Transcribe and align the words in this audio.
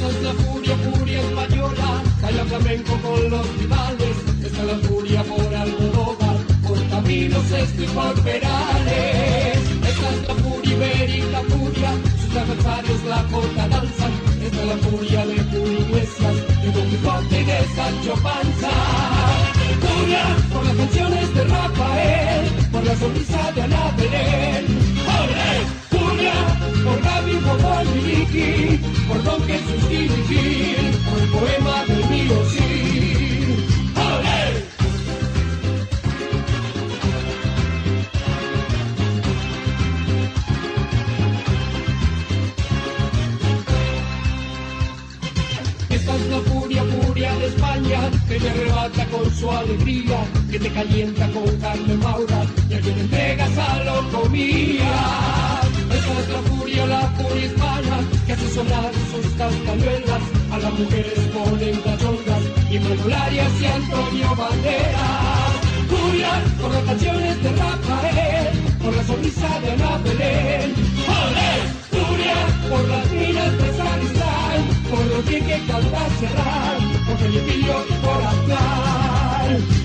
Es 0.00 0.22
la 0.22 0.32
furia, 0.32 0.74
furia 0.76 1.20
española, 1.20 2.02
calla 2.22 2.44
flamenco 2.46 2.96
con 3.02 3.30
los 3.30 3.58
rivales. 3.58 4.16
Esta 4.42 4.60
es 4.62 4.66
la 4.66 4.88
furia 4.88 5.22
por 5.24 5.54
Almodóvar, 5.54 6.36
por 6.66 6.88
caminos 6.88 7.52
esto 7.52 7.82
y 7.82 7.86
por 7.86 8.14
perales. 8.22 9.58
Esta 9.90 10.10
es 10.10 10.28
la 10.28 10.34
furia 10.36 10.72
ibérica, 10.72 11.42
furia, 11.50 11.92
sus 12.18 12.34
adversarios 12.34 13.04
la 13.04 13.22
corta 13.24 13.68
danzan. 13.68 14.12
Esta 14.42 14.60
es 14.62 14.68
la 14.68 14.76
furia 14.88 15.26
de 15.26 15.34
Iglesias, 15.34 16.36
de 16.62 16.72
Don 16.72 16.88
Quijote 16.88 17.40
y 17.40 17.44
de 17.44 17.58
Sancho 17.76 18.14
Panza. 18.22 18.70
Furia 19.82 20.24
por 20.50 20.64
las 20.64 20.76
canciones 20.76 21.34
de 21.34 21.44
Rafael, 21.44 22.50
por 22.72 22.84
la 22.84 22.96
sonrisa 22.96 23.52
de 23.52 23.62
Ana 23.62 23.94
Belén. 23.98 25.79
Por 26.84 27.00
Gaby, 27.02 27.34
por 27.36 27.84
Miliki, 27.94 28.80
por 29.08 29.22
Don 29.22 29.42
Jesús 29.44 29.88
Gil, 29.88 30.98
por 31.08 31.18
el 31.22 31.28
poema 31.28 31.84
del 31.86 32.10
mío 32.10 32.42
sí. 32.50 32.90
Esta 45.90 46.14
es 46.16 46.26
la 46.28 46.40
furia, 46.40 46.84
furia 46.84 47.34
de 47.34 47.46
España, 47.46 48.10
que 48.28 48.38
te 48.38 48.48
arrebata 48.48 49.04
con 49.06 49.30
su 49.34 49.50
alegría, 49.50 50.24
que 50.50 50.58
te 50.58 50.70
calienta 50.70 51.28
con 51.32 51.56
carne 51.60 51.94
maura, 51.96 52.46
y 52.68 52.74
a 52.74 52.80
quien 52.80 52.98
entregas 52.98 53.58
a 53.58 53.84
locomía. 53.84 55.60
Esta 55.62 55.79
es 56.18 56.28
la 56.28 56.42
furia, 56.42 56.86
la 56.86 57.00
furia 57.16 57.46
hispana, 57.46 57.96
que 58.26 58.32
hace 58.32 58.48
sonar 58.50 58.90
sus 59.10 59.26
castañuelas, 59.34 60.22
a 60.52 60.58
las 60.58 60.72
mujeres 60.78 61.18
ponen 61.34 61.76
cachondas, 61.80 62.42
y 62.70 62.78
Manolarias 62.78 63.52
y 63.60 63.66
Antonio 63.66 64.28
Banderas. 64.36 65.52
Furia 65.90 66.32
por 66.60 66.72
las 66.72 66.84
canciones 66.84 67.42
de 67.42 67.50
Rafael, 67.50 68.48
por 68.82 68.96
la 68.96 69.04
sonrisa 69.04 69.60
de 69.60 69.70
Ana 69.72 69.98
Belén. 70.04 70.74
¡Olé! 71.20 71.52
Furia 71.90 72.36
por 72.68 72.88
las 72.88 73.10
minas 73.10 73.52
de 73.58 73.68
Sacristán, 73.76 74.58
por 74.90 75.04
lo 75.06 75.24
que 75.24 75.38
canta 75.66 76.08
cerrar, 76.20 76.76
por 77.06 77.16
Felipillo 77.18 77.84
y 77.88 77.92
por 78.04 78.22
Aznar. 78.22 79.79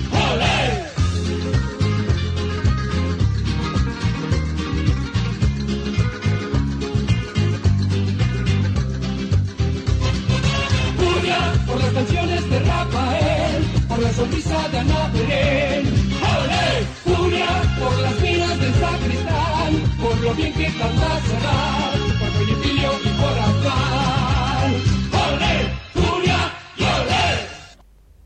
Canciones 11.96 12.50
de 12.50 12.58
Rafael, 12.58 13.64
por 13.88 13.98
la 14.02 14.12
sonrisa 14.12 14.68
de. 14.68 14.86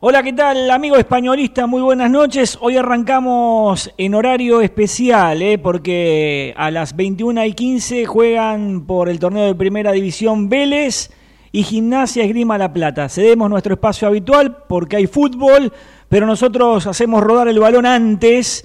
Hola, 0.02 0.22
¿qué 0.22 0.32
tal, 0.32 0.70
amigo 0.70 0.96
españolista? 0.96 1.66
Muy 1.68 1.82
buenas 1.82 2.10
noches. 2.10 2.58
Hoy 2.60 2.76
arrancamos 2.76 3.92
en 3.98 4.14
horario 4.14 4.62
especial, 4.62 5.42
¿eh? 5.42 5.58
porque 5.58 6.54
a 6.56 6.72
las 6.72 6.96
21 6.96 7.44
y 7.44 7.52
15 7.52 8.06
juegan 8.06 8.86
por 8.86 9.08
el 9.08 9.20
torneo 9.20 9.44
de 9.44 9.54
Primera 9.54 9.92
División 9.92 10.48
Vélez 10.48 11.10
y 11.52 11.62
Gimnasia 11.62 12.24
Esgrima 12.24 12.58
La 12.58 12.72
Plata. 12.72 13.08
Cedemos 13.08 13.50
nuestro 13.50 13.74
espacio 13.74 14.08
habitual 14.08 14.64
porque 14.68 14.96
hay 14.96 15.06
fútbol, 15.06 15.72
pero 16.08 16.26
nosotros 16.26 16.86
hacemos 16.86 17.22
rodar 17.22 17.48
el 17.48 17.58
balón 17.58 17.86
antes 17.86 18.64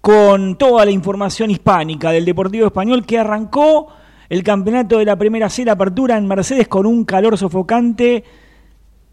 con 0.00 0.56
toda 0.56 0.84
la 0.84 0.90
información 0.90 1.50
hispánica 1.50 2.10
del 2.10 2.24
Deportivo 2.24 2.66
Español 2.66 3.04
que 3.06 3.18
arrancó 3.18 3.88
el 4.28 4.42
campeonato 4.42 4.98
de 4.98 5.04
la 5.04 5.16
Primera 5.16 5.48
C, 5.48 5.64
la 5.64 5.72
apertura 5.72 6.16
en 6.16 6.26
Mercedes 6.26 6.68
con 6.68 6.86
un 6.86 7.04
calor 7.04 7.36
sofocante 7.36 8.24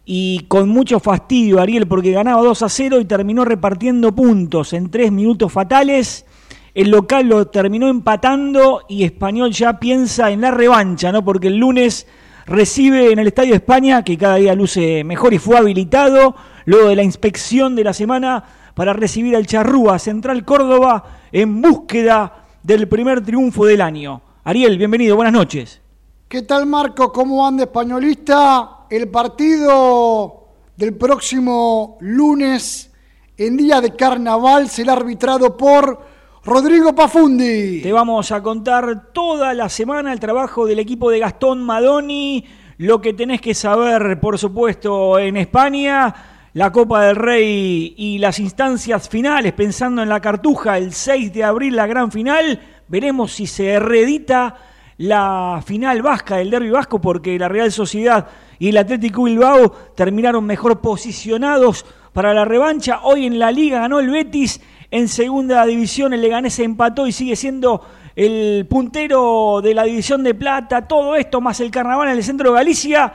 y 0.05 0.45
con 0.47 0.69
mucho 0.69 0.99
fastidio 0.99 1.59
Ariel 1.59 1.87
porque 1.87 2.11
ganaba 2.11 2.41
2 2.41 2.63
a 2.63 2.69
0 2.69 2.99
y 2.99 3.05
terminó 3.05 3.45
repartiendo 3.45 4.13
puntos 4.13 4.73
en 4.73 4.89
tres 4.89 5.11
minutos 5.11 5.51
fatales. 5.51 6.25
El 6.73 6.89
local 6.89 7.27
lo 7.27 7.47
terminó 7.47 7.89
empatando 7.89 8.83
y 8.87 9.03
Español 9.03 9.51
ya 9.51 9.77
piensa 9.79 10.31
en 10.31 10.41
la 10.41 10.51
revancha, 10.51 11.11
¿no? 11.11 11.23
Porque 11.23 11.47
el 11.47 11.57
lunes 11.57 12.07
recibe 12.45 13.11
en 13.11 13.19
el 13.19 13.27
Estadio 13.27 13.55
España, 13.55 14.03
que 14.03 14.17
cada 14.17 14.35
día 14.35 14.55
luce 14.55 15.03
mejor 15.03 15.33
y 15.33 15.37
fue 15.37 15.57
habilitado, 15.57 16.35
luego 16.65 16.89
de 16.89 16.95
la 16.95 17.03
inspección 17.03 17.75
de 17.75 17.83
la 17.83 17.93
semana 17.93 18.43
para 18.73 18.93
recibir 18.93 19.35
al 19.35 19.47
Charrúa 19.47 19.99
Central 19.99 20.45
Córdoba 20.45 21.03
en 21.31 21.61
búsqueda 21.61 22.45
del 22.63 22.87
primer 22.87 23.23
triunfo 23.23 23.65
del 23.65 23.81
año. 23.81 24.21
Ariel, 24.43 24.77
bienvenido, 24.77 25.15
buenas 25.15 25.33
noches. 25.33 25.81
¿Qué 26.27 26.43
tal 26.43 26.65
Marco? 26.65 27.11
¿Cómo 27.11 27.45
anda 27.45 27.63
españolista? 27.63 28.85
El 28.89 29.09
partido 29.09 30.47
del 30.77 30.95
próximo 30.95 31.97
lunes 31.99 32.91
en 33.37 33.57
día 33.57 33.81
de 33.81 33.95
carnaval 33.95 34.69
será 34.69 34.93
arbitrado 34.93 35.57
por 35.57 36.10
Rodrigo 36.43 36.95
Pafundi. 36.95 37.81
Te 37.83 37.93
vamos 37.93 38.31
a 38.31 38.41
contar 38.41 39.13
toda 39.13 39.53
la 39.53 39.69
semana 39.69 40.11
el 40.11 40.19
trabajo 40.19 40.65
del 40.65 40.79
equipo 40.79 41.11
de 41.11 41.19
Gastón 41.19 41.61
Madoni, 41.61 42.43
lo 42.79 42.99
que 42.99 43.13
tenés 43.13 43.41
que 43.41 43.53
saber, 43.53 44.19
por 44.19 44.39
supuesto, 44.39 45.19
en 45.19 45.37
España, 45.37 46.49
la 46.53 46.71
Copa 46.71 47.05
del 47.05 47.15
Rey 47.15 47.93
y 47.95 48.17
las 48.17 48.39
instancias 48.39 49.07
finales, 49.07 49.53
pensando 49.53 50.01
en 50.01 50.09
la 50.09 50.19
cartuja, 50.19 50.79
el 50.79 50.93
6 50.93 51.31
de 51.31 51.43
abril, 51.43 51.75
la 51.75 51.85
gran 51.85 52.11
final. 52.11 52.59
Veremos 52.87 53.33
si 53.33 53.45
se 53.45 53.79
reedita 53.79 54.57
la 54.97 55.61
final 55.63 56.01
vasca 56.01 56.37
del 56.37 56.49
derby 56.49 56.71
vasco, 56.71 56.99
porque 56.99 57.37
la 57.37 57.49
Real 57.49 57.71
Sociedad 57.71 58.27
y 58.57 58.69
el 58.69 58.77
Atlético 58.77 59.25
Bilbao 59.25 59.71
terminaron 59.95 60.43
mejor 60.43 60.81
posicionados 60.81 61.85
para 62.13 62.33
la 62.33 62.45
revancha. 62.45 63.01
Hoy 63.03 63.27
en 63.27 63.37
la 63.37 63.51
liga 63.51 63.81
ganó 63.81 63.99
el 63.99 64.09
Betis, 64.09 64.59
en 64.91 65.07
segunda 65.07 65.65
división 65.65 66.13
el 66.13 66.21
Leganés 66.21 66.53
se 66.53 66.65
empató 66.65 67.07
y 67.07 67.13
sigue 67.13 67.37
siendo 67.37 67.81
el 68.15 68.67
puntero 68.69 69.61
de 69.63 69.73
la 69.73 69.83
división 69.83 70.21
de 70.21 70.35
plata. 70.35 70.87
Todo 70.87 71.15
esto 71.15 71.39
más 71.39 71.61
el 71.61 71.71
carnaval 71.71 72.09
en 72.09 72.17
el 72.17 72.23
centro 72.23 72.51
de 72.51 72.57
Galicia. 72.57 73.13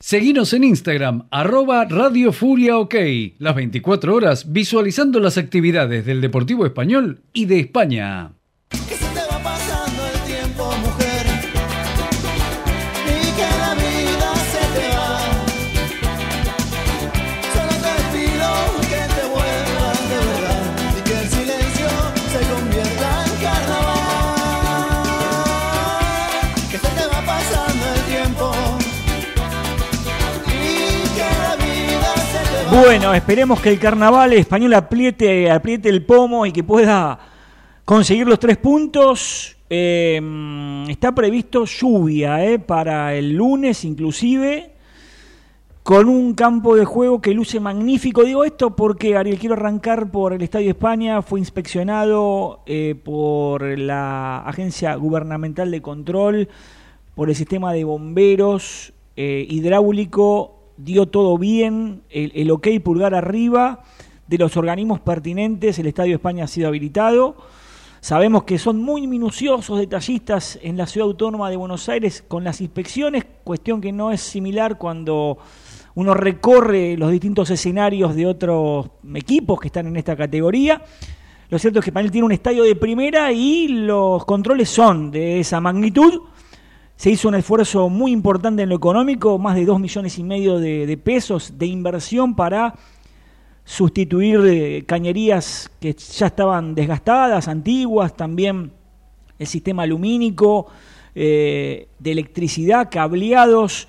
Seguinos 0.00 0.52
en 0.52 0.64
Instagram, 0.64 1.28
arroba 1.30 1.84
Radio 1.84 2.32
Furia 2.32 2.76
OK, 2.76 2.96
las 3.38 3.54
24 3.54 4.16
horas 4.16 4.52
visualizando 4.52 5.20
las 5.20 5.38
actividades 5.38 6.04
del 6.04 6.20
Deportivo 6.20 6.66
Español 6.66 7.20
y 7.32 7.46
de 7.46 7.60
España. 7.60 8.32
Bueno, 32.70 33.12
esperemos 33.14 33.60
que 33.60 33.70
el 33.70 33.80
carnaval 33.80 34.32
español 34.32 34.74
apriete, 34.74 35.48
el 35.88 36.04
pomo 36.04 36.46
y 36.46 36.52
que 36.52 36.62
pueda 36.62 37.18
conseguir 37.84 38.28
los 38.28 38.38
tres 38.38 38.58
puntos. 38.58 39.56
Eh, 39.68 40.20
está 40.88 41.12
previsto 41.12 41.64
lluvia 41.64 42.44
eh, 42.44 42.60
para 42.60 43.14
el 43.14 43.32
lunes 43.34 43.84
inclusive, 43.84 44.70
con 45.82 46.08
un 46.08 46.34
campo 46.34 46.76
de 46.76 46.84
juego 46.84 47.20
que 47.20 47.34
luce 47.34 47.58
magnífico. 47.58 48.22
Digo 48.22 48.44
esto 48.44 48.76
porque, 48.76 49.16
Ariel, 49.16 49.40
quiero 49.40 49.56
arrancar 49.56 50.12
por 50.12 50.32
el 50.32 50.42
Estadio 50.42 50.70
España. 50.70 51.22
Fue 51.22 51.40
inspeccionado 51.40 52.60
eh, 52.66 52.94
por 53.02 53.62
la 53.78 54.42
Agencia 54.42 54.94
Gubernamental 54.94 55.72
de 55.72 55.82
Control, 55.82 56.48
por 57.16 57.30
el 57.30 57.34
sistema 57.34 57.72
de 57.72 57.82
bomberos. 57.82 58.92
eh, 59.16 59.44
hidráulico 59.50 60.59
dio 60.84 61.06
todo 61.06 61.38
bien, 61.38 62.02
el, 62.10 62.50
ok 62.50 62.68
pulgar 62.82 63.14
arriba 63.14 63.82
de 64.26 64.38
los 64.38 64.56
organismos 64.56 65.00
pertinentes, 65.00 65.78
el 65.78 65.86
Estadio 65.86 66.14
España 66.14 66.44
ha 66.44 66.48
sido 66.48 66.68
habilitado. 66.68 67.36
Sabemos 68.00 68.44
que 68.44 68.58
son 68.58 68.80
muy 68.80 69.06
minuciosos, 69.06 69.78
detallistas 69.78 70.58
en 70.62 70.76
la 70.76 70.86
ciudad 70.86 71.08
autónoma 71.08 71.50
de 71.50 71.56
Buenos 71.56 71.88
Aires 71.88 72.24
con 72.26 72.44
las 72.44 72.60
inspecciones, 72.60 73.26
cuestión 73.44 73.80
que 73.80 73.92
no 73.92 74.10
es 74.10 74.20
similar 74.20 74.78
cuando 74.78 75.38
uno 75.94 76.14
recorre 76.14 76.96
los 76.96 77.10
distintos 77.10 77.50
escenarios 77.50 78.14
de 78.14 78.26
otros 78.26 78.90
equipos 79.14 79.60
que 79.60 79.68
están 79.68 79.86
en 79.86 79.96
esta 79.96 80.16
categoría. 80.16 80.82
Lo 81.50 81.58
cierto 81.58 81.80
es 81.80 81.84
que 81.84 81.92
Panel 81.92 82.12
tiene 82.12 82.26
un 82.26 82.32
estadio 82.32 82.62
de 82.62 82.76
primera 82.76 83.32
y 83.32 83.68
los 83.68 84.24
controles 84.24 84.70
son 84.70 85.10
de 85.10 85.40
esa 85.40 85.60
magnitud. 85.60 86.20
Se 87.00 87.08
hizo 87.08 87.28
un 87.28 87.34
esfuerzo 87.34 87.88
muy 87.88 88.12
importante 88.12 88.60
en 88.62 88.68
lo 88.68 88.74
económico, 88.74 89.38
más 89.38 89.56
de 89.56 89.64
dos 89.64 89.80
millones 89.80 90.18
y 90.18 90.22
medio 90.22 90.58
de, 90.58 90.84
de 90.84 90.98
pesos 90.98 91.54
de 91.56 91.64
inversión 91.64 92.36
para 92.36 92.74
sustituir 93.64 94.40
eh, 94.44 94.84
cañerías 94.86 95.70
que 95.80 95.94
ya 95.94 96.26
estaban 96.26 96.74
desgastadas, 96.74 97.48
antiguas, 97.48 98.14
también 98.14 98.72
el 99.38 99.46
sistema 99.46 99.86
lumínico, 99.86 100.66
eh, 101.14 101.88
de 101.98 102.12
electricidad, 102.12 102.90
cableados, 102.90 103.88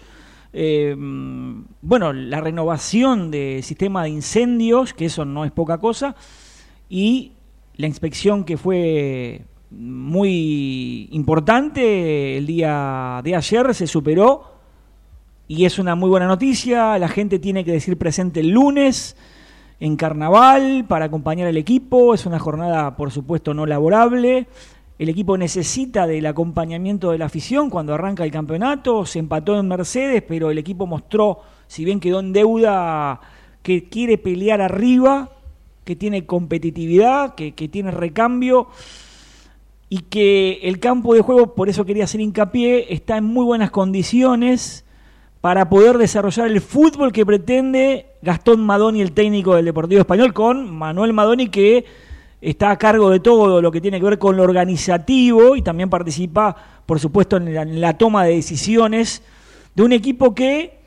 eh, 0.54 0.96
bueno, 1.81 2.14
la 2.14 2.40
renovación 2.40 3.30
del 3.30 3.62
sistema 3.62 4.04
de 4.04 4.10
incendios, 4.12 4.94
que 4.94 5.07
eso 5.07 5.25
no 5.25 5.44
es 5.44 5.52
poca 5.52 5.80
cosa, 5.80 6.16
y 6.88 7.34
la 7.75 7.88
inspección 7.88 8.46
que 8.46 8.56
fue 8.56 9.42
muy 9.71 11.07
importante 11.12 12.38
el 12.38 12.45
día 12.45 13.21
de 13.23 13.35
ayer 13.35 13.73
se 13.73 13.88
superó 13.88 14.51
y 15.47 15.65
es 15.65 15.79
una 15.79 15.95
muy 15.95 16.09
buena 16.09 16.27
noticia. 16.27 16.97
La 17.00 17.07
gente 17.07 17.39
tiene 17.39 17.63
que 17.63 17.71
decir 17.71 17.97
presente 17.97 18.41
el 18.41 18.50
lunes 18.50 19.15
en 19.79 19.95
carnaval 19.95 20.85
para 20.88 21.06
acompañar 21.06 21.47
al 21.47 21.57
equipo. 21.57 22.13
Es 22.13 22.25
una 22.25 22.39
jornada, 22.39 22.95
por 22.95 23.12
supuesto, 23.12 23.53
no 23.53 23.65
laborable. 23.65 24.47
El 25.00 25.09
equipo 25.09 25.38
necesita 25.38 26.06
del 26.06 26.25
acompañamiento 26.25 27.12
de 27.12 27.18
la 27.18 27.25
afición 27.25 27.69
cuando 27.69 27.94
arranca 27.94 28.23
el 28.23 28.31
campeonato. 28.31 29.06
Se 29.06 29.19
empató 29.19 29.59
en 29.59 29.68
Mercedes, 29.68 30.23
pero 30.27 30.51
el 30.51 30.57
equipo 30.57 30.85
mostró, 30.85 31.39
si 31.68 31.83
bien 31.85 32.00
quedó 32.00 32.19
en 32.19 32.33
deuda, 32.33 33.19
que 33.63 33.85
quiere 33.89 34.18
pelear 34.18 34.62
arriba, 34.62 35.31
que 35.83 35.95
tiene 35.95 36.25
competitividad, 36.25 37.35
que, 37.35 37.53
que 37.53 37.68
tiene 37.68 37.91
recambio 37.91 38.68
y 39.94 40.04
que 40.04 40.62
el 40.64 40.80
campo 40.80 41.14
de 41.14 41.20
juego, 41.20 41.54
por 41.54 41.68
eso 41.68 41.84
quería 41.84 42.06
hacer 42.06 42.22
hincapié, 42.22 42.94
está 42.94 43.18
en 43.18 43.26
muy 43.26 43.44
buenas 43.44 43.72
condiciones 43.72 44.86
para 45.42 45.68
poder 45.68 45.98
desarrollar 45.98 46.48
el 46.48 46.62
fútbol 46.62 47.12
que 47.12 47.26
pretende 47.26 48.06
Gastón 48.22 48.66
Madoni, 48.66 49.02
el 49.02 49.12
técnico 49.12 49.54
del 49.54 49.66
Deportivo 49.66 50.00
Español, 50.00 50.34
con 50.34 50.74
Manuel 50.74 51.12
Madoni 51.12 51.50
que 51.50 51.84
está 52.40 52.72
a 52.72 52.78
cargo 52.78 53.10
de 53.10 53.20
todo 53.20 53.62
lo 53.62 53.70
que 53.70 53.82
tiene 53.82 54.00
que 54.00 54.06
ver 54.06 54.18
con 54.18 54.38
lo 54.38 54.44
organizativo 54.44 55.58
y 55.58 55.62
también 55.62 55.90
participa, 55.90 56.56
por 56.86 56.98
supuesto, 57.02 57.36
en 57.36 57.82
la, 57.82 57.98
toma 57.98 58.24
de 58.24 58.36
decisiones 58.36 59.22
de 59.76 59.84
un 59.84 59.92
equipo 59.92 60.34
que 60.34 60.80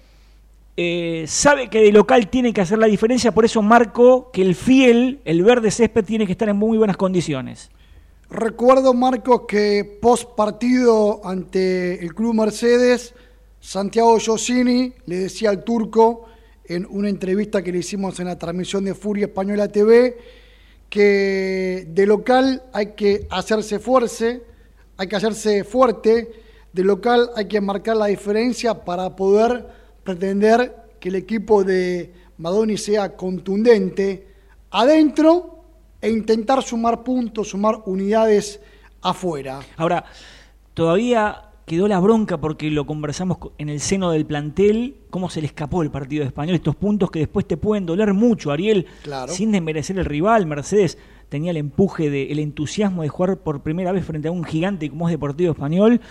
eh, 0.78 1.26
sabe 1.28 1.68
que 1.68 1.82
de 1.82 1.92
local 1.92 2.28
tiene 2.28 2.54
que 2.54 2.62
hacer 2.62 2.78
la 2.78 2.86
diferencia, 2.86 3.34
por 3.34 3.44
eso 3.44 3.60
marco 3.60 4.30
que 4.32 4.40
el 4.40 4.54
fiel, 4.54 5.20
el 5.26 5.42
verde 5.42 5.70
césped, 5.70 6.06
tiene 6.06 6.24
que 6.24 6.32
estar 6.32 6.48
en 6.48 6.56
muy 6.56 6.78
buenas 6.78 6.96
condiciones. 6.96 7.70
Recuerdo, 8.34 8.94
Marcos, 8.94 9.42
que 9.46 9.98
post 10.02 10.34
partido 10.34 11.20
ante 11.24 12.04
el 12.04 12.16
Club 12.16 12.34
Mercedes, 12.34 13.14
Santiago 13.60 14.18
Giosini 14.18 14.92
le 15.06 15.18
decía 15.18 15.50
al 15.50 15.62
turco 15.62 16.24
en 16.64 16.84
una 16.90 17.08
entrevista 17.08 17.62
que 17.62 17.70
le 17.70 17.78
hicimos 17.78 18.18
en 18.18 18.26
la 18.26 18.36
transmisión 18.36 18.84
de 18.86 18.94
Furia 18.94 19.26
Española 19.26 19.68
TV 19.68 20.18
que 20.90 21.86
de 21.88 22.06
local 22.06 22.64
hay 22.72 22.94
que 22.94 23.28
hacerse 23.30 23.78
fuerza, 23.78 24.38
hay 24.96 25.06
que 25.06 25.14
hacerse 25.14 25.62
fuerte, 25.62 26.32
de 26.72 26.82
local 26.82 27.30
hay 27.36 27.46
que 27.46 27.60
marcar 27.60 27.96
la 27.96 28.06
diferencia 28.06 28.84
para 28.84 29.14
poder 29.14 29.64
pretender 30.02 30.74
que 30.98 31.10
el 31.10 31.14
equipo 31.14 31.62
de 31.62 32.12
Madoni 32.38 32.78
sea 32.78 33.14
contundente. 33.14 34.26
Adentro 34.72 35.53
e 36.04 36.10
intentar 36.10 36.62
sumar 36.62 37.02
puntos, 37.02 37.48
sumar 37.48 37.80
unidades 37.86 38.60
afuera. 39.00 39.60
Ahora, 39.76 40.04
todavía 40.74 41.50
quedó 41.64 41.88
la 41.88 41.98
bronca 41.98 42.38
porque 42.38 42.70
lo 42.70 42.84
conversamos 42.84 43.38
en 43.56 43.70
el 43.70 43.80
seno 43.80 44.10
del 44.10 44.26
plantel, 44.26 44.96
cómo 45.08 45.30
se 45.30 45.40
le 45.40 45.46
escapó 45.46 45.82
el 45.82 45.90
partido 45.90 46.20
de 46.20 46.26
español, 46.28 46.56
estos 46.56 46.76
puntos 46.76 47.10
que 47.10 47.20
después 47.20 47.46
te 47.46 47.56
pueden 47.56 47.86
doler 47.86 48.12
mucho, 48.12 48.50
Ariel, 48.50 48.86
Claro. 49.02 49.32
sin 49.32 49.50
desmerecer 49.50 49.98
el 49.98 50.04
rival, 50.04 50.44
Mercedes 50.44 50.98
tenía 51.30 51.52
el 51.52 51.56
empuje, 51.56 52.10
de, 52.10 52.30
el 52.30 52.38
entusiasmo 52.38 53.00
de 53.00 53.08
jugar 53.08 53.38
por 53.38 53.62
primera 53.62 53.90
vez 53.92 54.04
frente 54.04 54.28
a 54.28 54.30
un 54.30 54.44
gigante 54.44 54.90
como 54.90 55.08
es 55.08 55.12
Deportivo 55.12 55.52
Español, 55.52 56.02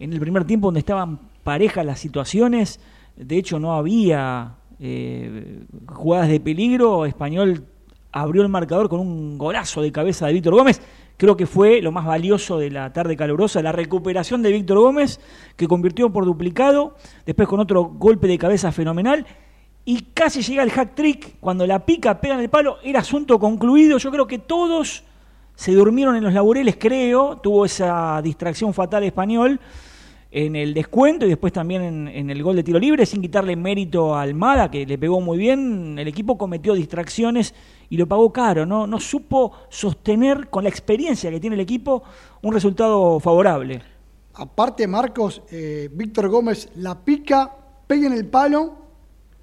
en 0.00 0.12
el 0.12 0.18
primer 0.18 0.44
tiempo 0.46 0.66
donde 0.66 0.80
estaban 0.80 1.20
parejas 1.44 1.86
las 1.86 2.00
situaciones, 2.00 2.80
de 3.16 3.36
hecho 3.36 3.60
no 3.60 3.74
había 3.74 4.56
eh, 4.80 5.64
jugadas 5.86 6.28
de 6.28 6.40
peligro, 6.40 7.06
Español 7.06 7.64
abrió 8.12 8.42
el 8.42 8.48
marcador 8.48 8.88
con 8.88 9.00
un 9.00 9.38
golazo 9.38 9.82
de 9.82 9.92
cabeza 9.92 10.26
de 10.26 10.32
Víctor 10.32 10.54
Gómez, 10.54 10.80
creo 11.16 11.36
que 11.36 11.46
fue 11.46 11.82
lo 11.82 11.92
más 11.92 12.06
valioso 12.06 12.58
de 12.58 12.70
la 12.70 12.92
tarde 12.92 13.16
calurosa, 13.16 13.60
la 13.62 13.72
recuperación 13.72 14.42
de 14.42 14.52
Víctor 14.52 14.78
Gómez, 14.78 15.20
que 15.56 15.66
convirtió 15.68 16.10
por 16.10 16.24
duplicado, 16.24 16.96
después 17.26 17.48
con 17.48 17.60
otro 17.60 17.84
golpe 17.84 18.26
de 18.26 18.38
cabeza 18.38 18.72
fenomenal, 18.72 19.26
y 19.84 20.02
casi 20.14 20.42
llega 20.42 20.62
el 20.62 20.70
hack 20.70 20.94
trick, 20.94 21.36
cuando 21.40 21.66
la 21.66 21.84
pica, 21.84 22.20
pega 22.20 22.34
en 22.34 22.40
el 22.40 22.50
palo, 22.50 22.78
era 22.82 23.00
asunto 23.00 23.38
concluido, 23.38 23.98
yo 23.98 24.10
creo 24.10 24.26
que 24.26 24.38
todos 24.38 25.04
se 25.54 25.72
durmieron 25.72 26.14
en 26.14 26.22
los 26.22 26.32
laureles, 26.32 26.76
creo, 26.78 27.38
tuvo 27.38 27.64
esa 27.64 28.22
distracción 28.22 28.72
fatal 28.72 29.02
español 29.02 29.58
en 30.30 30.56
el 30.56 30.74
descuento 30.74 31.24
y 31.24 31.30
después 31.30 31.52
también 31.52 31.82
en, 31.82 32.08
en 32.08 32.30
el 32.30 32.42
gol 32.42 32.56
de 32.56 32.62
tiro 32.62 32.78
libre, 32.78 33.06
sin 33.06 33.22
quitarle 33.22 33.56
mérito 33.56 34.14
a 34.14 34.22
Almada, 34.22 34.70
que 34.70 34.84
le 34.84 34.98
pegó 34.98 35.20
muy 35.20 35.38
bien, 35.38 35.98
el 35.98 36.06
equipo 36.06 36.36
cometió 36.36 36.74
distracciones 36.74 37.54
y 37.88 37.96
lo 37.96 38.06
pagó 38.06 38.32
caro, 38.32 38.66
¿no? 38.66 38.86
No 38.86 39.00
supo 39.00 39.52
sostener 39.70 40.48
con 40.50 40.64
la 40.64 40.70
experiencia 40.70 41.30
que 41.30 41.40
tiene 41.40 41.54
el 41.54 41.60
equipo 41.60 42.02
un 42.42 42.52
resultado 42.52 43.18
favorable. 43.20 43.82
Aparte, 44.34 44.86
Marcos, 44.86 45.42
eh, 45.50 45.88
Víctor 45.92 46.28
Gómez 46.28 46.70
la 46.76 47.04
pica, 47.04 47.52
pega 47.86 48.06
en 48.06 48.12
el 48.12 48.26
palo. 48.26 48.76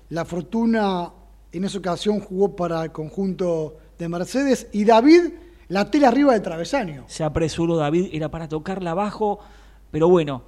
La 0.09 0.23
fortuna 0.23 1.11
en 1.51 1.63
esa 1.63 1.79
ocasión 1.79 2.19
jugó 2.19 2.55
para 2.55 2.83
el 2.83 2.91
conjunto 2.91 3.75
de 3.97 4.07
Mercedes 4.07 4.67
y 4.71 4.85
David 4.85 5.33
la 5.67 5.89
tira 5.89 6.09
arriba 6.09 6.33
del 6.33 6.43
travesaño. 6.43 7.05
Se 7.07 7.23
apresuró 7.23 7.75
David, 7.75 8.09
era 8.13 8.29
para 8.29 8.47
tocarla 8.47 8.91
abajo, 8.91 9.39
pero 9.89 10.07
bueno, 10.07 10.43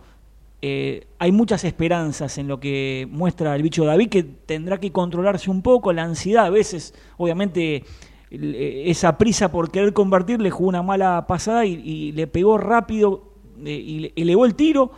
eh, 0.62 1.06
hay 1.20 1.32
muchas 1.32 1.64
esperanzas 1.64 2.38
en 2.40 2.48
lo 2.48 2.60
que 2.60 3.08
muestra 3.12 3.56
el 3.56 3.62
bicho 3.62 3.86
David, 3.86 4.10
que 4.10 4.24
tendrá 4.24 4.80
que 4.80 4.92
controlarse 4.92 5.52
un 5.52 5.62
poco, 5.62 5.94
la 5.94 6.04
ansiedad 6.04 6.46
a 6.46 6.50
veces, 6.50 6.96
obviamente 7.18 7.84
eh, 8.32 8.84
esa 8.88 9.18
prisa 9.20 9.52
por 9.52 9.70
querer 9.70 9.94
convertir 9.94 10.42
le 10.42 10.50
jugó 10.50 10.70
una 10.70 10.82
mala 10.82 11.28
pasada 11.28 11.66
y, 11.66 12.12
le 12.12 12.26
pegó 12.26 12.58
rápido 12.58 13.34
eh, 13.64 13.72
y 13.72 14.00
le- 14.00 14.14
elevó 14.16 14.46
el 14.46 14.56
tiro. 14.56 14.92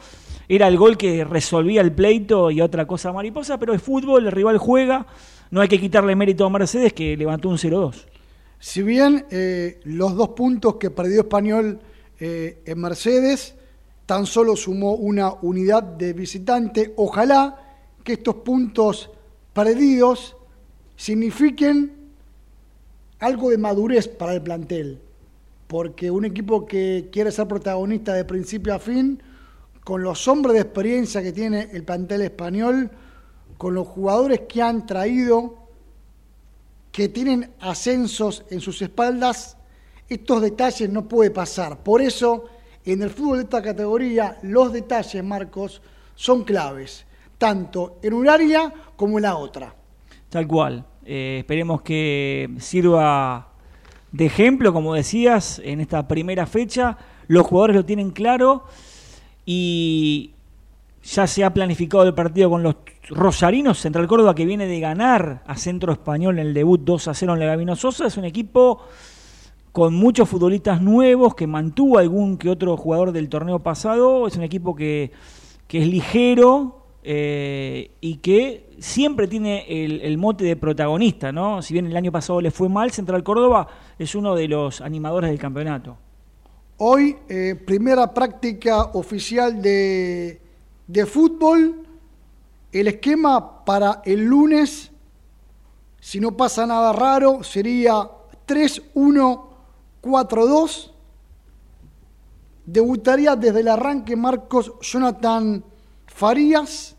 Era 0.48 0.68
el 0.68 0.78
gol 0.78 0.98
que 0.98 1.24
resolvía 1.26 1.82
el 1.82 1.92
pleito 1.92 2.50
y 2.50 2.62
otra 2.62 2.88
cosa 2.88 3.12
mariposa, 3.14 3.60
pero 3.60 3.74
es 3.74 3.82
fútbol, 3.84 4.26
el 4.26 4.32
rival 4.32 4.58
juega, 4.58 5.06
no 5.52 5.62
hay 5.62 5.68
que 5.68 5.80
quitarle 5.80 6.16
mérito 6.16 6.46
a 6.46 6.50
Mercedes 6.50 6.94
que 6.94 7.16
levantó 7.16 7.50
un 7.50 7.58
0-2. 7.58 8.08
Si 8.58 8.82
bien 8.82 9.26
los 9.84 10.16
dos 10.16 10.30
puntos 10.30 10.78
que 10.78 10.90
perdió 10.90 11.22
Español 11.22 11.80
en 12.20 12.82
Mercedes, 12.82 13.59
tan 14.10 14.26
solo 14.26 14.56
sumó 14.56 14.96
una 14.96 15.32
unidad 15.44 15.84
de 15.84 16.14
visitante, 16.14 16.96
ojalá 16.96 17.78
que 18.04 18.14
estos 18.14 18.38
puntos 18.38 19.12
perdidos 19.54 20.36
signifiquen 20.96 21.94
algo 23.20 23.52
de 23.52 23.60
madurez 23.60 24.08
para 24.08 24.34
el 24.34 24.42
plantel, 24.42 25.00
porque 25.68 26.10
un 26.10 26.26
equipo 26.26 26.66
que 26.66 27.10
quiere 27.12 27.32
ser 27.32 27.48
protagonista 27.48 28.16
de 28.16 28.26
principio 28.26 28.74
a 28.74 28.80
fin, 28.80 29.22
con 29.84 30.02
los 30.02 30.28
hombres 30.28 30.56
de 30.56 30.62
experiencia 30.62 31.22
que 31.22 31.32
tiene 31.32 31.70
el 31.72 31.84
plantel 31.84 32.24
español, 32.24 32.90
con 33.60 33.76
los 33.76 33.86
jugadores 33.86 34.42
que 34.50 34.64
han 34.64 34.88
traído, 34.88 35.68
que 36.92 37.10
tienen 37.10 37.52
ascensos 37.60 38.44
en 38.50 38.60
sus 38.60 38.82
espaldas, 38.82 39.56
estos 40.10 40.42
detalles 40.42 40.90
no 40.90 41.08
puede 41.08 41.30
pasar. 41.30 41.84
Por 41.84 42.02
eso, 42.02 42.46
en 42.86 43.02
el 43.02 43.10
fútbol 43.10 43.38
de 43.38 43.44
esta 43.44 43.62
categoría, 43.62 44.38
los 44.44 44.74
detalles, 44.74 45.24
Marcos, 45.24 45.82
son 46.16 46.44
claves, 46.44 47.06
tanto 47.38 47.98
en 48.02 48.14
un 48.14 48.28
área 48.28 48.74
como 48.96 49.18
en 49.18 49.24
la 49.24 49.36
otra. 49.36 49.74
Tal 50.30 50.48
cual. 50.48 50.86
Eh, 51.06 51.38
esperemos 51.40 51.82
que 51.82 52.50
sirva 52.60 53.50
de 54.12 54.26
ejemplo, 54.26 54.74
como 54.74 54.94
decías, 54.94 55.62
en 55.64 55.82
esta 55.82 56.08
primera 56.08 56.46
fecha. 56.46 56.98
Los 57.28 57.48
jugadores 57.48 57.76
lo 57.76 57.86
tienen 57.86 58.12
claro 58.12 58.66
y 59.46 60.32
ya 61.04 61.26
se 61.28 61.44
ha 61.44 61.54
planificado 61.54 62.04
el 62.04 62.14
partido 62.14 62.50
con 62.50 62.64
los 62.64 62.76
Rosarinos. 63.10 63.80
Central 63.80 64.08
Córdoba, 64.08 64.36
que 64.36 64.46
viene 64.46 64.68
de 64.68 64.80
ganar 64.80 65.44
a 65.48 65.56
Centro 65.56 65.92
Español 65.92 66.40
en 66.40 66.48
el 66.48 66.54
debut 66.54 66.82
2 66.84 67.08
a 67.08 67.14
0 67.14 67.36
en 67.36 67.66
la 67.66 67.76
Sosa, 67.76 68.06
es 68.06 68.18
un 68.18 68.26
equipo 68.26 68.84
con 69.72 69.94
muchos 69.94 70.28
futbolistas 70.28 70.82
nuevos, 70.82 71.36
que 71.36 71.48
mantuvo 71.48 71.98
algún 71.98 72.38
que 72.38 72.50
otro 72.50 72.76
jugador 72.78 73.12
del 73.12 73.30
torneo 73.30 73.60
pasado. 73.60 74.28
Es 74.28 74.36
un 74.36 74.44
equipo 74.44 74.76
que, 74.76 75.12
es 75.70 75.88
ligero 75.88 76.84
eh, 77.04 77.92
y 78.02 78.18
que 78.18 78.70
siempre 78.80 79.28
tiene 79.28 79.66
el, 79.68 80.18
mote 80.18 80.44
de 80.44 80.56
protagonista, 80.56 81.32
¿no? 81.32 81.62
Si 81.62 81.74
bien 81.74 81.86
el 81.86 81.96
año 81.96 82.12
pasado 82.12 82.42
le 82.42 82.52
fue 82.52 82.70
mal, 82.70 82.92
Central 82.92 83.24
Córdoba 83.24 83.68
es 83.98 84.16
uno 84.16 84.36
de 84.36 84.48
los 84.48 84.82
animadores 84.82 85.30
del 85.30 85.40
campeonato. 85.40 85.98
Hoy, 86.78 87.18
eh, 87.28 87.56
primera 87.56 88.14
práctica 88.14 88.84
oficial 88.94 89.62
de, 89.62 90.42
de 90.88 91.06
fútbol. 91.06 91.86
El 92.72 92.88
esquema 92.88 93.66
para 93.66 94.02
el 94.06 94.26
lunes, 94.26 94.92
si 96.00 96.20
no 96.20 96.38
pasa 96.38 96.68
nada 96.68 96.94
raro, 96.94 97.44
sería 97.44 98.08
3-1-4-2. 100.04 100.92
Debutaría 102.66 103.36
desde 103.36 103.62
el 103.62 103.68
arranque 103.68 104.16
Marcos 104.16 104.74
Jonathan 104.82 105.64
Farías. 106.08 106.96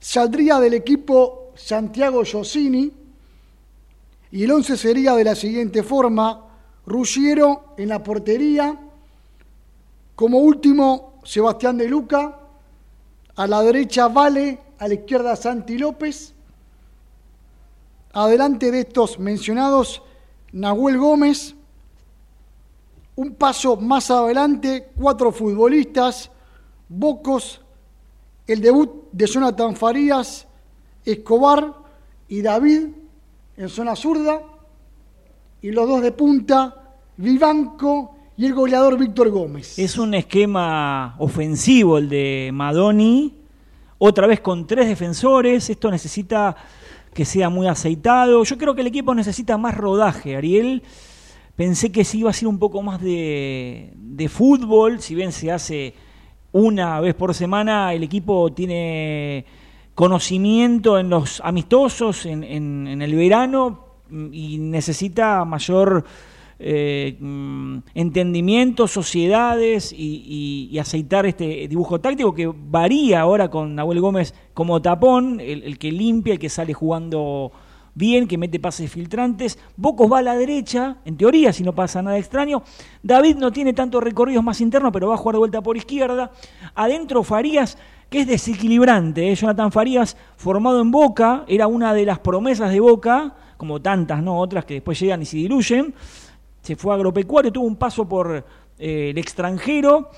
Saldría 0.00 0.58
del 0.60 0.74
equipo 0.74 1.52
Santiago 1.54 2.22
Josini. 2.30 2.92
Y 4.32 4.44
el 4.44 4.50
11 4.50 4.76
sería 4.76 5.14
de 5.14 5.24
la 5.24 5.34
siguiente 5.34 5.82
forma. 5.82 6.42
Ruggiero 6.86 7.74
en 7.76 7.88
la 7.88 8.02
portería. 8.02 8.78
Como 10.14 10.38
último, 10.38 11.20
Sebastián 11.24 11.76
de 11.76 11.88
Luca. 11.88 12.38
A 13.36 13.46
la 13.46 13.62
derecha, 13.62 14.08
Vale. 14.08 14.60
A 14.78 14.88
la 14.88 14.94
izquierda, 14.94 15.36
Santi 15.36 15.78
López. 15.78 16.34
Adelante 18.12 18.70
de 18.70 18.80
estos 18.80 19.18
mencionados, 19.18 20.02
Nahuel 20.52 20.96
Gómez. 20.96 21.54
Un 23.16 23.34
paso 23.34 23.76
más 23.76 24.10
adelante, 24.10 24.90
cuatro 24.94 25.32
futbolistas. 25.32 26.30
Bocos. 26.88 27.60
El 28.46 28.60
debut 28.60 29.10
de 29.10 29.26
Jonathan 29.26 29.74
Farías, 29.74 30.46
Escobar 31.04 31.74
y 32.28 32.42
David 32.42 32.88
en 33.56 33.68
zona 33.68 33.96
zurda 33.96 34.40
y 35.62 35.70
los 35.72 35.88
dos 35.88 36.02
de 36.02 36.12
punta, 36.12 36.94
Vivanco 37.16 38.14
y 38.36 38.46
el 38.46 38.54
goleador 38.54 38.98
Víctor 38.98 39.30
Gómez. 39.30 39.78
Es 39.78 39.98
un 39.98 40.14
esquema 40.14 41.16
ofensivo 41.18 41.98
el 41.98 42.08
de 42.08 42.50
Madoni, 42.52 43.34
otra 43.98 44.26
vez 44.26 44.40
con 44.40 44.66
tres 44.66 44.88
defensores, 44.88 45.70
esto 45.70 45.90
necesita 45.90 46.54
que 47.14 47.24
sea 47.24 47.48
muy 47.48 47.66
aceitado. 47.66 48.44
Yo 48.44 48.58
creo 48.58 48.74
que 48.74 48.82
el 48.82 48.88
equipo 48.88 49.14
necesita 49.14 49.56
más 49.56 49.74
rodaje, 49.74 50.36
Ariel. 50.36 50.82
Pensé 51.56 51.90
que 51.90 52.04
sí 52.04 52.18
iba 52.20 52.30
a 52.30 52.34
ser 52.34 52.48
un 52.48 52.58
poco 52.58 52.82
más 52.82 53.00
de, 53.00 53.92
de 53.96 54.28
fútbol, 54.28 55.00
si 55.00 55.14
bien 55.14 55.32
se 55.32 55.50
hace 55.50 55.94
una 56.52 57.00
vez 57.00 57.14
por 57.14 57.34
semana, 57.34 57.94
el 57.94 58.02
equipo 58.02 58.52
tiene 58.52 59.46
conocimiento 59.94 60.98
en 60.98 61.08
los 61.08 61.40
amistosos, 61.42 62.26
en, 62.26 62.44
en- 62.44 63.00
el 63.00 63.14
verano, 63.14 63.84
y 64.30 64.58
necesita 64.58 65.44
mayor 65.46 66.04
eh, 66.58 67.16
entendimiento, 67.94 68.86
sociedades 68.86 69.92
y, 69.92 70.68
y- 70.70 70.78
aceitar 70.78 71.24
este 71.26 71.66
dibujo 71.68 72.00
táctico 72.00 72.34
que 72.34 72.46
varía 72.54 73.20
ahora 73.22 73.48
con 73.50 73.74
Nahuel 73.74 74.00
Gómez 74.00 74.34
como 74.54 74.80
tapón, 74.82 75.40
el 75.40 75.78
que 75.78 75.90
limpia, 75.90 76.34
el 76.34 76.38
que 76.38 76.48
sale 76.50 76.74
jugando 76.74 77.50
bien, 77.96 78.28
que 78.28 78.38
mete 78.38 78.60
pases 78.60 78.92
filtrantes. 78.92 79.58
Bocos 79.76 80.12
va 80.12 80.18
a 80.18 80.22
la 80.22 80.36
derecha, 80.36 80.98
en 81.04 81.16
teoría, 81.16 81.52
si 81.52 81.64
no 81.64 81.72
pasa 81.74 82.02
nada 82.02 82.18
extraño. 82.18 82.62
David 83.02 83.36
no 83.36 83.50
tiene 83.50 83.72
tantos 83.72 84.02
recorridos 84.02 84.44
más 84.44 84.60
internos, 84.60 84.92
pero 84.92 85.08
va 85.08 85.14
a 85.14 85.18
jugar 85.18 85.34
de 85.34 85.38
vuelta 85.38 85.62
por 85.62 85.76
izquierda. 85.76 86.30
Adentro 86.74 87.24
Farías, 87.24 87.78
que 88.10 88.20
es 88.20 88.26
desequilibrante. 88.26 89.32
¿eh? 89.32 89.34
Jonathan 89.34 89.72
Farías, 89.72 90.16
formado 90.36 90.80
en 90.80 90.90
Boca, 90.90 91.44
era 91.48 91.66
una 91.66 91.94
de 91.94 92.04
las 92.04 92.18
promesas 92.18 92.70
de 92.70 92.80
Boca, 92.80 93.34
como 93.56 93.80
tantas, 93.80 94.22
¿no? 94.22 94.38
Otras 94.38 94.66
que 94.66 94.74
después 94.74 95.00
llegan 95.00 95.22
y 95.22 95.24
se 95.24 95.38
diluyen. 95.38 95.94
Se 96.60 96.76
fue 96.76 96.92
a 96.92 96.96
agropecuario, 96.96 97.50
tuvo 97.50 97.66
un 97.66 97.76
paso 97.76 98.06
por 98.06 98.44
eh, 98.78 99.10
el 99.10 99.18
extranjero 99.18 100.10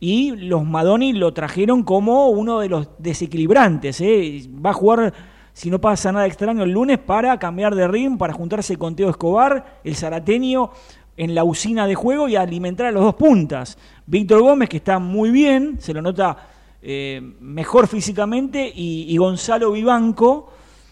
y 0.00 0.32
los 0.32 0.64
Madoni 0.64 1.12
lo 1.12 1.32
trajeron 1.32 1.84
como 1.84 2.28
uno 2.28 2.58
de 2.58 2.68
los 2.68 2.88
desequilibrantes. 2.98 4.00
¿eh? 4.00 4.42
Va 4.64 4.70
a 4.70 4.74
jugar, 4.74 5.14
si 5.52 5.70
no 5.70 5.80
pasa 5.80 6.12
nada 6.12 6.26
extraño, 6.26 6.62
el 6.62 6.70
lunes 6.70 6.98
para 6.98 7.38
cambiar 7.38 7.74
de 7.74 7.86
ritmo, 7.88 8.18
para 8.18 8.32
juntarse 8.32 8.76
con 8.76 8.96
Teo 8.96 9.10
Escobar, 9.10 9.80
el 9.84 9.96
zarateño, 9.96 10.70
en 11.16 11.34
la 11.34 11.44
usina 11.44 11.86
de 11.86 11.94
juego 11.94 12.28
y 12.28 12.36
alimentar 12.36 12.86
a 12.86 12.90
los 12.90 13.02
dos 13.02 13.14
puntas. 13.14 13.76
Víctor 14.06 14.40
Gómez, 14.40 14.68
que 14.68 14.78
está 14.78 14.98
muy 14.98 15.30
bien, 15.30 15.76
se 15.78 15.92
lo 15.92 16.00
nota 16.00 16.36
eh, 16.80 17.20
mejor 17.40 17.86
físicamente, 17.86 18.72
y, 18.74 19.06
y 19.08 19.16
Gonzalo 19.18 19.72
Vivanco 19.72 20.50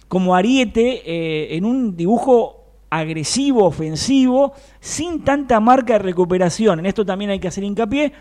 como 0.09 0.35
ariete 0.35 1.03
eh, 1.07 1.57
en 1.57 1.65
un 1.65 1.97
dibujo 1.97 2.57
agresivo, 2.91 3.65
ofensivo, 3.65 4.53
sin 4.81 5.23
tanta 5.25 5.61
marca 5.61 5.95
de 5.95 6.01
recuperación. 6.01 6.81
En 6.81 6.87
esto 6.87 7.07
también 7.07 7.31
hay 7.31 7.39
que 7.39 7.49
hacer 7.49 7.63
hincapié. 7.63 8.13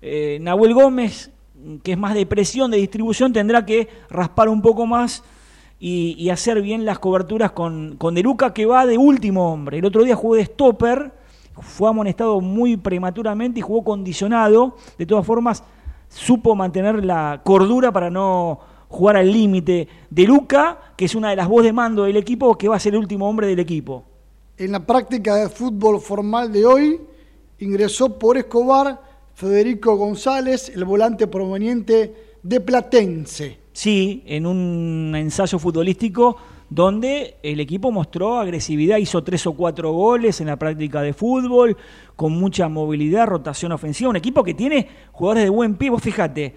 Eh, 0.00 0.38
Nahuel 0.40 0.72
Gómez, 0.72 1.32
que 1.82 1.92
es 1.92 1.98
más 1.98 2.14
de 2.14 2.26
presión, 2.26 2.70
de 2.70 2.76
distribución, 2.78 3.32
tendrá 3.32 3.66
que 3.66 3.88
raspar 4.08 4.48
un 4.48 4.62
poco 4.62 4.86
más 4.86 5.24
y, 5.84 6.30
hacer 6.30 6.62
bien 6.62 6.84
las 6.84 7.00
coberturas 7.00 7.50
con, 7.50 7.96
con 7.96 8.14
De 8.14 8.22
Luca, 8.22 8.54
que 8.54 8.66
va 8.66 8.86
de 8.86 8.96
último 8.96 9.52
hombre. 9.52 9.78
El 9.78 9.84
otro 9.84 10.04
día 10.04 10.14
jugó 10.14 10.36
de 10.36 10.44
stopper, 10.44 11.12
fue 11.60 11.88
amonestado 11.88 12.40
muy 12.40 12.76
prematuramente 12.76 13.58
y 13.58 13.62
jugó 13.62 13.82
condicionado. 13.82 14.76
De 14.96 15.06
todas 15.06 15.26
formas, 15.26 15.64
supo 16.08 16.54
mantener 16.54 17.04
la 17.04 17.40
cordura 17.42 17.90
para 17.90 18.10
no 18.10 18.60
jugar 18.88 19.16
al 19.16 19.32
límite. 19.32 19.88
De 20.08 20.22
Luca, 20.22 20.78
que 20.96 21.06
es 21.06 21.16
una 21.16 21.30
de 21.30 21.36
las 21.36 21.48
voz 21.48 21.64
de 21.64 21.72
mando 21.72 22.04
del 22.04 22.16
equipo, 22.16 22.56
que 22.56 22.68
va 22.68 22.76
a 22.76 22.80
ser 22.80 22.94
el 22.94 23.00
último 23.00 23.28
hombre 23.28 23.48
del 23.48 23.58
equipo. 23.58 24.04
En 24.58 24.70
la 24.70 24.86
práctica 24.86 25.34
de 25.34 25.48
fútbol 25.48 26.00
formal 26.00 26.52
de 26.52 26.64
hoy 26.64 27.00
ingresó 27.58 28.20
por 28.20 28.36
Escobar 28.36 29.02
Federico 29.34 29.96
González, 29.96 30.68
el 30.68 30.84
volante 30.84 31.26
proveniente 31.26 32.36
de 32.40 32.60
Platense. 32.60 33.61
Sí, 33.72 34.22
en 34.26 34.46
un 34.46 35.14
ensayo 35.16 35.58
futbolístico 35.58 36.36
donde 36.68 37.36
el 37.42 37.60
equipo 37.60 37.90
mostró 37.90 38.38
agresividad, 38.38 38.96
hizo 38.96 39.22
tres 39.22 39.46
o 39.46 39.52
cuatro 39.52 39.92
goles 39.92 40.40
en 40.40 40.46
la 40.46 40.58
práctica 40.58 41.02
de 41.02 41.12
fútbol, 41.12 41.76
con 42.16 42.32
mucha 42.32 42.68
movilidad, 42.68 43.26
rotación 43.26 43.72
ofensiva, 43.72 44.08
un 44.08 44.16
equipo 44.16 44.42
que 44.42 44.54
tiene 44.54 44.88
jugadores 45.12 45.44
de 45.44 45.50
buen 45.50 45.76
pie, 45.76 45.90
vos 45.90 46.02
fíjate, 46.02 46.54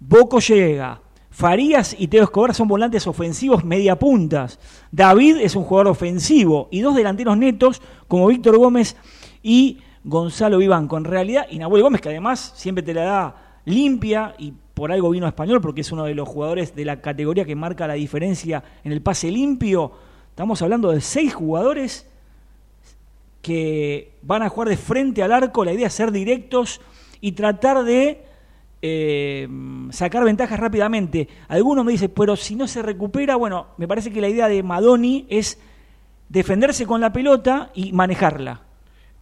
Boco 0.00 0.40
llega, 0.40 1.02
Farías 1.30 1.94
y 1.98 2.08
Teo 2.08 2.24
Escobar 2.24 2.54
son 2.54 2.68
volantes 2.68 3.06
ofensivos 3.06 3.62
media 3.62 3.98
puntas, 3.98 4.58
David 4.90 5.36
es 5.36 5.54
un 5.54 5.64
jugador 5.64 5.88
ofensivo 5.88 6.68
y 6.70 6.80
dos 6.80 6.96
delanteros 6.96 7.36
netos 7.36 7.82
como 8.08 8.28
Víctor 8.28 8.56
Gómez 8.56 8.96
y 9.42 9.78
Gonzalo 10.04 10.58
Vivanco. 10.58 10.96
En 10.96 11.04
realidad, 11.04 11.46
y 11.50 11.58
Nahuel 11.58 11.82
Gómez, 11.82 12.00
que 12.00 12.08
además 12.08 12.52
siempre 12.56 12.82
te 12.82 12.94
la 12.94 13.04
da 13.04 13.36
limpia 13.64 14.34
y 14.38 14.52
por 14.82 14.90
algo 14.90 15.10
vino 15.10 15.26
a 15.26 15.28
español, 15.28 15.60
porque 15.60 15.82
es 15.82 15.92
uno 15.92 16.06
de 16.06 16.14
los 16.16 16.28
jugadores 16.28 16.74
de 16.74 16.84
la 16.84 17.00
categoría 17.00 17.44
que 17.44 17.54
marca 17.54 17.86
la 17.86 17.94
diferencia 17.94 18.64
en 18.82 18.90
el 18.90 19.00
pase 19.00 19.30
limpio. 19.30 19.92
Estamos 20.30 20.60
hablando 20.60 20.90
de 20.90 21.00
seis 21.00 21.32
jugadores 21.32 22.10
que 23.42 24.16
van 24.22 24.42
a 24.42 24.48
jugar 24.48 24.70
de 24.70 24.76
frente 24.76 25.22
al 25.22 25.30
arco. 25.30 25.64
La 25.64 25.72
idea 25.72 25.86
es 25.86 25.92
ser 25.92 26.10
directos 26.10 26.80
y 27.20 27.30
tratar 27.30 27.84
de 27.84 28.24
eh, 28.82 29.48
sacar 29.90 30.24
ventajas 30.24 30.58
rápidamente. 30.58 31.28
Algunos 31.46 31.84
me 31.84 31.92
dicen, 31.92 32.10
pero 32.12 32.34
si 32.34 32.56
no 32.56 32.66
se 32.66 32.82
recupera, 32.82 33.36
bueno, 33.36 33.68
me 33.76 33.86
parece 33.86 34.10
que 34.10 34.20
la 34.20 34.30
idea 34.30 34.48
de 34.48 34.64
Madoni 34.64 35.26
es 35.28 35.60
defenderse 36.28 36.86
con 36.86 37.00
la 37.00 37.12
pelota 37.12 37.70
y 37.72 37.92
manejarla. 37.92 38.62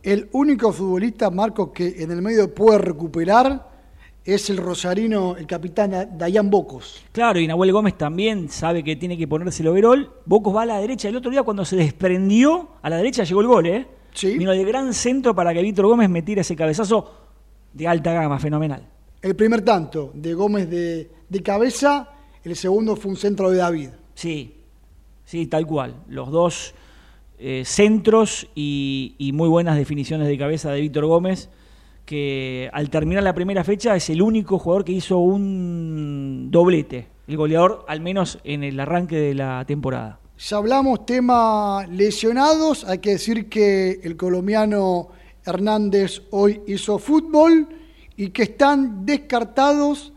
El 0.02 0.30
único 0.32 0.72
futbolista, 0.72 1.28
Marcos, 1.30 1.68
que 1.74 2.02
en 2.02 2.12
el 2.12 2.22
medio 2.22 2.54
puede 2.54 2.78
recuperar 2.78 3.69
es 4.34 4.50
el 4.50 4.58
rosarino, 4.58 5.36
el 5.36 5.46
capitán 5.46 6.16
Dayan 6.16 6.50
Bocos. 6.50 7.04
Claro, 7.12 7.40
y 7.40 7.46
Nahuel 7.46 7.72
Gómez 7.72 7.96
también 7.96 8.48
sabe 8.48 8.84
que 8.84 8.96
tiene 8.96 9.16
que 9.16 9.26
ponerse 9.26 9.62
el 9.62 9.68
overall. 9.68 10.10
Bocos 10.26 10.54
va 10.54 10.62
a 10.62 10.66
la 10.66 10.78
derecha. 10.78 11.08
El 11.08 11.16
otro 11.16 11.30
día 11.30 11.42
cuando 11.42 11.64
se 11.64 11.76
desprendió, 11.76 12.70
a 12.82 12.90
la 12.90 12.96
derecha 12.96 13.24
llegó 13.24 13.40
el 13.40 13.46
gol, 13.46 13.66
¿eh? 13.66 13.86
Sí. 14.12 14.36
Vino 14.38 14.50
de 14.50 14.64
gran 14.64 14.92
centro 14.92 15.34
para 15.34 15.54
que 15.54 15.62
Víctor 15.62 15.86
Gómez 15.86 16.08
metiera 16.10 16.40
ese 16.40 16.56
cabezazo 16.56 17.14
de 17.72 17.86
alta 17.86 18.12
gama, 18.12 18.38
fenomenal. 18.38 18.86
El 19.22 19.36
primer 19.36 19.62
tanto 19.62 20.10
de 20.14 20.34
Gómez 20.34 20.68
de, 20.68 21.10
de 21.28 21.42
cabeza, 21.42 22.10
el 22.42 22.56
segundo 22.56 22.96
fue 22.96 23.10
un 23.10 23.16
centro 23.16 23.50
de 23.50 23.58
David. 23.58 23.90
Sí, 24.14 24.54
sí, 25.24 25.46
tal 25.46 25.66
cual. 25.66 25.94
Los 26.08 26.30
dos 26.30 26.74
eh, 27.38 27.62
centros 27.64 28.48
y, 28.54 29.14
y 29.18 29.32
muy 29.32 29.48
buenas 29.48 29.76
definiciones 29.76 30.26
de 30.26 30.36
cabeza 30.36 30.72
de 30.72 30.80
Víctor 30.80 31.06
Gómez, 31.06 31.50
que 32.10 32.68
al 32.72 32.90
terminar 32.90 33.22
la 33.22 33.36
primera 33.36 33.62
fecha 33.62 33.94
es 33.94 34.10
el 34.10 34.20
único 34.20 34.58
jugador 34.58 34.84
que 34.84 34.90
hizo 34.90 35.18
un 35.18 36.48
doblete, 36.50 37.06
el 37.28 37.36
goleador 37.36 37.84
al 37.86 38.00
menos 38.00 38.40
en 38.42 38.64
el 38.64 38.80
arranque 38.80 39.14
de 39.14 39.32
la 39.32 39.64
temporada. 39.64 40.18
Ya 40.36 40.56
hablamos 40.56 41.06
tema 41.06 41.86
lesionados, 41.88 42.82
hay 42.82 42.98
que 42.98 43.10
decir 43.10 43.48
que 43.48 44.00
el 44.02 44.16
colombiano 44.16 45.10
Hernández 45.46 46.22
hoy 46.32 46.62
hizo 46.66 46.98
fútbol 46.98 47.68
y 48.16 48.30
que 48.30 48.42
están 48.42 49.06
descartados 49.06 50.12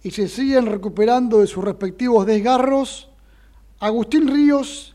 y 0.00 0.12
se 0.12 0.28
siguen 0.28 0.66
recuperando 0.66 1.40
de 1.40 1.48
sus 1.48 1.64
respectivos 1.64 2.24
desgarros 2.24 3.10
Agustín 3.80 4.28
Ríos 4.28 4.94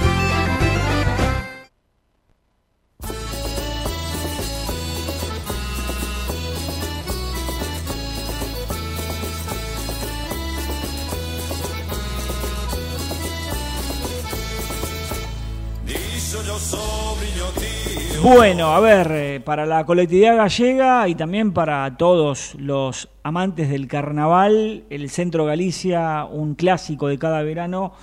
Bueno, 18.30 18.74
a 18.74 18.82
ver, 18.82 19.08
eh, 19.14 19.40
para 19.40 19.66
la 19.66 19.86
colectividad 19.86 20.36
gallega 20.36 21.08
y 21.08 21.16
también 21.16 21.54
para 21.54 21.96
todos 21.96 22.56
los 22.56 23.08
amantes 23.24 23.70
del 23.70 23.88
carnaval, 23.88 24.84
el 24.90 25.10
Centro 25.10 25.46
Galicia, 25.46 26.26
un 26.26 26.54
clásico 26.56 27.08
de 27.08 27.18
cada 27.18 27.42
verano, 27.44 27.94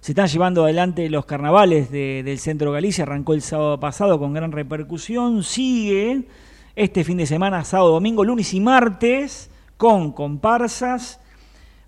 se 0.00 0.12
están 0.12 0.28
llevando 0.28 0.64
adelante 0.64 1.10
los 1.10 1.26
carnavales 1.26 1.90
de- 1.90 2.22
del 2.22 2.38
Centro 2.38 2.72
Galicia, 2.72 3.04
arrancó 3.04 3.34
el 3.34 3.42
sábado 3.42 3.78
pasado 3.78 4.18
con 4.18 4.32
gran 4.32 4.50
repercusión, 4.50 5.42
sigue 5.42 6.22
este 6.74 7.04
fin 7.04 7.18
de 7.18 7.26
semana, 7.26 7.62
sábado, 7.62 7.90
domingo, 7.90 8.24
lunes 8.24 8.54
y 8.54 8.60
martes, 8.60 9.50
con 9.76 10.12
comparsas, 10.12 11.20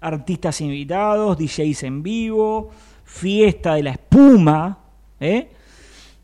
artistas 0.02 0.60
invitados, 0.60 1.38
DJs 1.38 1.84
en 1.84 2.02
vivo, 2.02 2.68
fiesta 3.04 3.76
de 3.76 3.82
la 3.82 3.92
espuma, 3.92 4.78
¿eh? 5.20 5.52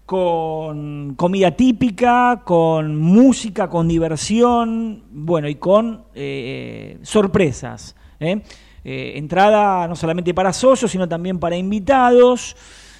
Con 0.07 1.15
comida 1.15 1.53
típica, 1.53 2.43
con 2.45 2.97
música, 2.97 3.69
con 3.69 3.89
diversión, 3.89 5.03
bueno, 5.11 5.49
y 5.49 5.55
con 5.55 6.05
eh, 6.15 6.99
sorpresas. 7.03 7.97
¿eh? 8.21 8.43
Eh, 8.85 9.13
entrada 9.17 9.89
no 9.89 9.97
solamente 9.97 10.35
para 10.35 10.53
socios, 10.53 10.91
sino 10.91 11.09
también 11.09 11.39
para 11.39 11.57
invitados. 11.57 12.55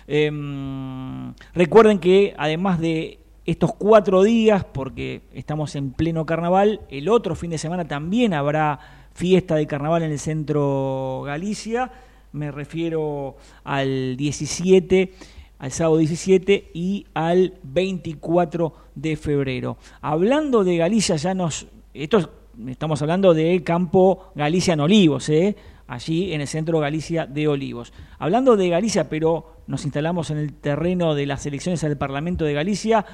Em, 0.07 1.35
recuerden 1.53 1.99
que 1.99 2.35
además 2.39 2.81
de 2.81 3.19
estos 3.45 3.75
cuatro 3.75 4.23
días, 4.23 4.65
porque 4.65 5.23
estamos 5.35 5.77
en 5.77 5.93
pleno 5.93 6.25
carnaval, 6.25 6.81
el 6.89 7.11
otro 7.11 7.35
fin 7.35 7.51
de 7.51 7.59
semana 7.59 7.87
también 7.87 8.33
habrá 8.33 8.81
fiesta 9.13 9.57
de 9.57 9.67
carnaval 9.67 10.05
en 10.05 10.13
el 10.13 10.19
centro 10.19 11.23
Galicia. 11.27 11.91
Me 12.33 12.51
refiero 12.51 13.37
al 13.63 14.17
17 14.17 15.13
al 15.59 15.71
sábado 15.71 15.99
17 15.99 16.71
y 16.75 17.07
al 17.15 17.55
24 17.63 18.75
de 18.95 19.17
febrero. 19.17 19.77
Hablando 20.01 20.65
de 20.65 20.77
Galicia, 20.77 21.17
ya 21.17 21.35
nos. 21.35 21.67
Esto 21.93 22.19
es- 22.19 22.29
estamos 22.69 23.01
hablando 23.03 23.35
de 23.35 23.63
campo 23.65 24.31
Galicia 24.35 24.75
en 24.75 24.81
Olivos, 24.81 25.29
¿eh? 25.29 25.57
allí 25.87 26.33
en 26.33 26.41
el 26.41 26.47
centro 26.49 26.79
Galicia 26.81 27.27
de 27.27 27.47
Olivos. 27.49 27.93
Hablando 28.19 28.57
de 28.57 28.69
Galicia, 28.69 29.09
pero 29.09 29.57
nos 29.67 29.85
instalamos 29.85 30.31
en 30.31 30.39
el 30.39 30.53
terreno 30.55 31.15
de 31.15 31.27
las 31.27 31.45
elecciones 31.47 31.83
al 31.85 31.97
Parlamento 31.99 32.45
de 32.45 32.53
Galicia, 32.55 33.05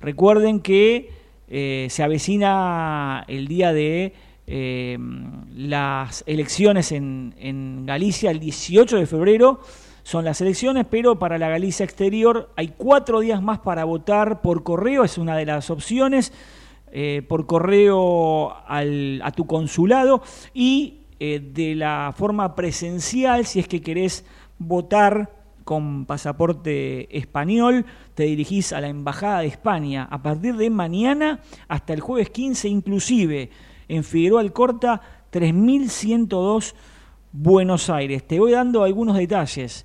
recuerden 0.00 0.60
que 0.60 1.10
eh, 1.48 1.86
se 1.90 2.02
avecina 2.02 3.24
el 3.28 3.46
día 3.48 3.72
de 3.72 4.12
eh, 4.48 4.98
las 5.54 6.24
elecciones 6.26 6.92
en, 6.92 7.34
en 7.38 7.86
Galicia 7.86 8.30
el 8.30 8.40
18 8.40 8.96
de 8.98 9.06
febrero 9.06 9.60
son 10.06 10.24
las 10.24 10.40
elecciones, 10.40 10.86
pero 10.88 11.18
para 11.18 11.36
la 11.36 11.48
Galicia 11.48 11.82
exterior 11.82 12.48
hay 12.54 12.68
cuatro 12.76 13.18
días 13.18 13.42
más 13.42 13.58
para 13.58 13.82
votar 13.82 14.40
por 14.40 14.62
correo, 14.62 15.02
es 15.02 15.18
una 15.18 15.36
de 15.36 15.44
las 15.46 15.68
opciones, 15.68 16.32
eh, 16.92 17.24
por 17.28 17.46
correo 17.46 18.54
al- 18.68 19.20
a 19.24 19.32
tu 19.32 19.46
consulado 19.48 20.22
y 20.54 21.00
eh, 21.18 21.40
de 21.52 21.74
la 21.74 22.14
forma 22.16 22.54
presencial, 22.54 23.46
si 23.46 23.58
es 23.58 23.66
que 23.66 23.80
querés 23.82 24.24
votar 24.60 25.32
con 25.64 26.06
pasaporte 26.06 27.08
español, 27.18 27.84
te 28.14 28.22
dirigís 28.22 28.72
a 28.72 28.80
la 28.80 28.86
Embajada 28.88 29.40
de 29.40 29.48
España 29.48 30.06
a 30.08 30.22
partir 30.22 30.56
de 30.56 30.70
mañana 30.70 31.40
hasta 31.66 31.94
el 31.94 32.00
jueves 32.00 32.30
15 32.30 32.68
inclusive, 32.68 33.50
en 33.88 34.04
Figueroa 34.04 34.40
Alcorta 34.40 35.00
3102 35.30 36.76
Buenos 37.32 37.90
Aires. 37.90 38.24
Te 38.24 38.38
voy 38.38 38.52
dando 38.52 38.84
algunos 38.84 39.16
detalles. 39.16 39.84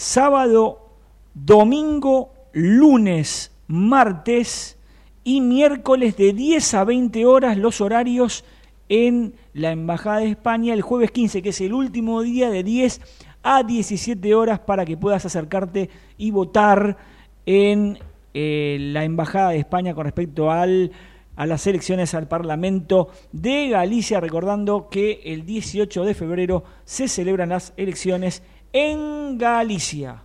Sábado, 0.00 0.96
domingo, 1.34 2.32
lunes, 2.54 3.52
martes 3.66 4.78
y 5.24 5.42
miércoles 5.42 6.16
de 6.16 6.32
10 6.32 6.72
a 6.72 6.84
20 6.84 7.26
horas 7.26 7.58
los 7.58 7.82
horarios 7.82 8.42
en 8.88 9.34
la 9.52 9.72
Embajada 9.72 10.20
de 10.20 10.30
España. 10.30 10.72
El 10.72 10.80
jueves 10.80 11.10
15, 11.10 11.42
que 11.42 11.50
es 11.50 11.60
el 11.60 11.74
último 11.74 12.22
día 12.22 12.48
de 12.48 12.64
10 12.64 12.98
a 13.42 13.62
17 13.62 14.34
horas 14.34 14.60
para 14.60 14.86
que 14.86 14.96
puedas 14.96 15.26
acercarte 15.26 15.90
y 16.16 16.30
votar 16.30 16.96
en 17.44 17.98
eh, 18.32 18.78
la 18.80 19.04
Embajada 19.04 19.50
de 19.50 19.58
España 19.58 19.94
con 19.94 20.04
respecto 20.04 20.50
al 20.50 20.92
a 21.36 21.46
las 21.46 21.66
elecciones 21.66 22.12
al 22.12 22.28
Parlamento 22.28 23.08
de 23.32 23.70
Galicia, 23.70 24.20
recordando 24.20 24.90
que 24.90 25.22
el 25.24 25.46
18 25.46 26.04
de 26.04 26.12
febrero 26.12 26.64
se 26.84 27.08
celebran 27.08 27.48
las 27.48 27.72
elecciones 27.78 28.42
en 28.72 29.38
Galicia. 29.38 30.22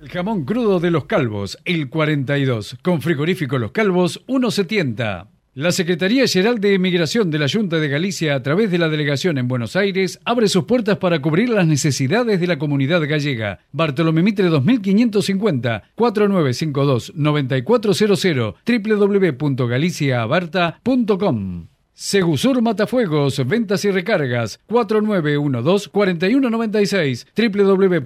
El 0.00 0.08
jamón 0.08 0.44
crudo 0.44 0.78
de 0.78 0.92
los 0.92 1.06
calvos, 1.06 1.58
el 1.64 1.90
42, 1.90 2.78
con 2.82 3.02
frigorífico 3.02 3.58
Los 3.58 3.72
Calvos, 3.72 4.24
1,70. 4.28 5.26
La 5.54 5.72
Secretaría 5.72 6.28
General 6.28 6.60
de 6.60 6.74
Emigración 6.74 7.32
de 7.32 7.40
la 7.40 7.48
Junta 7.48 7.80
de 7.80 7.88
Galicia, 7.88 8.36
a 8.36 8.42
través 8.44 8.70
de 8.70 8.78
la 8.78 8.88
delegación 8.88 9.38
en 9.38 9.48
Buenos 9.48 9.74
Aires, 9.74 10.20
abre 10.24 10.46
sus 10.46 10.66
puertas 10.66 10.98
para 10.98 11.20
cubrir 11.20 11.48
las 11.48 11.66
necesidades 11.66 12.38
de 12.38 12.46
la 12.46 12.60
comunidad 12.60 13.00
gallega. 13.08 13.58
Bartolomé 13.72 14.22
Mitre 14.22 14.50
2550, 14.50 15.82
4952-9400, 15.96 18.54
www.galiciaabarta.com. 19.36 21.66
Segusur 22.00 22.62
Matafuegos, 22.62 23.44
ventas 23.44 23.84
y 23.84 23.90
recargas, 23.90 24.60
4912-4196, 24.68 27.26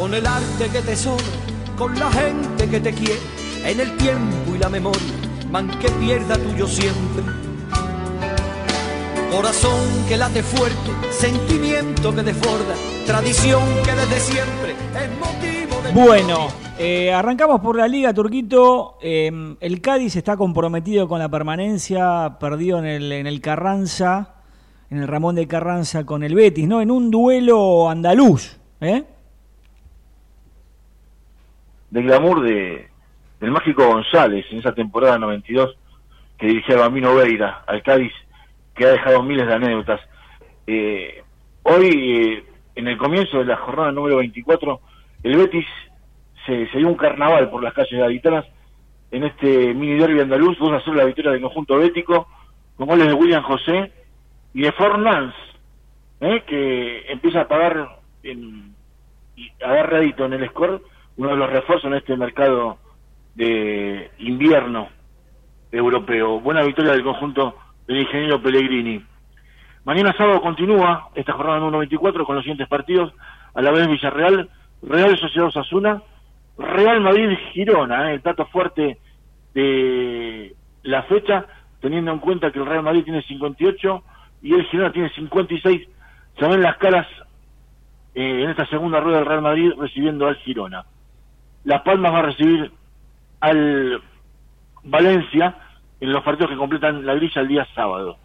Con 0.00 0.14
el 0.14 0.26
arte 0.26 0.70
que 0.72 0.80
te 0.80 0.96
sobra, 0.96 1.26
con 1.76 1.94
la 1.98 2.10
gente 2.10 2.70
que 2.70 2.80
te 2.80 2.90
quiere, 2.90 3.20
en 3.66 3.80
el 3.80 3.98
tiempo 3.98 4.54
y 4.54 4.56
la 4.56 4.70
memoria, 4.70 5.12
man 5.50 5.68
que 5.78 5.90
pierda 5.90 6.38
tuyo 6.38 6.66
siempre. 6.66 7.22
Corazón 9.30 9.78
que 10.08 10.16
late 10.16 10.42
fuerte, 10.42 10.90
sentimiento 11.10 12.14
que 12.14 12.22
desborda, 12.22 12.74
tradición 13.04 13.60
que 13.84 13.92
desde 13.92 14.20
siempre 14.20 14.72
es 14.72 15.18
motivo 15.18 15.82
de... 15.82 15.92
Bueno, 15.92 16.48
eh, 16.78 17.12
arrancamos 17.12 17.60
por 17.60 17.76
la 17.76 17.86
Liga 17.86 18.14
Turquito. 18.14 18.96
Eh, 19.02 19.30
el 19.60 19.80
Cádiz 19.82 20.16
está 20.16 20.34
comprometido 20.38 21.08
con 21.08 21.18
la 21.18 21.28
permanencia, 21.28 22.38
perdió 22.40 22.78
en 22.78 22.86
el, 22.86 23.12
en 23.12 23.26
el 23.26 23.42
Carranza, 23.42 24.36
en 24.88 24.96
el 24.96 25.08
Ramón 25.08 25.34
de 25.34 25.46
Carranza 25.46 26.06
con 26.06 26.22
el 26.22 26.34
Betis, 26.34 26.66
¿no? 26.66 26.80
En 26.80 26.90
un 26.90 27.10
duelo 27.10 27.90
andaluz, 27.90 28.56
¿eh? 28.80 29.04
Del 31.90 32.04
glamour 32.04 32.42
de, 32.42 32.88
del 33.40 33.50
mágico 33.50 33.86
González 33.86 34.46
en 34.50 34.58
esa 34.58 34.74
temporada 34.74 35.18
92 35.18 35.76
que 36.38 36.46
dirigía 36.46 36.76
a 36.76 36.80
Bambino 36.80 37.14
Veira 37.14 37.64
al 37.66 37.82
Cádiz, 37.82 38.12
que 38.74 38.86
ha 38.86 38.92
dejado 38.92 39.22
miles 39.22 39.46
de 39.46 39.54
anécdotas. 39.54 40.00
Eh, 40.66 41.22
hoy, 41.64 41.88
eh, 41.88 42.44
en 42.74 42.88
el 42.88 42.96
comienzo 42.96 43.38
de 43.38 43.44
la 43.44 43.56
jornada 43.56 43.92
número 43.92 44.16
24, 44.16 44.80
el 45.22 45.36
Betis 45.36 45.66
se, 46.46 46.66
se 46.68 46.78
dio 46.78 46.88
un 46.88 46.94
carnaval 46.94 47.50
por 47.50 47.62
las 47.62 47.74
calles 47.74 48.00
gaditanas 48.00 48.46
en 49.10 49.24
este 49.24 49.74
mini 49.74 49.98
derby 49.98 50.20
andaluz, 50.20 50.58
2 50.58 50.72
a 50.72 50.80
0 50.84 50.96
la 50.96 51.04
victoria 51.04 51.32
del 51.32 51.42
conjunto 51.42 51.76
bético, 51.76 52.28
con 52.76 52.86
goles 52.86 53.08
de 53.08 53.14
William 53.14 53.42
José 53.42 53.92
y 54.54 54.62
de 54.62 54.72
Fornans, 54.72 55.34
¿eh? 56.20 56.42
que 56.46 57.10
empieza 57.10 57.42
a 57.42 57.48
pagar 57.48 57.98
en, 58.22 58.74
a 59.62 59.72
dar 59.72 59.90
rédito 59.90 60.24
en 60.24 60.34
el 60.34 60.48
score 60.48 60.80
uno 61.20 61.28
de 61.28 61.36
los 61.36 61.50
refuerzos 61.50 61.84
en 61.84 61.98
este 61.98 62.16
mercado 62.16 62.78
de 63.34 64.10
invierno 64.20 64.88
europeo. 65.70 66.40
Buena 66.40 66.62
victoria 66.62 66.92
del 66.92 67.02
conjunto 67.02 67.56
del 67.86 67.98
ingeniero 67.98 68.40
Pellegrini. 68.40 69.04
Mañana 69.84 70.14
sábado 70.16 70.40
continúa 70.40 71.10
esta 71.14 71.34
jornada 71.34 71.58
número 71.58 71.80
24 71.80 72.24
con 72.24 72.36
los 72.36 72.42
siguientes 72.42 72.68
partidos. 72.68 73.12
A 73.52 73.60
la 73.60 73.70
vez 73.70 73.86
Villarreal, 73.86 74.48
Real 74.80 75.18
Sociedad 75.18 75.48
Osasuna, 75.48 76.02
Real 76.56 77.02
Madrid 77.02 77.36
Girona, 77.52 78.10
¿eh? 78.10 78.14
el 78.14 78.22
plato 78.22 78.46
fuerte 78.46 78.96
de 79.52 80.56
la 80.84 81.02
fecha, 81.02 81.44
teniendo 81.82 82.12
en 82.12 82.20
cuenta 82.20 82.50
que 82.50 82.60
el 82.60 82.66
Real 82.66 82.82
Madrid 82.82 83.04
tiene 83.04 83.20
58 83.24 84.02
y 84.40 84.54
el 84.54 84.64
Girona 84.68 84.90
tiene 84.90 85.10
56. 85.10 85.86
Se 86.38 86.48
ven 86.48 86.62
las 86.62 86.78
caras 86.78 87.06
eh, 88.14 88.42
en 88.42 88.48
esta 88.48 88.64
segunda 88.68 89.00
rueda 89.00 89.18
del 89.18 89.26
Real 89.26 89.42
Madrid 89.42 89.72
recibiendo 89.76 90.26
al 90.26 90.36
Girona. 90.36 90.86
Las 91.64 91.82
Palmas 91.82 92.12
va 92.12 92.18
a 92.20 92.22
recibir 92.22 92.72
al 93.40 94.02
Valencia 94.84 95.56
en 96.00 96.12
los 96.12 96.22
partidos 96.22 96.50
que 96.50 96.56
completan 96.56 97.04
la 97.04 97.14
grilla 97.14 97.42
el 97.42 97.48
día 97.48 97.68
sábado. 97.74 98.16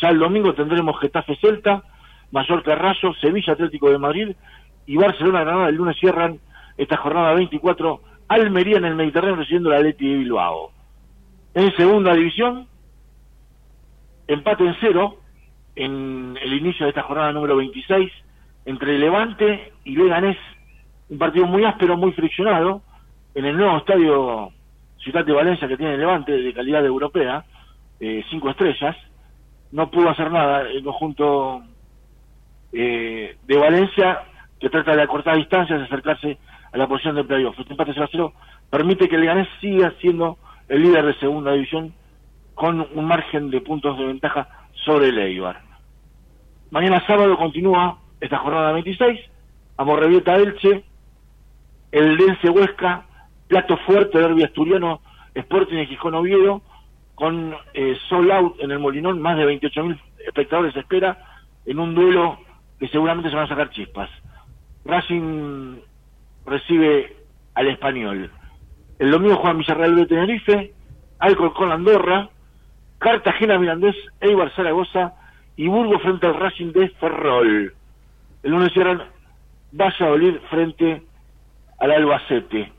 Ya 0.00 0.10
el 0.10 0.18
domingo 0.18 0.54
tendremos 0.54 1.00
Getafe 1.00 1.36
Celta, 1.36 1.82
Mallorca 2.30 2.74
Rayo, 2.74 3.14
Sevilla 3.20 3.54
Atlético 3.54 3.90
de 3.90 3.98
Madrid 3.98 4.36
y 4.86 4.96
Barcelona 4.96 5.40
Granada. 5.40 5.68
El 5.68 5.76
lunes 5.76 5.96
cierran 5.98 6.38
esta 6.76 6.96
jornada 6.96 7.34
24 7.34 8.00
Almería 8.28 8.78
en 8.78 8.84
el 8.84 8.94
Mediterráneo 8.94 9.36
recibiendo 9.36 9.70
la 9.70 9.80
Leti 9.80 10.08
de 10.08 10.18
Bilbao. 10.18 10.70
En 11.54 11.74
segunda 11.76 12.12
división, 12.14 12.66
empate 14.26 14.64
en 14.64 14.76
cero 14.80 15.16
en 15.74 16.38
el 16.40 16.52
inicio 16.52 16.86
de 16.86 16.90
esta 16.90 17.02
jornada 17.02 17.32
número 17.32 17.56
26 17.56 18.10
entre 18.64 18.98
Levante 18.98 19.72
y 19.84 19.96
Leganés 19.96 20.36
un 21.08 21.18
partido 21.18 21.46
muy 21.46 21.64
áspero, 21.64 21.96
muy 21.96 22.12
friccionado, 22.12 22.82
en 23.34 23.44
el 23.44 23.56
nuevo 23.56 23.76
estadio 23.78 24.50
Ciudad 24.98 25.24
de 25.24 25.32
Valencia 25.32 25.68
que 25.68 25.76
tiene 25.76 25.96
Levante, 25.96 26.32
de 26.32 26.54
calidad 26.54 26.84
europea, 26.84 27.44
eh, 28.00 28.24
cinco 28.30 28.50
estrellas, 28.50 28.96
no 29.72 29.90
pudo 29.90 30.10
hacer 30.10 30.30
nada 30.30 30.62
el 30.62 30.82
conjunto 30.82 31.62
eh, 32.72 33.36
de 33.46 33.56
Valencia, 33.56 34.22
que 34.58 34.70
trata 34.70 34.96
de 34.96 35.02
acortar 35.02 35.36
distancias, 35.36 35.78
de 35.78 35.84
acercarse 35.84 36.38
a 36.72 36.78
la 36.78 36.88
posición 36.88 37.14
de 37.16 37.24
playoff. 37.24 37.58
Este 37.58 37.72
empate 37.72 37.92
0 37.94 38.08
0 38.10 38.32
permite 38.70 39.08
que 39.08 39.18
Leganés 39.18 39.48
siga 39.60 39.92
siendo 40.00 40.38
el 40.68 40.82
líder 40.82 41.06
de 41.06 41.14
segunda 41.18 41.52
división 41.52 41.94
con 42.54 42.86
un 42.94 43.04
margen 43.04 43.50
de 43.50 43.60
puntos 43.60 43.98
de 43.98 44.06
ventaja 44.06 44.48
sobre 44.84 45.08
el 45.08 45.18
Eibar. 45.18 45.60
Mañana 46.70 47.04
sábado 47.06 47.36
continúa 47.36 47.98
esta 48.20 48.38
jornada 48.38 48.72
26, 48.72 49.20
Amorrevieta 49.76 50.36
Elche, 50.36 50.84
el 51.96 52.18
Dense 52.18 52.50
Huesca, 52.50 53.06
plato 53.48 53.78
fuerte, 53.78 54.18
derbi 54.18 54.44
asturiano, 54.44 55.00
Sporting 55.34 55.76
de 55.76 55.86
Gijón 55.86 56.14
Oviedo, 56.14 56.60
con 57.14 57.56
eh, 57.72 57.96
Sol 58.10 58.30
Out 58.30 58.60
en 58.60 58.70
el 58.70 58.78
Molinón, 58.78 59.22
más 59.22 59.38
de 59.38 59.46
28.000 59.46 59.98
espectadores 60.26 60.74
se 60.74 60.80
espera, 60.80 61.16
en 61.64 61.78
un 61.78 61.94
duelo 61.94 62.38
que 62.78 62.88
seguramente 62.88 63.30
se 63.30 63.36
van 63.36 63.46
a 63.46 63.48
sacar 63.48 63.70
chispas. 63.70 64.10
Racing 64.84 65.78
recibe 66.44 67.16
al 67.54 67.68
español. 67.68 68.30
El 68.98 69.10
domingo 69.10 69.36
juega 69.36 69.56
Villarreal 69.56 69.96
de 69.96 70.06
Tenerife, 70.06 70.74
Alcor 71.18 71.54
con 71.54 71.72
Andorra, 71.72 72.28
Cartagena 72.98 73.58
Mirandés, 73.58 73.96
Eibar 74.20 74.54
Zaragoza 74.54 75.14
y 75.56 75.66
Burgo 75.66 75.98
frente 76.00 76.26
al 76.26 76.34
Racing 76.34 76.72
de 76.72 76.90
Ferrol. 76.90 77.74
El 78.42 78.50
lunes 78.50 78.70
cierran 78.74 79.02
Valladolid 79.72 80.34
frente 80.50 81.05
al 81.78 81.90
Albacete. 81.90 82.72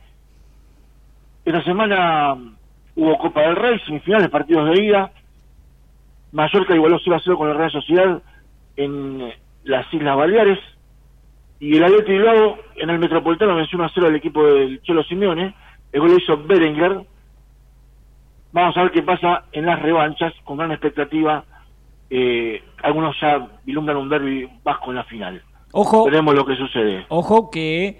Esta 1.46 1.64
semana 1.64 2.36
hubo 2.96 3.18
Copa 3.18 3.42
del 3.42 3.56
Rey, 3.56 3.80
semifinales, 3.86 4.30
partidos 4.30 4.70
de 4.70 4.84
ida. 4.84 5.12
Mallorca 6.32 6.76
igualó 6.76 7.00
0 7.04 7.16
a 7.16 7.22
0 7.24 7.38
con 7.38 7.48
la 7.48 7.54
Real 7.54 7.72
Sociedad 7.72 8.22
en 8.76 9.34
las 9.64 9.92
Islas 9.94 10.18
Baleares. 10.18 10.60
Y 11.60 11.78
el 11.78 11.84
Atleti 11.84 12.12
Bilbao 12.12 12.58
en 12.76 12.90
el 12.90 13.00
Metropolitano 13.00 13.56
venció 13.56 13.78
1 13.78 13.86
a 13.86 13.92
0 13.94 14.08
al 14.08 14.16
equipo 14.16 14.44
del 14.46 14.82
Cholo 14.82 15.04
Simeone. 15.04 15.56
El 15.92 16.02
gol 16.02 16.12
lo 16.12 16.18
hizo 16.18 16.38
Berenguer. 16.44 17.02
Vamos 18.52 18.78
a 18.78 18.84
ver 18.84 18.92
qué 18.92 19.02
pasa 19.04 19.46
en 19.52 19.66
las 19.66 19.82
revanchas, 19.82 20.34
con 20.44 20.58
gran 20.58 20.72
expectativa. 20.72 21.44
Eh, 22.10 22.62
algunos 22.84 23.20
ya 23.20 23.48
vislumbran 23.66 23.98
un 23.98 24.10
derby 24.10 24.50
vasco 24.64 24.92
en 24.92 24.96
la 24.98 25.04
final. 25.06 25.42
Ojo, 25.72 26.06
Veremos 26.06 26.34
lo 26.36 26.46
que 26.46 26.56
sucede. 26.56 27.06
ojo 27.10 27.50
que 27.52 28.00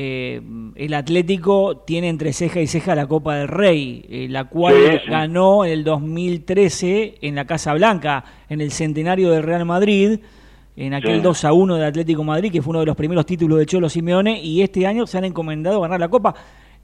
eh, 0.00 0.40
el 0.76 0.94
Atlético 0.94 1.78
tiene 1.78 2.08
entre 2.08 2.32
ceja 2.32 2.60
y 2.60 2.68
ceja 2.68 2.94
la 2.94 3.08
Copa 3.08 3.34
del 3.34 3.48
Rey, 3.48 4.04
eh, 4.08 4.28
la 4.30 4.44
cual 4.44 4.74
Sí, 4.76 4.98
sí. 5.04 5.10
ganó 5.10 5.64
en 5.64 5.72
el 5.72 5.82
2013 5.82 7.16
en 7.20 7.34
la 7.34 7.44
Casa 7.46 7.74
Blanca, 7.74 8.24
en 8.48 8.60
el 8.60 8.70
centenario 8.70 9.30
del 9.30 9.42
Real 9.42 9.64
Madrid, 9.64 10.20
en 10.76 10.94
aquel 10.94 11.16
Sí. 11.16 11.20
2 11.22 11.44
a 11.44 11.52
1 11.52 11.74
de 11.74 11.84
Atlético 11.86 12.22
Madrid, 12.22 12.52
que 12.52 12.62
fue 12.62 12.70
uno 12.70 12.78
de 12.80 12.86
los 12.86 12.94
primeros 12.94 13.26
títulos 13.26 13.58
de 13.58 13.66
Cholo 13.66 13.88
Simeone, 13.88 14.40
y 14.40 14.62
este 14.62 14.86
año 14.86 15.04
se 15.04 15.18
han 15.18 15.24
encomendado 15.24 15.80
ganar 15.80 15.98
la 15.98 16.08
Copa. 16.08 16.32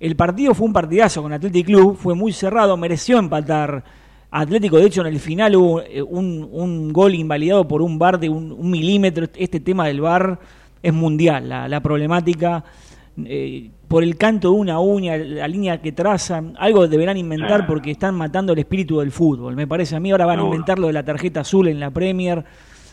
El 0.01 0.17
partido 0.17 0.53
fue 0.53 0.67
un 0.67 0.73
partidazo 0.73 1.23
con 1.23 1.33
Athletic 1.33 1.67
Club, 1.67 1.97
fue 1.97 2.17
muy 2.17 2.33
cerrado, 2.33 2.77
mereció 2.77 3.19
empatar 3.21 3.85
Atlético. 4.33 4.77
De 4.79 4.87
hecho, 4.87 5.03
en 5.03 5.07
el 5.07 5.21
final 5.21 5.55
hubo 5.55 5.81
eh, 5.83 6.03
un, 6.03 6.49
un 6.51 6.93
gol 6.93 7.15
invalidado 7.15 7.69
por 7.69 7.81
un 7.81 7.97
bar 7.97 8.19
de 8.19 8.29
un, 8.29 8.51
un 8.51 8.71
milímetro. 8.71 9.27
Este 9.37 9.61
tema 9.61 9.87
del 9.87 10.01
bar 10.01 10.41
es 10.83 10.93
mundial, 10.93 11.49
la, 11.49 11.69
la 11.69 11.81
problemática. 11.81 12.65
Eh, 13.25 13.71
por 13.87 14.03
el 14.03 14.17
canto 14.17 14.51
de 14.51 14.55
una 14.57 14.81
uña, 14.81 15.17
la 15.17 15.47
línea 15.47 15.81
que 15.81 15.93
trazan, 15.93 16.55
algo 16.59 16.89
deberán 16.89 17.17
inventar 17.17 17.67
porque 17.67 17.93
están 17.93 18.15
matando 18.15 18.53
el 18.53 18.59
espíritu 18.59 18.99
del 18.99 19.13
fútbol. 19.13 19.55
Me 19.55 19.67
parece 19.67 19.95
a 19.95 20.01
mí, 20.01 20.11
ahora 20.11 20.27
van 20.27 20.41
a 20.41 20.43
inventar 20.43 20.79
lo 20.79 20.89
de 20.89 20.93
la 20.95 21.05
tarjeta 21.05 21.41
azul 21.41 21.69
en 21.69 21.79
la 21.79 21.91
Premier. 21.91 22.45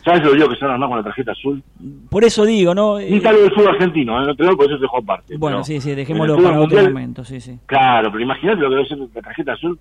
¿Sabes 0.04 0.22
lo 0.24 0.34
yo 0.36 0.48
que 0.48 0.56
se 0.56 0.64
van 0.64 0.72
a 0.72 0.74
armar 0.74 0.88
con 0.88 0.98
la 0.98 1.04
tarjeta 1.04 1.32
azul? 1.32 1.62
Por 2.10 2.24
eso 2.24 2.44
digo, 2.44 2.74
¿no? 2.74 2.98
Ni 2.98 3.20
tal 3.20 3.36
del 3.36 3.52
fútbol 3.52 3.70
argentino, 3.70 4.20
no 4.20 4.34
te 4.34 4.44
lo 4.44 4.56
por 4.56 4.66
eso 4.66 4.76
se 4.76 4.82
dejó 4.82 4.98
aparte. 4.98 5.36
bueno, 5.36 5.58
pero 5.58 5.64
sí, 5.64 5.80
sí, 5.80 5.90
en 5.90 5.96
dejémoslo 5.96 6.36
el 6.36 6.42
para 6.42 6.60
otro 6.60 6.60
mundial, 6.62 6.92
momento, 6.92 7.24
sí, 7.24 7.40
sí. 7.40 7.58
Claro, 7.66 8.10
pero 8.10 8.22
imagínate 8.22 8.60
lo 8.60 8.68
que 8.68 8.74
debe 8.76 8.88
ser 8.88 8.98
la 8.98 9.22
tarjeta 9.22 9.52
azul. 9.52 9.78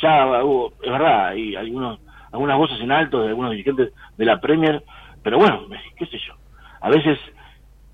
Ya 0.00 0.44
hubo, 0.44 0.72
es 0.82 0.90
verdad, 0.90 1.28
hay 1.28 1.56
algunos, 1.56 1.98
algunas 2.32 2.58
voces 2.58 2.80
en 2.80 2.92
alto 2.92 3.22
de 3.22 3.28
algunos 3.28 3.50
dirigentes 3.52 3.92
de 4.16 4.24
la 4.24 4.40
Premier, 4.40 4.82
pero 5.22 5.38
bueno, 5.38 5.62
qué 5.96 6.06
sé 6.06 6.18
yo. 6.26 6.34
A 6.80 6.90
veces 6.90 7.18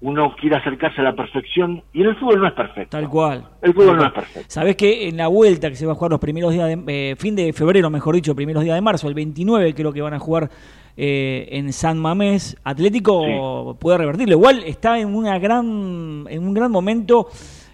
uno 0.03 0.35
quiere 0.39 0.57
acercarse 0.57 1.01
a 1.01 1.05
la 1.05 1.15
perfección 1.15 1.83
y 1.93 2.03
en 2.03 2.09
el 2.09 2.17
fútbol 2.17 2.41
no 2.41 2.47
es 2.49 2.53
perfecto. 2.53 2.97
Tal 2.97 3.09
cual. 3.09 3.49
El 3.63 3.73
fútbol 3.73 3.97
no 3.97 4.07
es 4.07 4.13
perfecto. 4.13 4.47
Sabés 4.51 4.77
que 4.77 5.09
en 5.09 5.17
la 5.17 5.29
vuelta 5.29 5.71
que 5.71 5.77
se 5.77 5.87
va 5.87 5.93
a 5.93 5.95
jugar 5.95 6.11
los 6.11 6.21
primeros 6.21 6.53
días 6.53 6.69
de 6.69 6.83
eh, 7.13 7.17
fin 7.17 7.35
de 7.35 7.53
febrero, 7.53 7.89
mejor 7.89 8.15
dicho, 8.15 8.35
primeros 8.35 8.63
días 8.63 8.75
de 8.75 8.81
marzo, 8.83 9.09
el 9.09 9.15
29 9.15 9.75
creo 9.75 9.93
que 9.93 10.03
van 10.03 10.15
a 10.15 10.19
jugar 10.19 10.51
eh, 10.99 11.49
en 11.53 11.73
San 11.73 11.99
Mamés, 11.99 12.57
Atlético 12.63 13.77
puede 13.79 13.99
revertirlo. 13.99 14.35
Igual 14.37 14.65
está 14.65 14.99
en 14.99 15.15
una 15.15 15.39
gran 15.39 16.25
en 16.29 16.47
un 16.47 16.55
gran 16.55 16.71
momento 16.71 17.29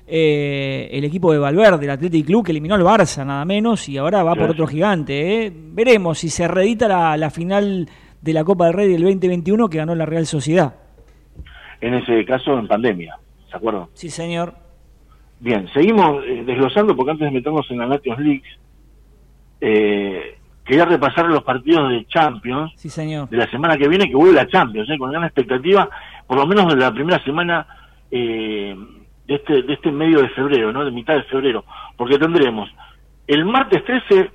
eh, 0.06 0.88
el 0.92 1.04
equipo 1.04 1.32
de 1.32 1.38
Valverde, 1.38 1.84
el 1.84 1.90
Athletic 1.90 2.26
Club 2.26 2.44
que 2.44 2.52
eliminó 2.52 2.74
al 2.74 2.82
Barça 2.82 3.24
nada 3.24 3.44
menos 3.44 3.88
y 3.88 3.96
ahora 3.96 4.22
va 4.22 4.34
por 4.34 4.50
otro 4.50 4.66
gigante. 4.66 5.46
eh. 5.46 5.52
Veremos 5.54 6.18
si 6.18 6.28
se 6.28 6.46
reedita 6.48 6.86
la, 6.88 7.16
la 7.16 7.30
final 7.30 7.88
de 8.20 8.32
la 8.32 8.44
Copa 8.44 8.66
del 8.66 8.74
Rey 8.74 8.88
del 8.92 9.02
2021 9.02 9.68
que 9.68 9.78
ganó 9.78 9.94
la 9.94 10.06
Real 10.06 10.26
Sociedad. 10.26 10.81
En 11.82 11.94
ese 11.94 12.24
caso, 12.24 12.58
en 12.58 12.66
pandemia, 12.68 13.16
¿se 13.50 13.56
acuerdan? 13.56 13.86
Sí, 13.92 14.08
señor. 14.08 14.54
Bien, 15.40 15.68
seguimos 15.74 16.24
eh, 16.24 16.44
desglosando 16.46 16.94
porque 16.96 17.10
antes 17.10 17.26
de 17.26 17.32
meternos 17.32 17.68
en 17.70 17.78
la 17.78 17.86
Nations 17.86 18.20
League, 18.20 18.42
eh, 19.60 20.38
quería 20.64 20.84
repasar 20.84 21.26
los 21.26 21.42
partidos 21.42 21.90
de 21.90 22.06
Champions 22.06 22.72
Sí, 22.76 22.88
señor. 22.88 23.28
de 23.28 23.36
la 23.36 23.50
semana 23.50 23.76
que 23.76 23.88
viene, 23.88 24.08
que 24.08 24.14
vuelve 24.14 24.34
la 24.36 24.46
Champions, 24.46 24.88
¿eh? 24.90 24.96
con 24.98 25.10
gran 25.10 25.24
expectativa, 25.24 25.88
por 26.26 26.38
lo 26.38 26.46
menos 26.46 26.68
de 26.72 26.76
la 26.76 26.92
primera 26.92 27.22
semana 27.24 27.66
eh, 28.10 28.76
de, 29.26 29.34
este, 29.34 29.62
de 29.62 29.72
este 29.72 29.90
medio 29.90 30.20
de 30.22 30.28
febrero, 30.30 30.72
¿no? 30.72 30.84
de 30.84 30.90
mitad 30.92 31.14
de 31.14 31.24
febrero, 31.24 31.64
porque 31.96 32.18
tendremos 32.18 32.70
el 33.26 33.44
martes 33.44 33.84
13 33.84 34.30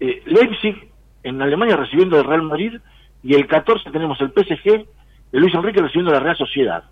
eh, 0.00 0.22
Leipzig 0.26 0.88
en 1.24 1.42
Alemania 1.42 1.76
recibiendo 1.76 2.18
al 2.18 2.24
Real 2.24 2.42
Madrid 2.42 2.74
y 3.24 3.34
el 3.34 3.48
14 3.48 3.90
tenemos 3.90 4.20
el 4.20 4.30
PSG 4.30 4.86
de 5.32 5.40
Luis 5.40 5.54
Enrique 5.54 5.80
recibiendo 5.80 6.12
la 6.12 6.20
Real 6.20 6.36
Sociedad. 6.36 6.84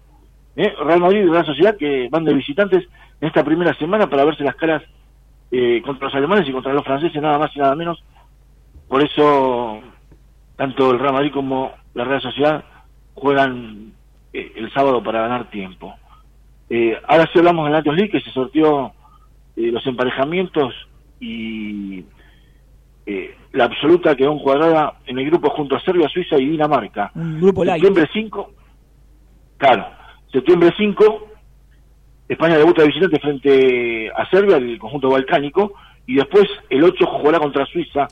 ¿eh? 0.56 0.72
Real 0.84 1.00
Madrid 1.00 1.24
y 1.24 1.30
Real 1.30 1.46
Sociedad 1.46 1.76
que 1.76 2.08
van 2.10 2.24
de 2.24 2.34
visitantes 2.34 2.84
en 3.20 3.28
esta 3.28 3.44
primera 3.44 3.74
semana 3.74 4.08
para 4.08 4.24
verse 4.24 4.44
las 4.44 4.56
caras 4.56 4.82
eh, 5.50 5.80
contra 5.84 6.06
los 6.06 6.14
alemanes 6.14 6.48
y 6.48 6.52
contra 6.52 6.72
los 6.72 6.84
franceses, 6.84 7.20
nada 7.20 7.38
más 7.38 7.54
y 7.54 7.58
nada 7.58 7.74
menos. 7.74 8.02
Por 8.88 9.02
eso, 9.02 9.80
tanto 10.56 10.90
el 10.90 10.98
Real 10.98 11.14
Madrid 11.14 11.32
como 11.32 11.72
la 11.94 12.04
Real 12.04 12.20
Sociedad 12.20 12.64
juegan 13.14 13.92
eh, 14.32 14.52
el 14.56 14.72
sábado 14.72 15.02
para 15.02 15.22
ganar 15.22 15.50
tiempo. 15.50 15.94
Eh, 16.68 16.96
ahora 17.06 17.28
sí 17.32 17.38
hablamos 17.38 17.66
de 17.66 17.70
la 17.70 17.78
Nations 17.78 17.96
League, 17.96 18.12
que 18.12 18.20
se 18.20 18.30
sortió 18.30 18.92
eh, 19.56 19.70
los 19.72 19.86
emparejamientos 19.86 20.74
y 21.20 22.04
eh, 23.06 23.36
la 23.52 23.64
absoluta 23.64 24.16
quedó 24.16 24.32
encuadrada 24.32 24.98
en 25.06 25.18
el 25.18 25.26
grupo 25.26 25.50
junto 25.50 25.76
a 25.76 25.80
Serbia, 25.80 26.08
Suiza 26.08 26.36
y 26.38 26.46
Dinamarca. 26.46 27.12
Un 27.14 27.40
grupo 27.40 27.64
light. 27.64 27.80
Septiembre 27.80 28.10
5, 28.12 28.52
claro, 29.56 29.86
septiembre 30.32 30.74
5, 30.76 31.28
España 32.28 32.58
debuta 32.58 32.82
de 32.82 32.88
visitante 32.88 33.20
frente 33.20 34.10
a 34.10 34.28
Serbia, 34.28 34.56
el 34.56 34.78
conjunto 34.78 35.08
balcánico, 35.08 35.74
y 36.04 36.16
después 36.16 36.46
el 36.68 36.82
8 36.82 37.06
jugará 37.06 37.38
contra 37.38 37.64
Suiza 37.66 38.08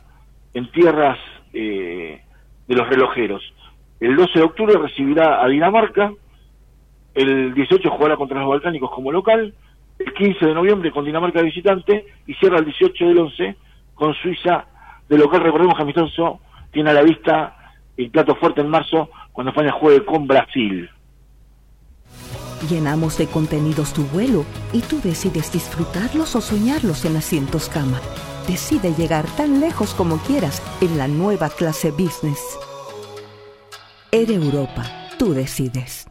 en 0.54 0.70
tierras 0.70 1.18
eh, 1.52 2.22
de 2.68 2.74
los 2.76 2.88
relojeros. 2.88 3.42
El 3.98 4.14
12 4.14 4.38
de 4.38 4.44
octubre 4.44 4.78
recibirá 4.78 5.42
a 5.42 5.48
Dinamarca, 5.48 6.12
el 7.14 7.52
18 7.52 7.90
jugará 7.90 8.16
contra 8.16 8.38
los 8.40 8.48
balcánicos 8.48 8.90
como 8.92 9.10
local, 9.10 9.54
el 9.98 10.14
15 10.14 10.46
de 10.46 10.54
noviembre 10.54 10.92
con 10.92 11.04
Dinamarca 11.04 11.40
de 11.40 11.46
visitante 11.46 12.06
y 12.26 12.34
cierra 12.34 12.58
el 12.58 12.64
18 12.64 13.08
del 13.08 13.18
11 13.18 13.56
con 13.94 14.14
Suiza 14.14 14.66
de 15.08 15.18
local. 15.18 15.42
Recordemos 15.42 15.76
que 15.76 15.82
Amistoso 15.82 16.40
tiene 16.72 16.90
a 16.90 16.94
la 16.94 17.02
vista 17.02 17.56
el 17.96 18.10
plato 18.10 18.34
fuerte 18.36 18.60
en 18.60 18.68
marzo 18.68 19.10
cuando 19.32 19.50
España 19.50 19.72
juegue 19.72 20.04
con 20.04 20.26
Brasil. 20.26 20.90
Llenamos 22.68 23.18
de 23.18 23.26
contenidos 23.26 23.92
tu 23.92 24.04
vuelo 24.04 24.44
y 24.72 24.80
tú 24.80 25.00
decides 25.02 25.52
disfrutarlos 25.52 26.34
o 26.34 26.40
soñarlos 26.40 27.04
en 27.04 27.16
asientos 27.16 27.68
cama. 27.68 28.00
Decide 28.48 28.94
llegar 28.94 29.26
tan 29.36 29.60
lejos 29.60 29.94
como 29.94 30.18
quieras 30.18 30.62
en 30.80 30.96
la 30.98 31.08
nueva 31.08 31.50
clase 31.50 31.90
business. 31.90 32.40
Air 34.12 34.30
Europa, 34.30 34.84
tú 35.18 35.34
decides. 35.34 36.08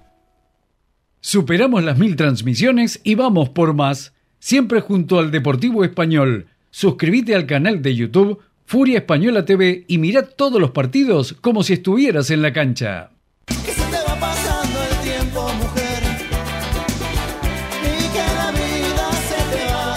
Superamos 1.21 1.83
las 1.83 1.97
mil 1.97 2.15
transmisiones 2.15 2.99
y 3.03 3.15
vamos 3.15 3.49
por 3.49 3.73
más, 3.73 4.13
siempre 4.39 4.81
junto 4.81 5.19
al 5.19 5.31
Deportivo 5.31 5.83
Español. 5.83 6.47
Suscríbete 6.69 7.33
al 7.33 7.45
canal 7.45 7.81
de 7.81 7.95
YouTube 7.95 8.41
Furia 8.65 8.99
Española 8.99 9.45
TV 9.45 9.85
y 9.87 9.97
mira 9.97 10.23
todos 10.23 10.59
los 10.59 10.71
partidos 10.71 11.33
como 11.41 11.63
si 11.63 11.73
estuvieras 11.73 12.29
en 12.29 12.41
la 12.41 12.51
cancha. 12.53 13.09
Que 13.45 13.71
se 13.71 13.81
te 13.83 13.97
va 14.07 14.15
pasando 14.19 14.79
el 14.81 14.97
tiempo, 15.11 15.41
mujer. 15.53 16.03
Y 17.83 18.13
que 18.13 18.19
la 18.19 18.51
vida 18.51 19.11
se 19.11 19.57
te 19.57 19.65
va. 19.73 19.95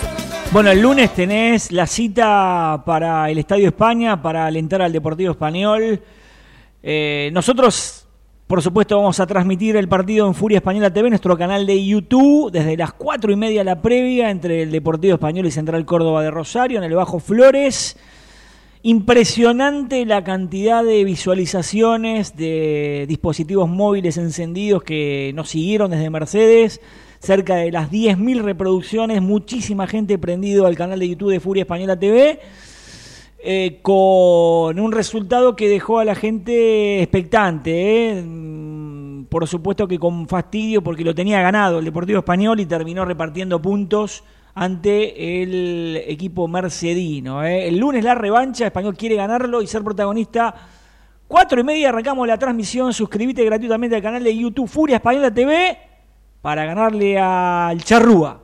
Solo 0.00 0.44
te- 0.44 0.50
Bueno, 0.52 0.70
el 0.70 0.80
lunes 0.80 1.14
tenés 1.14 1.72
la 1.72 1.86
cita 1.86 2.82
para 2.84 3.30
el 3.30 3.38
Estadio 3.38 3.68
España, 3.68 4.20
para 4.20 4.46
alentar 4.46 4.82
al 4.82 4.92
Deportivo 4.92 5.30
Español. 5.32 6.00
Eh, 6.82 7.30
nosotros, 7.32 8.03
por 8.46 8.60
supuesto, 8.60 8.98
vamos 8.98 9.18
a 9.20 9.26
transmitir 9.26 9.74
el 9.76 9.88
partido 9.88 10.26
en 10.26 10.34
Furia 10.34 10.58
Española 10.58 10.92
TV, 10.92 11.08
nuestro 11.08 11.36
canal 11.38 11.64
de 11.66 11.82
YouTube, 11.82 12.52
desde 12.52 12.76
las 12.76 12.92
cuatro 12.92 13.32
y 13.32 13.36
media 13.36 13.64
la 13.64 13.80
previa 13.80 14.30
entre 14.30 14.62
el 14.62 14.70
Deportivo 14.70 15.14
Español 15.14 15.46
y 15.46 15.50
Central 15.50 15.86
Córdoba 15.86 16.22
de 16.22 16.30
Rosario, 16.30 16.76
en 16.76 16.84
el 16.84 16.94
Bajo 16.94 17.20
Flores. 17.20 17.96
Impresionante 18.82 20.04
la 20.04 20.24
cantidad 20.24 20.84
de 20.84 21.04
visualizaciones 21.04 22.36
de 22.36 23.06
dispositivos 23.08 23.66
móviles 23.66 24.18
encendidos 24.18 24.82
que 24.82 25.32
nos 25.34 25.48
siguieron 25.48 25.90
desde 25.90 26.10
Mercedes. 26.10 26.82
Cerca 27.20 27.56
de 27.56 27.72
las 27.72 27.90
10.000 27.90 28.42
reproducciones, 28.42 29.22
muchísima 29.22 29.86
gente 29.86 30.18
prendido 30.18 30.66
al 30.66 30.76
canal 30.76 30.98
de 30.98 31.08
YouTube 31.08 31.30
de 31.30 31.40
Furia 31.40 31.62
Española 31.62 31.98
TV. 31.98 32.40
Eh, 33.46 33.80
con 33.82 34.80
un 34.80 34.90
resultado 34.90 35.54
que 35.54 35.68
dejó 35.68 35.98
a 35.98 36.04
la 36.06 36.14
gente 36.14 37.02
expectante. 37.02 38.08
¿eh? 38.08 38.22
Mm, 38.22 39.24
Por 39.26 39.46
supuesto 39.46 39.86
que 39.86 39.98
con 39.98 40.26
fastidio 40.26 40.82
porque 40.82 41.04
lo 41.04 41.14
tenía 41.14 41.42
ganado 41.42 41.78
el 41.78 41.84
Deportivo 41.84 42.20
Español 42.20 42.58
y 42.60 42.64
terminó 42.64 43.04
repartiendo 43.04 43.60
puntos 43.60 44.24
ante 44.54 45.42
el 45.42 46.02
equipo 46.06 46.48
mercedino. 46.48 47.44
¿eh? 47.44 47.68
El 47.68 47.76
lunes 47.76 48.02
la 48.02 48.14
revancha, 48.14 48.64
Español 48.64 48.96
quiere 48.96 49.16
ganarlo 49.16 49.60
y 49.60 49.66
ser 49.66 49.84
protagonista. 49.84 50.54
Cuatro 51.28 51.60
y 51.60 51.64
media 51.64 51.90
arrancamos 51.90 52.26
la 52.26 52.38
transmisión. 52.38 52.94
Suscríbete 52.94 53.44
gratuitamente 53.44 53.96
al 53.96 54.02
canal 54.02 54.24
de 54.24 54.34
YouTube 54.34 54.68
Furia 54.68 54.96
Española 54.96 55.30
TV 55.34 55.76
para 56.40 56.64
ganarle 56.64 57.18
al 57.18 57.84
Charrúa. 57.84 58.43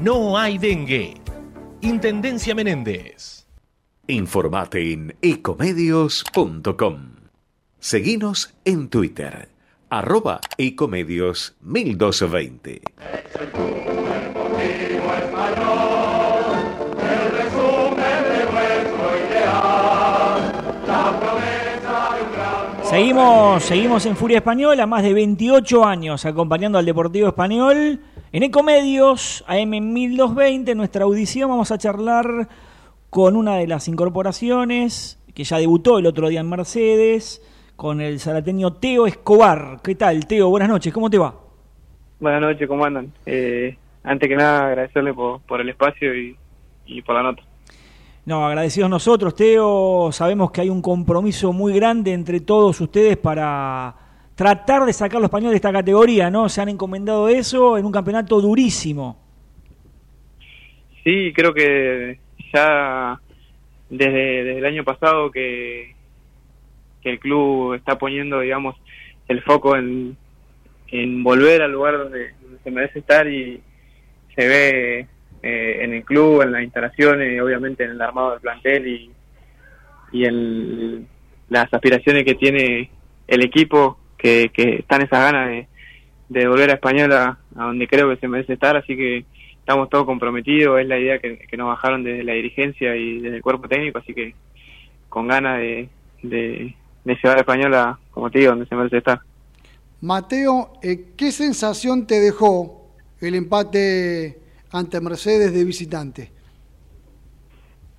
no 0.00 0.36
hay 0.36 0.58
dengue. 0.58 1.14
Intendencia 1.80 2.54
Menéndez. 2.54 3.46
Informate 4.06 4.92
en 4.92 5.16
ecomedios.com. 5.22 7.14
Seguinos 7.78 8.54
en 8.64 8.88
Twitter, 8.88 9.48
arroba 9.90 10.40
ecomedios 10.58 11.56
1220. 11.60 12.82
Seguimos, 22.82 23.62
seguimos 23.64 24.06
en 24.06 24.16
Furia 24.16 24.38
Española, 24.38 24.86
más 24.86 25.02
de 25.02 25.12
28 25.12 25.84
años 25.84 26.24
acompañando 26.24 26.78
al 26.78 26.84
Deportivo 26.86 27.28
Español. 27.28 28.00
En 28.34 28.42
Ecomedios, 28.42 29.44
AM 29.46 29.70
1220, 29.92 30.74
nuestra 30.74 31.04
audición, 31.04 31.50
vamos 31.50 31.70
a 31.70 31.78
charlar 31.78 32.48
con 33.08 33.36
una 33.36 33.58
de 33.58 33.68
las 33.68 33.86
incorporaciones 33.86 35.22
que 35.32 35.44
ya 35.44 35.58
debutó 35.58 36.00
el 36.00 36.06
otro 36.06 36.28
día 36.28 36.40
en 36.40 36.48
Mercedes, 36.48 37.40
con 37.76 38.00
el 38.00 38.18
zarateño 38.18 38.72
Teo 38.72 39.06
Escobar. 39.06 39.78
¿Qué 39.84 39.94
tal, 39.94 40.26
Teo? 40.26 40.48
Buenas 40.48 40.68
noches, 40.68 40.92
¿cómo 40.92 41.08
te 41.08 41.16
va? 41.16 41.32
Buenas 42.18 42.40
noches, 42.40 42.66
¿cómo 42.66 42.84
andan? 42.84 43.12
Eh, 43.24 43.76
antes 44.02 44.28
que 44.28 44.34
nada, 44.34 44.66
agradecerle 44.66 45.14
por, 45.14 45.40
por 45.42 45.60
el 45.60 45.68
espacio 45.68 46.12
y, 46.12 46.36
y 46.86 47.02
por 47.02 47.14
la 47.14 47.22
nota. 47.22 47.44
No, 48.26 48.44
agradecidos 48.44 48.90
nosotros, 48.90 49.36
Teo. 49.36 50.10
Sabemos 50.10 50.50
que 50.50 50.60
hay 50.60 50.70
un 50.70 50.82
compromiso 50.82 51.52
muy 51.52 51.72
grande 51.72 52.12
entre 52.12 52.40
todos 52.40 52.80
ustedes 52.80 53.16
para 53.16 53.94
tratar 54.34 54.84
de 54.84 54.92
sacar 54.92 55.20
los 55.20 55.24
españoles 55.24 55.52
de 55.52 55.56
esta 55.56 55.72
categoría, 55.72 56.30
¿no? 56.30 56.48
Se 56.48 56.60
han 56.60 56.68
encomendado 56.68 57.28
eso 57.28 57.78
en 57.78 57.84
un 57.84 57.92
campeonato 57.92 58.40
durísimo. 58.40 59.18
Sí, 61.04 61.32
creo 61.34 61.52
que 61.52 62.18
ya 62.52 63.20
desde, 63.90 64.44
desde 64.44 64.58
el 64.58 64.64
año 64.64 64.84
pasado 64.84 65.30
que, 65.30 65.94
que 67.02 67.10
el 67.10 67.18
club 67.18 67.74
está 67.74 67.98
poniendo, 67.98 68.40
digamos, 68.40 68.74
el 69.28 69.42
foco 69.42 69.76
en, 69.76 70.16
volver 71.22 71.62
al 71.62 71.72
lugar 71.72 71.98
donde, 71.98 72.34
donde 72.40 72.58
se 72.62 72.70
merece 72.70 73.00
estar 73.00 73.26
y 73.26 73.60
se 74.34 74.46
ve 74.46 75.06
eh, 75.42 75.78
en 75.82 75.92
el 75.92 76.04
club, 76.04 76.42
en 76.42 76.52
las 76.52 76.62
instalaciones, 76.62 77.40
obviamente 77.40 77.84
en 77.84 77.90
el 77.90 78.00
armado 78.00 78.32
del 78.32 78.40
plantel 78.40 78.86
y, 78.86 79.10
y 80.12 80.24
en 80.24 81.08
las 81.48 81.72
aspiraciones 81.72 82.24
que 82.24 82.34
tiene 82.34 82.90
el 83.26 83.42
equipo, 83.42 83.98
que, 84.24 84.50
que 84.54 84.76
están 84.76 85.02
esas 85.02 85.20
ganas 85.20 85.50
de, 85.50 85.68
de 86.30 86.48
volver 86.48 86.70
a 86.70 86.74
Española, 86.74 87.38
a 87.54 87.64
donde 87.64 87.86
creo 87.86 88.08
que 88.08 88.16
se 88.16 88.26
merece 88.26 88.54
estar, 88.54 88.74
así 88.74 88.96
que 88.96 89.26
estamos 89.58 89.90
todos 89.90 90.06
comprometidos, 90.06 90.80
es 90.80 90.88
la 90.88 90.98
idea 90.98 91.18
que, 91.18 91.36
que 91.40 91.56
nos 91.58 91.66
bajaron 91.66 92.02
desde 92.02 92.24
la 92.24 92.32
dirigencia 92.32 92.96
y 92.96 93.20
desde 93.20 93.36
el 93.36 93.42
cuerpo 93.42 93.68
técnico, 93.68 93.98
así 93.98 94.14
que 94.14 94.34
con 95.10 95.28
ganas 95.28 95.58
de, 95.58 95.90
de, 96.22 96.74
de 97.04 97.14
llevar 97.22 97.36
a 97.36 97.40
Española, 97.40 97.98
como 98.12 98.30
te 98.30 98.38
digo, 98.38 98.52
donde 98.52 98.66
se 98.66 98.74
merece 98.74 98.96
estar. 98.96 99.20
Mateo, 100.00 100.72
eh, 100.82 101.12
¿qué 101.18 101.30
sensación 101.30 102.06
te 102.06 102.18
dejó 102.18 102.94
el 103.20 103.34
empate 103.34 104.38
ante 104.72 105.02
Mercedes 105.02 105.52
de 105.52 105.64
visitante? 105.66 106.32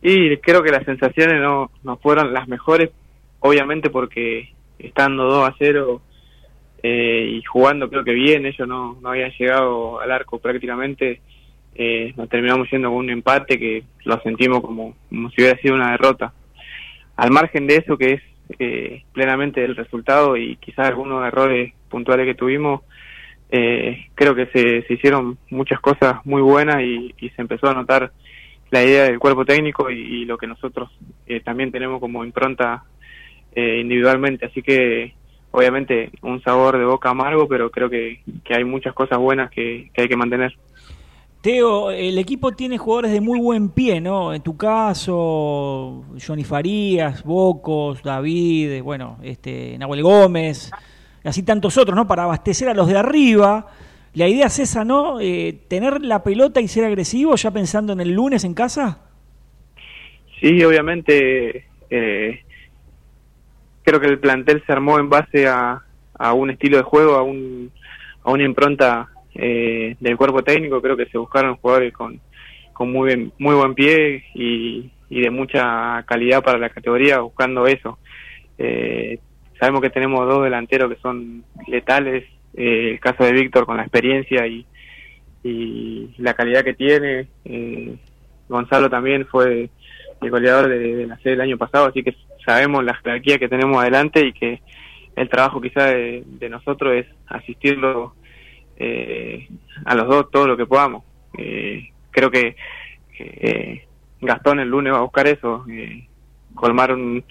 Y 0.02 0.38
creo 0.38 0.64
que 0.64 0.72
las 0.72 0.86
sensaciones 0.86 1.40
no, 1.40 1.70
no 1.84 1.98
fueron 1.98 2.34
las 2.34 2.48
mejores, 2.48 2.90
obviamente 3.42 3.92
porque 3.92 4.56
estando 4.80 5.26
2 5.26 5.50
a 5.50 5.56
0 5.60 6.02
eh, 6.88 7.28
y 7.32 7.44
jugando 7.44 7.90
creo 7.90 8.04
que 8.04 8.14
bien, 8.14 8.46
ellos 8.46 8.68
no, 8.68 8.98
no 9.02 9.10
habían 9.10 9.32
llegado 9.32 10.00
al 10.00 10.12
arco 10.12 10.40
prácticamente, 10.40 11.22
eh, 11.74 12.14
nos 12.16 12.30
terminamos 12.30 12.70
yendo 12.70 12.90
con 12.90 12.98
un 12.98 13.10
empate 13.10 13.58
que 13.58 13.84
lo 14.04 14.20
sentimos 14.22 14.62
como, 14.62 14.96
como 15.10 15.30
si 15.32 15.42
hubiera 15.42 15.60
sido 15.60 15.76
una 15.76 15.92
derrota. 15.92 16.34
Al 17.16 17.32
margen 17.32 17.68
de 17.68 17.78
eso 17.78 17.98
que 17.98 18.14
es 18.14 18.22
eh, 18.60 19.04
plenamente 19.14 19.64
el 19.64 19.76
resultado 19.76 20.38
y 20.38 20.58
quizás 20.58 20.88
algunos 20.88 21.26
errores 21.26 21.74
puntuales 21.90 22.26
que 22.26 22.36
tuvimos, 22.36 22.82
eh, 23.50 24.08
creo 24.16 24.36
que 24.36 24.48
se, 24.48 24.84
se 24.84 24.94
hicieron 24.94 25.38
muchas 25.50 25.80
cosas 25.80 26.26
muy 26.26 26.42
buenas 26.42 26.82
y, 26.82 27.16
y 27.20 27.30
se 27.30 27.42
empezó 27.42 27.68
a 27.68 27.74
notar 27.74 28.12
la 28.72 28.84
idea 28.84 29.04
del 29.06 29.20
cuerpo 29.20 29.46
técnico 29.46 29.90
y, 29.90 30.26
lo 30.26 30.38
que 30.38 30.48
nosotros 30.48 30.90
eh, 31.28 31.40
también 31.40 31.72
tenemos 31.72 32.00
como 32.00 32.26
impronta 32.26 32.84
eh, 33.56 33.80
individualmente. 33.80 34.46
Así 34.46 34.62
que 34.62 35.14
obviamente 35.56 36.12
un 36.22 36.42
sabor 36.42 36.78
de 36.78 36.84
boca 36.84 37.10
amargo, 37.10 37.48
pero 37.48 37.72
creo 37.72 37.90
que, 37.90 38.20
que 38.44 38.54
hay 38.54 38.66
muchas 38.66 38.94
cosas 38.94 39.18
buenas 39.18 39.50
que, 39.50 39.90
que 39.94 40.02
hay 40.02 40.10
que 40.10 40.18
mantener. 40.18 40.54
Teo, 41.40 41.92
el 41.92 42.18
equipo 42.18 42.52
tiene 42.52 42.78
jugadores 42.78 43.14
de 43.14 43.22
muy 43.22 43.40
buen 43.40 43.70
pie, 43.70 44.02
¿no? 44.02 44.34
En 44.34 44.42
tu 44.42 44.58
caso, 44.58 46.04
Johnny 46.26 46.44
Farías, 46.44 47.24
Bocos, 47.24 48.04
David, 48.04 48.72
eh, 48.72 48.82
bueno, 48.82 49.18
este, 49.24 49.78
Nahuel 49.78 50.04
Gómez, 50.04 50.72
así 51.24 51.44
tantos 51.44 51.78
otros, 51.78 51.96
¿no? 51.96 52.06
Para 52.06 52.24
abastecer 52.24 52.68
a 52.68 52.74
los 52.74 52.88
de 52.88 52.98
arriba. 52.98 53.68
La 54.14 54.28
idea 54.28 54.48
es 54.48 54.60
esa, 54.60 54.84
¿no? 54.84 55.22
Eh, 55.22 55.58
tener 55.70 56.02
la 56.02 56.22
pelota 56.24 56.60
y 56.60 56.68
ser 56.68 56.84
agresivo 56.84 57.36
ya 57.36 57.52
pensando 57.52 57.94
en 57.94 58.02
el 58.02 58.12
lunes 58.12 58.44
en 58.44 58.54
casa. 58.54 59.00
Sí, 60.42 60.62
obviamente 60.64 61.66
eh, 61.90 62.42
creo 63.86 64.02
que 64.02 64.08
el 64.08 64.20
plantel 64.20 64.64
se 64.66 64.74
armó 64.74 65.00
en 65.00 65.10
base 65.10 65.48
a, 65.48 65.82
un 66.34 66.50
estilo 66.50 66.78
de 66.78 66.84
juego, 66.84 67.16
a, 67.16 67.24
un, 67.24 67.72
a 68.24 68.32
una 68.32 68.44
impronta 68.44 69.10
eh, 69.34 69.96
del 70.00 70.18
cuerpo 70.18 70.44
técnico. 70.44 70.82
Creo 70.82 70.98
que 70.98 71.06
se 71.06 71.18
buscaron 71.18 71.58
jugadores 71.58 71.94
con, 71.94 72.20
con 72.74 72.92
muy, 72.92 73.32
muy 73.38 73.56
buen 73.56 73.76
pie 73.76 74.24
y, 74.34 74.92
y 75.10 75.22
de 75.22 75.30
mucha 75.30 76.04
calidad 76.04 76.44
para 76.44 76.58
la 76.58 76.70
categoría, 76.70 77.20
buscando 77.20 77.68
eso. 77.68 78.00
Eh, 78.58 79.20
sabemos 79.60 79.82
que 79.82 79.90
tenemos 79.90 80.28
dos 80.28 80.44
delanteros 80.44 80.92
que 80.92 81.00
son 81.02 81.44
letales, 81.68 82.24
eh, 82.56 82.92
el 82.94 83.00
caso 83.00 83.24
de 83.24 83.34
Víctor 83.34 83.66
con 83.66 83.78
la 83.78 83.84
experiencia 83.84 84.48
y, 84.48 84.66
y 85.44 86.10
la 86.18 86.34
calidad 86.34 86.64
que 86.64 86.74
tiene, 86.74 87.28
eh, 87.46 87.96
Gonzalo 88.48 88.90
también 88.90 89.26
fue 89.28 89.70
el 90.22 90.32
goleador 90.32 90.70
de, 90.70 91.08
la 91.08 91.18
serie 91.18 91.32
del 91.32 91.42
año 91.42 91.58
pasado, 91.58 91.88
así 91.88 92.04
que 92.04 92.16
sabemos 92.46 92.84
la 92.84 92.96
jerarquía 92.96 93.38
que 93.38 93.50
tenemos 93.50 93.82
adelante 93.82 94.26
y 94.26 94.34
que 94.34 94.62
el 95.16 95.30
trabajo 95.30 95.62
quizá 95.62 95.86
de, 95.86 96.24
nosotros 96.50 96.94
es 96.96 97.06
asistirlo 97.28 98.16
eh, 98.78 99.48
a 99.86 99.96
los 99.96 100.08
dos 100.08 100.32
todo 100.32 100.48
lo 100.48 100.58
que 100.58 100.66
podamos. 100.66 101.04
Eh, 101.38 101.90
creo 102.12 102.32
que, 102.32 102.56
eh, 103.20 103.86
Gastón 104.22 104.60
el 104.60 104.70
lunes 104.70 104.94
va 104.94 104.98
a 104.98 105.02
buscar 105.02 105.28
eso, 105.28 105.66
eh, 105.70 106.08
colmar 106.54 106.94
un, 106.94 107.24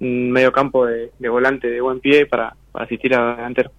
un 0.00 0.30
medio 0.30 0.52
campo 0.52 0.86
de, 0.86 1.10
volante 1.28 1.68
de 1.68 1.80
buen 1.80 2.00
pie 2.00 2.26
para, 2.26 2.54
asistir 2.74 3.14
a 3.14 3.36
delantero. 3.36 3.70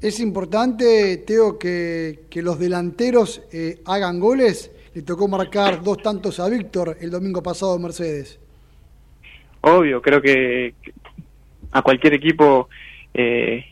Es 0.00 0.20
importante, 0.20 1.18
Teo, 1.26 1.58
que, 1.58 2.20
que 2.30 2.40
los 2.40 2.58
delanteros 2.58 3.42
hagan 3.84 4.20
goles. 4.20 4.70
Le 4.94 5.02
tocó 5.02 5.28
marcar 5.28 5.82
dos 5.82 5.98
tantos 5.98 6.40
a 6.40 6.48
Víctor 6.48 6.96
el 7.00 7.10
domingo 7.10 7.42
pasado 7.42 7.76
en 7.76 7.82
Mercedes. 7.82 8.40
Obvio, 9.60 10.00
creo 10.00 10.22
que 10.22 10.74
a 11.72 11.82
cualquier 11.82 12.14
equipo 12.14 12.68
eh, 13.14 13.64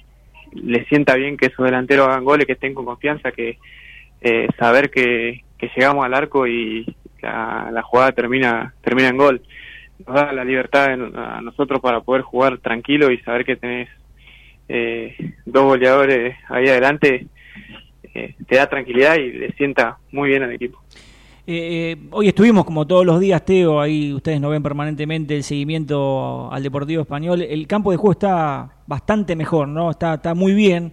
le 0.52 0.84
sienta 0.86 1.14
bien 1.14 1.36
que 1.36 1.50
sus 1.50 1.64
delanteros 1.64 2.08
hagan 2.08 2.24
goles, 2.24 2.46
que 2.46 2.52
estén 2.52 2.74
con 2.74 2.84
confianza, 2.84 3.32
que 3.32 3.58
eh, 4.20 4.48
saber 4.58 4.90
que, 4.90 5.44
que 5.58 5.70
llegamos 5.74 6.04
al 6.04 6.14
arco 6.14 6.46
y 6.46 6.86
la, 7.22 7.82
jugada 7.82 8.12
termina 8.12 8.74
termina 8.82 9.08
en 9.08 9.16
gol. 9.16 9.42
Nos 10.06 10.14
da 10.14 10.32
la 10.32 10.44
libertad 10.44 10.92
a 10.92 11.40
nosotros 11.40 11.80
para 11.80 12.00
poder 12.00 12.22
jugar 12.22 12.58
tranquilo 12.58 13.10
y 13.10 13.18
saber 13.18 13.44
que 13.44 13.56
tenés 13.56 13.88
eh, 14.68 15.34
dos 15.44 15.64
goleadores 15.64 16.36
ahí 16.48 16.68
adelante, 16.68 17.26
eh, 18.16 18.34
te 18.48 18.56
da 18.56 18.66
tranquilidad 18.68 19.16
y 19.16 19.32
le 19.32 19.52
sienta 19.52 19.98
muy 20.12 20.30
bien 20.30 20.42
al 20.42 20.52
equipo. 20.52 20.80
Eh, 21.48 21.92
eh, 21.92 21.96
hoy 22.10 22.28
estuvimos, 22.28 22.64
como 22.64 22.86
todos 22.86 23.06
los 23.06 23.20
días, 23.20 23.44
Teo, 23.44 23.80
ahí 23.80 24.12
ustedes 24.12 24.40
nos 24.40 24.50
ven 24.50 24.62
permanentemente 24.62 25.36
el 25.36 25.44
seguimiento 25.44 26.50
al 26.52 26.62
Deportivo 26.62 27.02
Español. 27.02 27.42
El 27.42 27.66
campo 27.66 27.90
de 27.92 27.96
juego 27.96 28.12
está 28.12 28.70
bastante 28.86 29.36
mejor, 29.36 29.68
¿no? 29.68 29.90
Está, 29.90 30.14
está 30.14 30.34
muy 30.34 30.54
bien. 30.54 30.92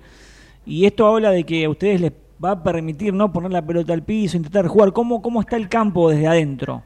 Y 0.65 0.85
esto 0.85 1.07
habla 1.07 1.31
de 1.31 1.43
que 1.43 1.65
a 1.65 1.69
ustedes 1.69 2.01
les 2.01 2.11
va 2.43 2.51
a 2.51 2.63
permitir 2.63 3.13
no 3.13 3.31
poner 3.33 3.51
la 3.51 3.65
pelota 3.65 3.93
al 3.93 4.03
piso, 4.03 4.37
intentar 4.37 4.67
jugar. 4.67 4.91
¿Cómo, 4.93 5.21
cómo 5.21 5.41
está 5.41 5.55
el 5.57 5.67
campo 5.69 6.09
desde 6.11 6.27
adentro? 6.27 6.83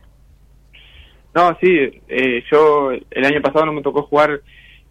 No, 1.35 1.55
sí, 1.61 1.67
eh, 2.07 2.43
yo 2.51 2.91
el 2.91 3.25
año 3.25 3.41
pasado 3.41 3.65
no 3.65 3.73
me 3.73 3.81
tocó 3.81 4.03
jugar 4.03 4.41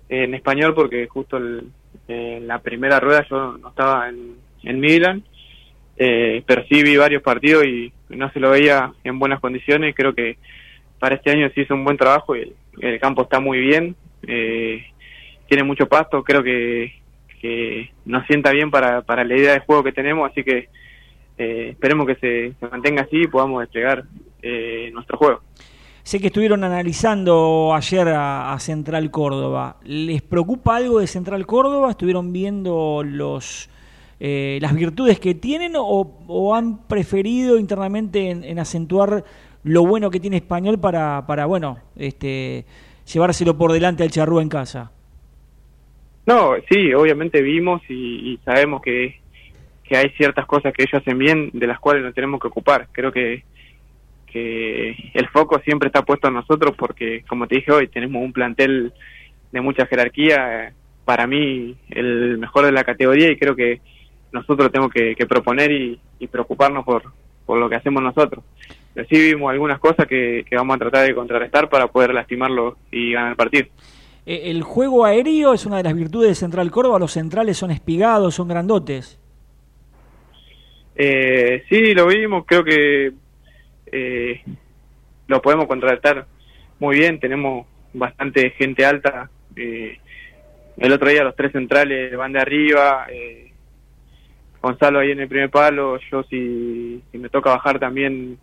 en 0.09 0.35
español 0.35 0.75
porque 0.75 1.07
justo 1.09 1.39
el- 1.39 1.71
en 2.09 2.47
la 2.47 2.61
primera 2.61 3.01
rueda 3.01 3.27
yo 3.29 3.59
no 3.59 3.71
estaba 3.71 4.09
en, 4.09 4.35
en 4.63 4.79
Milan, 4.79 5.25
eh, 5.97 6.43
pero 6.47 6.65
sí 6.69 6.83
vi 6.83 6.97
varios 6.97 7.23
partidos 7.23 7.65
y 7.65 7.93
no 8.11 8.31
se 8.33 8.41
lo 8.41 8.51
veía 8.51 8.93
en 9.05 9.19
buenas 9.19 9.41
condiciones. 9.41 9.95
Creo 9.95 10.15
que 10.15 10.37
para 10.99 11.17
este 11.17 11.31
año 11.31 11.51
se 11.55 11.63
hizo 11.63 11.75
un 11.75 11.85
buen 11.85 11.97
trabajo 11.97 12.37
y 12.37 12.53
el, 12.81 13.01
campo 13.01 13.23
está 13.23 13.41
muy 13.41 13.59
bien, 13.59 13.97
eh, 14.27 14.85
tiene 15.49 15.65
mucho 15.65 15.87
pasto, 15.89 16.23
creo 16.23 16.43
que, 16.43 16.93
que 17.41 17.91
nos 18.05 18.27
sienta 18.27 18.51
bien 18.51 18.71
para, 18.71 19.03
para 19.03 19.25
la 19.25 19.37
idea 19.37 19.53
de 19.53 19.61
juego 19.61 19.85
que 19.85 19.93
tenemos, 19.93 20.31
así 20.31 20.43
que 20.43 20.69
eh, 21.39 21.69
esperemos 21.71 22.07
que 22.07 22.17
se, 22.17 22.67
mantenga 22.67 23.03
así 23.03 23.23
y 23.23 23.27
podamos 23.27 23.61
desplegar 23.61 24.05
eh, 24.43 24.91
nuestro 24.93 25.19
juego. 25.19 25.41
Sé 26.03 26.21
que 26.21 26.29
estuvieron 26.29 26.63
analizando 26.63 27.75
ayer 27.75 28.09
a 28.09 28.57
Central 28.61 29.11
Córdoba. 29.11 29.79
¿Les 29.83 30.23
preocupa 30.23 30.77
algo 30.77 31.01
de 31.01 31.09
Central 31.09 31.45
Córdoba? 31.47 31.91
¿Estuvieron 31.91 32.33
viendo 32.33 33.03
los 33.05 33.69
eh, 34.19 34.59
las 34.61 34.75
virtudes 34.75 35.21
que 35.21 35.35
tienen 35.35 35.73
o, 35.77 36.55
han 36.55 36.87
preferido 36.87 37.59
internamente 37.59 38.31
en, 38.31 38.45
en 38.45 38.59
acentuar 38.59 39.25
lo 39.63 39.85
bueno 39.85 40.11
que 40.11 40.21
tiene 40.21 40.37
Español 40.37 40.79
para, 40.79 41.27
para 41.27 41.47
bueno, 41.47 41.79
este, 41.97 42.65
llevárselo 43.13 43.59
por 43.59 43.73
delante 43.73 44.03
al 44.03 44.11
charrúa 44.11 44.43
en 44.43 44.49
casa? 44.49 44.93
No, 46.27 46.55
sí, 46.71 46.93
obviamente 46.95 47.43
vimos 47.43 47.83
y, 47.89 48.33
y 48.33 48.41
sabemos 48.45 48.83
que, 48.83 49.21
que 49.85 49.97
hay 49.97 50.11
ciertas 50.11 50.47
cosas 50.47 50.73
que 50.73 50.83
ellos 50.83 51.01
hacen 51.01 51.19
bien 51.19 51.51
de 51.53 51.67
las 51.67 51.79
cuales 51.79 52.03
nos 52.03 52.15
tenemos 52.15 52.41
que 52.41 52.49
ocupar. 52.49 52.89
Creo 52.93 53.13
que, 53.13 53.45
que 54.27 54.91
el 55.15 55.29
foco 55.29 55.61
siempre 55.61 55.89
está 55.89 56.03
puesto 56.03 56.29
en 56.29 56.35
nosotros 56.35 56.75
porque, 56.77 57.23
como 57.29 57.47
te 57.47 57.57
dije 57.57 57.73
hoy, 57.73 57.89
tenemos 57.89 58.23
un 58.23 58.33
plantel 58.33 58.93
de 59.53 59.61
mucha 59.61 59.87
jerarquía. 59.87 60.73
Para 61.05 61.29
mí, 61.29 61.77
el 61.91 62.39
mejor 62.39 62.67
de 62.67 62.73
la 62.73 62.83
categoría 62.83 63.31
y 63.31 63.37
creo 63.37 63.55
que 63.55 63.81
nosotros 64.33 64.71
tenemos 64.71 64.93
que, 64.93 65.15
que 65.15 65.27
proponer 65.27 65.71
y, 65.73 66.01
y 66.19 66.27
preocuparnos 66.27 66.85
por, 66.85 67.03
por 67.45 67.59
lo 67.59 67.69
que 67.69 67.77
hacemos 67.77 68.03
nosotros. 68.03 68.45
Pero 68.95 69.07
sí 69.09 69.19
vimos 69.19 69.51
algunas 69.51 69.79
cosas 69.79 70.07
que, 70.07 70.45
que 70.49 70.57
vamos 70.57 70.77
a 70.77 70.79
tratar 70.79 71.07
de 71.07 71.15
contrarrestar 71.15 71.69
para 71.69 71.87
poder 71.87 72.15
lastimarlo 72.15 72.77
y 72.91 73.13
ganar 73.13 73.31
el 73.31 73.37
partido. 73.37 73.67
Eh, 74.25 74.51
el 74.51 74.63
juego 74.63 75.05
aéreo 75.05 75.53
es 75.53 75.67
una 75.67 75.77
de 75.77 75.83
las 75.85 75.95
virtudes 75.95 76.31
de 76.31 76.35
Central 76.35 76.71
Córdoba. 76.71 76.99
Los 76.99 77.13
centrales 77.13 77.57
son 77.57 77.71
espigados, 77.71 78.35
son 78.35 78.49
grandotes. 78.49 79.19
Eh, 80.97 81.63
sí, 81.69 81.93
lo 81.95 82.07
vimos, 82.07 82.45
creo 82.47 82.65
que 82.65 83.13
eh, 83.93 84.43
lo 85.27 85.43
podemos 85.43 85.67
contratar 85.67 86.27
muy 86.79 86.97
bien, 86.99 87.21
tenemos 87.21 87.67
bastante 87.93 88.51
gente 88.51 88.85
alta. 88.85 89.29
eh, 89.57 89.99
el 90.79 90.93
otro 90.93 91.09
día 91.09 91.25
los 91.25 91.37
tres 91.37 91.53
centrales 91.53 92.15
van 92.17 92.33
de 92.33 92.41
arriba, 92.41 93.07
eh, 93.11 93.46
Gonzalo 94.67 94.99
ahí 94.99 95.13
en 95.13 95.21
el 95.21 95.29
primer 95.29 95.49
palo, 95.49 95.99
yo 96.11 96.25
si, 96.25 97.01
si 97.13 97.19
me 97.19 97.29
toca 97.29 97.51
bajar 97.51 97.79
también 97.79 98.37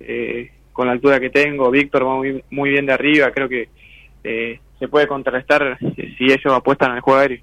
eh, 0.00 0.50
con 0.72 0.86
la 0.86 0.92
altura 0.92 1.20
que 1.20 1.28
tengo, 1.28 1.70
Víctor 1.70 2.06
va 2.06 2.16
muy, 2.16 2.42
muy 2.50 2.70
bien 2.70 2.86
de 2.86 2.94
arriba, 2.94 3.30
creo 3.30 3.46
que 3.46 3.68
eh, 4.24 4.58
se 4.78 4.88
puede 4.88 5.06
contrarrestar 5.06 5.78
si 5.78 6.24
ellos 6.24 6.52
apuestan 6.54 6.92
al 6.92 7.00
juego 7.00 7.20
aéreo. 7.20 7.40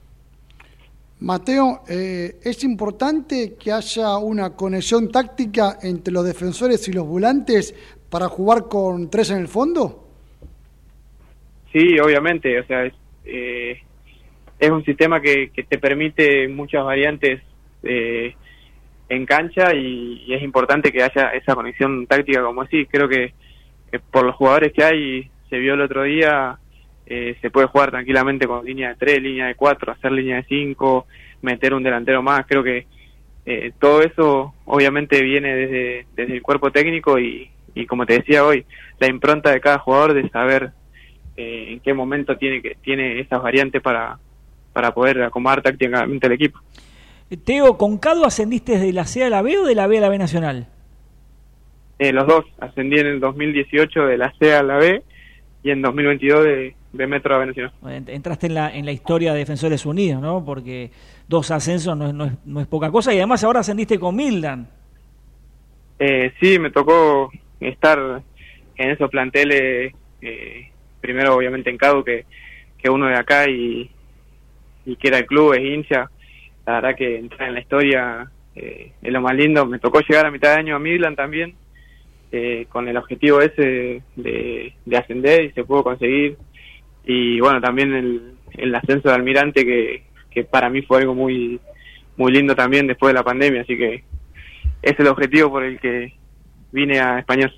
Mateo, 1.20 1.84
eh, 1.88 2.38
es 2.44 2.64
importante 2.64 3.54
que 3.58 3.72
haya 3.72 4.18
una 4.18 4.56
conexión 4.56 5.12
táctica 5.12 5.78
entre 5.84 6.12
los 6.12 6.26
defensores 6.26 6.88
y 6.88 6.94
los 6.94 7.08
volantes 7.08 7.74
para 8.10 8.28
jugar 8.28 8.68
con 8.68 9.10
tres 9.12 9.30
en 9.30 9.38
el 9.38 9.48
fondo. 9.48 10.08
Sí, 11.72 12.00
obviamente, 12.00 12.60
o 12.60 12.66
sea, 12.66 12.86
es, 12.86 12.94
eh, 13.26 13.80
es 14.58 14.70
un 14.70 14.84
sistema 14.84 15.22
que, 15.22 15.52
que 15.52 15.64
te 15.64 15.78
permite 15.78 16.48
muchas 16.48 16.84
variantes 16.84 17.42
eh, 17.84 18.36
en 19.10 19.26
cancha 19.26 19.74
y, 19.76 20.34
es 20.34 20.42
importante 20.42 20.92
que 20.92 21.04
haya 21.04 21.30
esa 21.30 21.56
conexión 21.56 22.08
táctica 22.08 22.42
como 22.44 22.62
así. 22.62 22.86
Creo 22.86 23.08
que, 23.08 23.34
que 23.92 24.00
por 24.00 24.26
los 24.26 24.36
jugadores 24.36 24.74
que 24.74 24.84
hay, 24.84 25.30
se 25.50 25.58
vio 25.58 25.74
el 25.76 25.82
otro 25.82 26.04
día, 26.04 26.58
eh, 27.06 27.36
se 27.42 27.50
puede 27.50 27.68
jugar 27.68 27.92
tranquilamente 27.92 28.48
con 28.48 28.66
línea 28.66 28.90
de 28.90 28.96
3, 28.96 29.22
línea 29.22 29.48
de 29.48 29.56
4, 29.56 29.92
hacer 29.92 30.12
línea 30.12 30.38
de 30.38 30.44
5, 30.44 31.06
meter 31.42 31.74
un 31.74 31.84
delantero 31.84 32.22
más. 32.22 32.46
Creo 32.48 32.64
que 32.64 32.88
eh, 33.46 33.72
todo 33.80 34.02
eso 34.02 34.54
obviamente 34.66 35.22
viene 35.22 35.56
desde, 35.56 36.08
desde 36.16 36.34
el 36.34 36.42
cuerpo 36.42 36.72
técnico 36.72 37.20
y, 37.20 37.50
y 37.76 37.86
como 37.86 38.06
te 38.06 38.20
decía 38.20 38.46
hoy, 38.46 38.66
la 39.00 39.08
impronta 39.08 39.52
de 39.52 39.62
cada 39.62 39.80
jugador 39.80 40.14
de 40.14 40.30
saber 40.30 40.72
eh, 41.36 41.68
en 41.70 41.80
qué 41.80 41.94
momento 41.94 42.38
tiene 42.38 42.62
que 42.62 42.78
tiene 42.82 43.20
esas 43.20 43.42
variantes 43.42 43.82
para, 43.82 44.20
para 44.72 44.94
poder 44.94 45.24
acomodar 45.24 45.62
tácticamente 45.62 46.28
el 46.28 46.34
equipo. 46.34 46.60
Teo, 47.38 47.78
¿con 47.78 47.98
Cado 47.98 48.26
ascendiste 48.26 48.78
de 48.78 48.94
la 48.94 49.06
C 49.06 49.24
a 49.24 49.30
la 49.30 49.42
B 49.42 49.58
o 49.60 49.66
de 49.66 49.76
la 49.76 49.88
B 49.88 49.98
a 49.98 50.02
la 50.02 50.10
B 50.10 50.18
nacional? 50.18 50.68
Eh, 52.00 52.12
los 52.12 52.28
dos 52.28 52.46
ascendí 52.60 53.00
en 53.00 53.08
el 53.08 53.20
2018 53.20 54.06
de 54.08 54.18
la 54.18 54.34
C 54.40 54.54
a 54.54 54.64
la 54.64 54.78
B 54.78 55.04
y 55.64 55.72
en 55.72 55.82
2022 55.82 56.44
de, 56.44 56.76
de 56.92 57.08
Metro 57.08 57.36
a 57.36 57.40
B 57.40 57.46
Nacional. 57.48 57.72
Ent- 57.84 58.10
Entraste 58.10 58.48
en 58.48 58.54
la, 58.56 58.76
en 58.76 58.86
la 58.86 58.92
historia 58.92 59.32
de 59.34 59.40
Defensores 59.40 59.86
Unidos, 59.86 60.22
¿no? 60.22 60.44
Porque 60.44 60.92
dos 61.28 61.52
ascensos 61.52 61.96
no 61.96 62.08
es, 62.08 62.14
no 62.14 62.26
es, 62.26 62.34
no 62.46 62.60
es 62.60 62.68
poca 62.68 62.92
cosa 62.92 63.14
y 63.14 63.18
además 63.18 63.44
ahora 63.44 63.62
ascendiste 63.62 63.98
con 64.00 64.16
Mildan. 64.16 64.68
Eh, 66.00 66.34
sí, 66.42 66.60
me 66.60 66.72
tocó 66.72 67.32
estar 67.60 68.22
en 68.76 68.90
esos 68.90 69.10
planteles, 69.10 69.94
eh, 70.22 70.70
primero 71.00 71.36
obviamente 71.36 71.70
en 71.70 71.78
Cado, 71.78 72.04
que, 72.04 72.26
que 72.78 72.90
uno 72.90 73.08
de 73.08 73.16
acá 73.16 73.48
y, 73.50 73.90
y 74.86 74.96
que 74.98 75.08
era 75.08 75.20
el 75.20 75.26
club, 75.26 75.54
es 75.54 75.62
hincha. 75.62 76.10
La 76.66 76.76
verdad 76.76 76.96
que 76.96 77.18
entrar 77.18 77.50
en 77.50 77.56
la 77.56 77.62
historia 77.62 78.32
eh, 78.56 78.94
es 79.02 79.12
lo 79.12 79.22
más 79.22 79.36
lindo. 79.36 79.66
Me 79.66 79.80
tocó 79.80 80.00
llegar 80.02 80.26
a 80.26 80.32
mitad 80.32 80.54
de 80.54 80.60
año 80.60 80.76
a 80.76 80.80
Midland 80.80 81.18
también, 81.18 81.56
eh, 82.32 82.66
con 82.70 82.88
el 82.88 82.98
objetivo 82.98 83.42
ese 83.42 84.02
de, 84.16 84.74
de 84.86 84.98
ascender 84.98 85.44
y 85.44 85.52
se 85.52 85.64
pudo 85.64 85.84
conseguir. 85.84 86.38
Y 87.06 87.40
bueno, 87.42 87.60
también 87.60 87.94
el, 87.94 88.34
el 88.54 88.74
ascenso 88.76 89.10
de 89.10 89.16
Almirante, 89.16 89.66
que, 89.66 90.04
que 90.32 90.44
para 90.46 90.70
mí 90.70 90.82
fue 90.84 91.00
algo 91.00 91.14
muy, 91.14 91.60
muy 92.16 92.32
lindo 92.32 92.56
también 92.56 92.88
después 92.88 93.14
de 93.14 93.20
la 93.20 93.24
pandemia, 93.24 93.62
así 93.62 93.78
que 93.78 94.04
es 94.82 95.00
el 95.00 95.08
objetivo 95.08 95.50
por 95.50 95.64
el 95.64 95.80
que 95.80 96.14
vine 96.72 97.00
a 97.00 97.20
Español. 97.20 97.52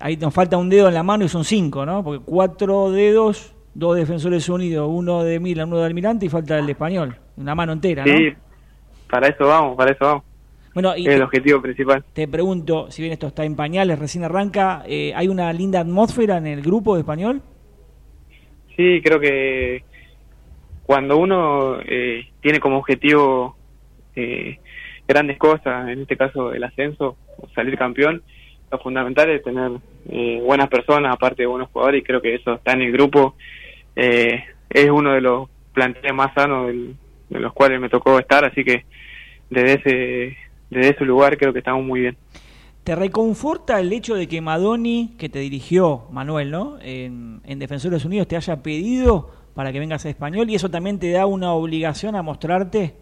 Ahí 0.00 0.16
nos 0.16 0.34
falta 0.34 0.56
un 0.56 0.68
dedo 0.68 0.88
en 0.88 0.94
la 0.94 1.02
mano 1.02 1.24
y 1.24 1.28
son 1.28 1.44
cinco, 1.44 1.86
¿no? 1.86 2.02
Porque 2.02 2.24
cuatro 2.24 2.90
dedos, 2.90 3.54
dos 3.74 3.96
Defensores 3.96 4.48
Unidos, 4.48 4.88
uno 4.90 5.22
de 5.22 5.38
Milán, 5.38 5.68
uno 5.68 5.78
de 5.78 5.86
Almirante 5.86 6.26
y 6.26 6.28
falta 6.28 6.58
el 6.58 6.66
de 6.66 6.72
Español. 6.72 7.16
Una 7.36 7.54
mano 7.54 7.72
entera, 7.72 8.04
¿no? 8.04 8.16
Sí, 8.16 8.32
para 9.12 9.28
eso 9.28 9.46
vamos, 9.46 9.76
para 9.76 9.92
eso 9.92 10.04
vamos. 10.06 10.24
Bueno, 10.72 10.96
y 10.96 11.06
es 11.06 11.14
el 11.16 11.22
objetivo 11.22 11.60
principal. 11.60 12.02
te 12.14 12.26
pregunto, 12.26 12.90
si 12.90 13.02
bien 13.02 13.12
esto 13.12 13.26
está 13.26 13.44
en 13.44 13.54
pañales, 13.56 13.98
recién 13.98 14.24
arranca, 14.24 14.82
eh, 14.86 15.12
¿hay 15.14 15.28
una 15.28 15.52
linda 15.52 15.80
atmósfera 15.80 16.38
en 16.38 16.46
el 16.46 16.62
grupo 16.62 16.94
de 16.94 17.00
Español? 17.00 17.42
Sí, 18.74 19.02
creo 19.04 19.20
que 19.20 19.84
cuando 20.84 21.18
uno 21.18 21.78
eh, 21.84 22.24
tiene 22.40 22.58
como 22.58 22.78
objetivo 22.78 23.54
eh, 24.16 24.58
grandes 25.06 25.36
cosas, 25.36 25.90
en 25.90 26.00
este 26.00 26.16
caso 26.16 26.54
el 26.54 26.64
ascenso, 26.64 27.18
o 27.36 27.48
salir 27.54 27.76
campeón, 27.76 28.22
lo 28.70 28.78
fundamental 28.78 29.28
es 29.28 29.42
tener 29.44 29.72
eh, 30.08 30.40
buenas 30.42 30.70
personas, 30.70 31.12
aparte 31.14 31.42
de 31.42 31.46
buenos 31.48 31.68
jugadores, 31.70 32.00
y 32.00 32.04
creo 32.04 32.22
que 32.22 32.34
eso 32.36 32.54
está 32.54 32.72
en 32.72 32.80
el 32.80 32.92
grupo. 32.92 33.34
Eh, 33.94 34.42
es 34.70 34.88
uno 34.90 35.12
de 35.12 35.20
los 35.20 35.50
planteles 35.74 36.14
más 36.14 36.32
sanos 36.32 36.68
del- 36.68 36.96
de 37.28 37.40
los 37.40 37.52
cuales 37.52 37.78
me 37.78 37.90
tocó 37.90 38.18
estar, 38.18 38.42
así 38.44 38.62
que 38.64 38.84
desde 39.52 39.72
ese, 39.74 40.36
desde 40.70 40.94
ese 40.94 41.04
lugar 41.04 41.36
creo 41.36 41.52
que 41.52 41.60
estamos 41.60 41.84
muy 41.84 42.00
bien. 42.00 42.16
¿Te 42.84 42.96
reconforta 42.96 43.78
el 43.78 43.92
hecho 43.92 44.16
de 44.16 44.26
que 44.26 44.40
Madoni, 44.40 45.14
que 45.18 45.28
te 45.28 45.38
dirigió, 45.38 46.08
Manuel, 46.10 46.50
¿no? 46.50 46.78
En, 46.80 47.40
en 47.44 47.58
Defensores 47.60 48.04
Unidos, 48.04 48.26
te 48.26 48.36
haya 48.36 48.62
pedido 48.62 49.30
para 49.54 49.70
que 49.70 49.78
vengas 49.78 50.04
a 50.04 50.08
español 50.08 50.50
y 50.50 50.56
eso 50.56 50.70
también 50.70 50.98
te 50.98 51.10
da 51.12 51.26
una 51.26 51.52
obligación 51.52 52.16
a 52.16 52.22
mostrarte? 52.22 52.94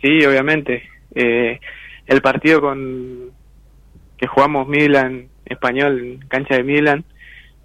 Sí, 0.00 0.24
obviamente. 0.24 0.82
Eh, 1.14 1.58
el 2.06 2.20
partido 2.22 2.60
con 2.60 3.30
que 4.18 4.26
jugamos 4.26 4.68
Milan 4.68 5.28
español 5.44 5.98
en 5.98 6.18
cancha 6.28 6.56
de 6.56 6.62
Milan, 6.62 7.04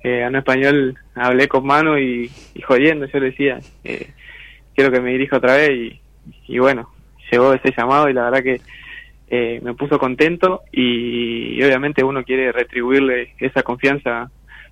eh, 0.04 0.20
ganó 0.22 0.40
español, 0.40 0.98
hablé 1.16 1.48
con 1.48 1.66
mano 1.66 2.00
y, 2.00 2.32
y 2.56 2.62
jodiendo, 2.62 3.06
yo 3.06 3.20
le 3.20 3.28
decía, 3.28 3.60
eh, 3.84 4.12
quiero 4.76 4.92
que 4.92 5.02
me 5.02 5.12
dirija 5.12 5.38
otra 5.38 5.56
vez 5.56 5.72
y, 5.72 6.02
y 6.48 6.60
bueno, 6.60 6.90
llegó 7.32 7.54
ese 7.54 7.74
llamado 7.76 8.10
y 8.10 8.14
la 8.14 8.30
verdad 8.30 8.44
que 8.44 8.62
eh, 9.34 9.62
me 9.64 9.74
puso 9.74 9.98
contento 9.98 10.64
y, 10.74 11.64
obviamente 11.64 12.04
uno 12.04 12.24
quiere 12.24 12.52
retribuirle 12.52 13.34
esa 13.40 13.64
confianza 13.64 14.30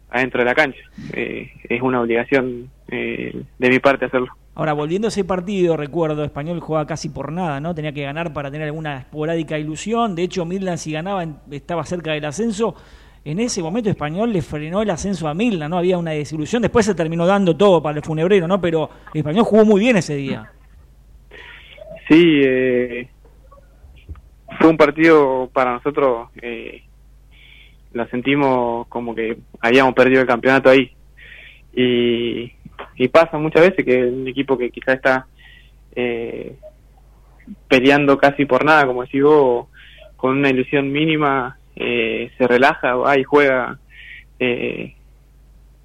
adentro 0.10 0.39
de 0.41 0.45
la 0.45 0.53
cancha. 0.53 0.82
Eh, 1.14 1.49
es 1.70 1.82
una 1.82 2.01
obligación 2.01 2.70
eh, 2.89 3.41
de 3.57 3.70
mi 3.70 3.80
parte 3.80 4.05
hacerlo. 4.05 4.28
Ahora, 4.55 4.74
volviendo 4.74 5.07
a 5.07 5.10
ese 5.10 5.24
partido, 5.24 5.78
recuerdo, 5.78 6.26
Español 6.26 6.60
jugaba 6.60 6.86
casi 6.86 7.07
por 7.07 7.32
nada, 7.32 7.62
¿no? 7.62 7.74
Tenía 7.74 7.93
que 7.93 8.03
ganar 8.03 8.34
para 8.34 8.51
tener 8.51 8.68
alguna 8.68 8.97
esporádica 8.97 9.57
ilusión. 9.57 10.16
De 10.16 10.24
hecho, 10.24 10.43
Midland 10.43 10.78
si 10.78 10.91
ganaba 10.91 11.26
estaba 11.49 11.86
cerca 11.86 12.12
del 12.12 12.26
ascenso. 12.26 12.76
En 13.24 13.39
ese 13.39 13.62
momento 13.62 13.89
Español 13.89 14.34
le 14.34 14.41
frenó 14.41 14.82
el 14.82 14.89
ascenso 14.89 15.30
a 15.30 15.34
Midland, 15.34 15.70
¿no? 15.70 15.78
Había 15.78 15.97
una 15.97 16.12
desilusión. 16.12 16.62
Después 16.62 16.86
se 16.86 16.95
terminó 16.95 17.26
dando 17.26 17.55
todo 17.55 17.82
para 17.82 17.99
el 17.99 18.03
funebrero, 18.03 18.45
¿no? 18.47 18.60
Pero 18.60 18.89
Español 19.14 19.45
jugó 19.45 19.64
muy 19.64 19.80
bien 19.80 19.95
ese 19.95 20.16
día. 20.16 20.51
Sí, 22.10 22.41
eh, 22.43 23.07
fue 24.60 24.70
un 24.70 24.78
partido 24.78 25.47
para 25.53 25.74
nosotros, 25.74 26.30
eh, 26.41 26.82
lo 27.93 28.07
sentimos 28.07 28.88
como 28.88 29.14
que 29.14 29.38
habíamos 29.62 29.93
perdido 29.93 30.22
el 30.22 30.28
campeonato 30.28 30.72
ahí. 30.72 30.91
Y, 31.72 32.51
y 32.95 33.07
pasa 33.10 33.38
muchas 33.38 33.70
veces 33.70 33.86
que 33.86 34.05
un 34.05 34.28
equipo 34.28 34.57
que 34.57 34.72
quizás 34.72 34.95
está 34.95 35.28
eh, 35.95 36.55
peleando 37.68 38.18
casi 38.18 38.45
por 38.45 38.66
nada, 38.66 38.88
como 38.88 39.03
decís 39.03 39.22
vos, 39.22 39.68
con 40.18 40.38
una 40.38 40.49
ilusión 40.49 40.91
mínima, 40.91 41.60
eh, 41.76 42.32
se 42.39 42.47
relaja, 42.47 42.95
va 42.95 43.20
y 43.20 43.24
juega 43.24 43.78
eh, 44.39 44.95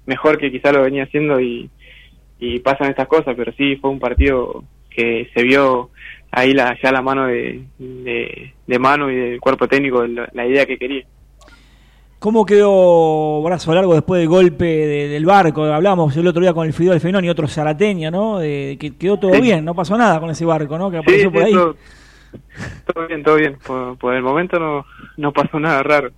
mejor 0.07 0.39
que 0.39 0.51
quizás 0.51 0.73
lo 0.73 0.81
venía 0.81 1.03
haciendo 1.03 1.39
y, 1.39 1.69
y 2.39 2.59
pasan 2.61 2.89
estas 2.89 3.07
cosas, 3.07 3.35
pero 3.37 3.53
sí 3.53 3.75
fue 3.75 3.91
un 3.91 3.99
partido 3.99 4.63
que 4.95 5.29
se 5.33 5.43
vio 5.43 5.89
ahí 6.31 6.53
la, 6.53 6.75
ya 6.81 6.91
la 6.91 7.01
mano 7.01 7.27
de, 7.27 7.63
de, 7.77 8.53
de 8.65 8.79
mano 8.79 9.09
y 9.11 9.15
del 9.15 9.39
cuerpo 9.39 9.67
técnico, 9.67 10.05
la, 10.05 10.27
la 10.33 10.45
idea 10.47 10.65
que 10.65 10.77
quería. 10.77 11.03
¿Cómo 12.19 12.45
quedó 12.45 13.43
Brazo 13.43 13.73
Largo 13.75 13.93
después 13.93 14.19
del 14.19 14.29
golpe 14.29 14.65
de- 14.65 15.07
del 15.09 15.25
barco? 15.25 15.63
Hablamos 15.65 16.15
el 16.17 16.25
otro 16.27 16.41
día 16.41 16.53
con 16.53 16.65
el 16.65 16.73
Fidel 16.73 16.99
Fenón 16.99 17.23
y 17.23 17.29
otro 17.29 17.47
Zarateña, 17.47 18.09
¿no? 18.09 18.39
De, 18.39 18.77
que 18.79 18.95
quedó 18.97 19.17
todo 19.19 19.33
Sí. 19.35 19.41
bien, 19.41 19.63
no 19.63 19.75
pasó 19.75 19.95
nada 19.97 20.19
con 20.19 20.29
ese 20.31 20.43
barco, 20.45 20.77
¿no? 20.77 20.89
Que 20.89 20.97
apareció 20.97 21.29
sí, 21.29 21.33
por 21.33 21.43
ahí. 21.43 21.53
todo, 21.53 21.75
todo 22.93 23.07
bien, 23.07 23.23
todo 23.23 23.35
bien. 23.35 23.57
Por, 23.65 23.97
por 23.97 24.15
el 24.15 24.23
momento 24.23 24.57
no, 24.57 24.85
no 25.17 25.31
pasó 25.33 25.59
nada 25.59 25.83
raro. 25.83 26.09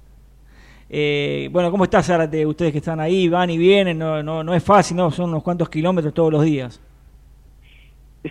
Eh, 0.89 1.49
bueno, 1.51 1.69
¿cómo 1.71 1.83
está 1.83 2.01
Zárate? 2.01 2.45
Ustedes 2.45 2.71
que 2.71 2.77
están 2.77 3.01
ahí, 3.01 3.27
van 3.27 3.49
y 3.49 3.57
vienen, 3.57 3.97
no, 3.99 4.23
no, 4.23 4.43
no 4.43 4.53
es 4.53 4.63
fácil, 4.63 4.95
¿no? 4.95 5.11
Son 5.11 5.29
unos 5.29 5.43
cuantos 5.43 5.67
kilómetros 5.69 6.13
todos 6.13 6.31
los 6.31 6.43
días. 6.45 6.79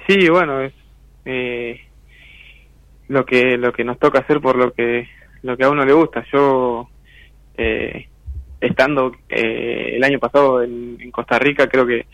Sí, 0.07 0.28
bueno, 0.28 0.61
es 0.61 0.72
eh, 1.24 1.80
lo 3.09 3.24
que 3.24 3.57
lo 3.57 3.72
que 3.72 3.84
nos 3.84 3.99
toca 3.99 4.20
hacer 4.20 4.41
por 4.41 4.57
lo 4.57 4.72
que 4.72 5.09
lo 5.43 5.57
que 5.57 5.64
a 5.64 5.70
uno 5.70 5.84
le 5.84 5.93
gusta. 5.93 6.24
Yo 6.32 6.89
eh, 7.57 8.09
estando 8.61 9.12
eh, 9.28 9.93
el 9.97 10.05
año 10.05 10.18
pasado 10.18 10.62
en, 10.62 10.97
en 11.01 11.11
Costa 11.11 11.39
Rica 11.39 11.68
creo 11.68 11.87
que 11.87 12.07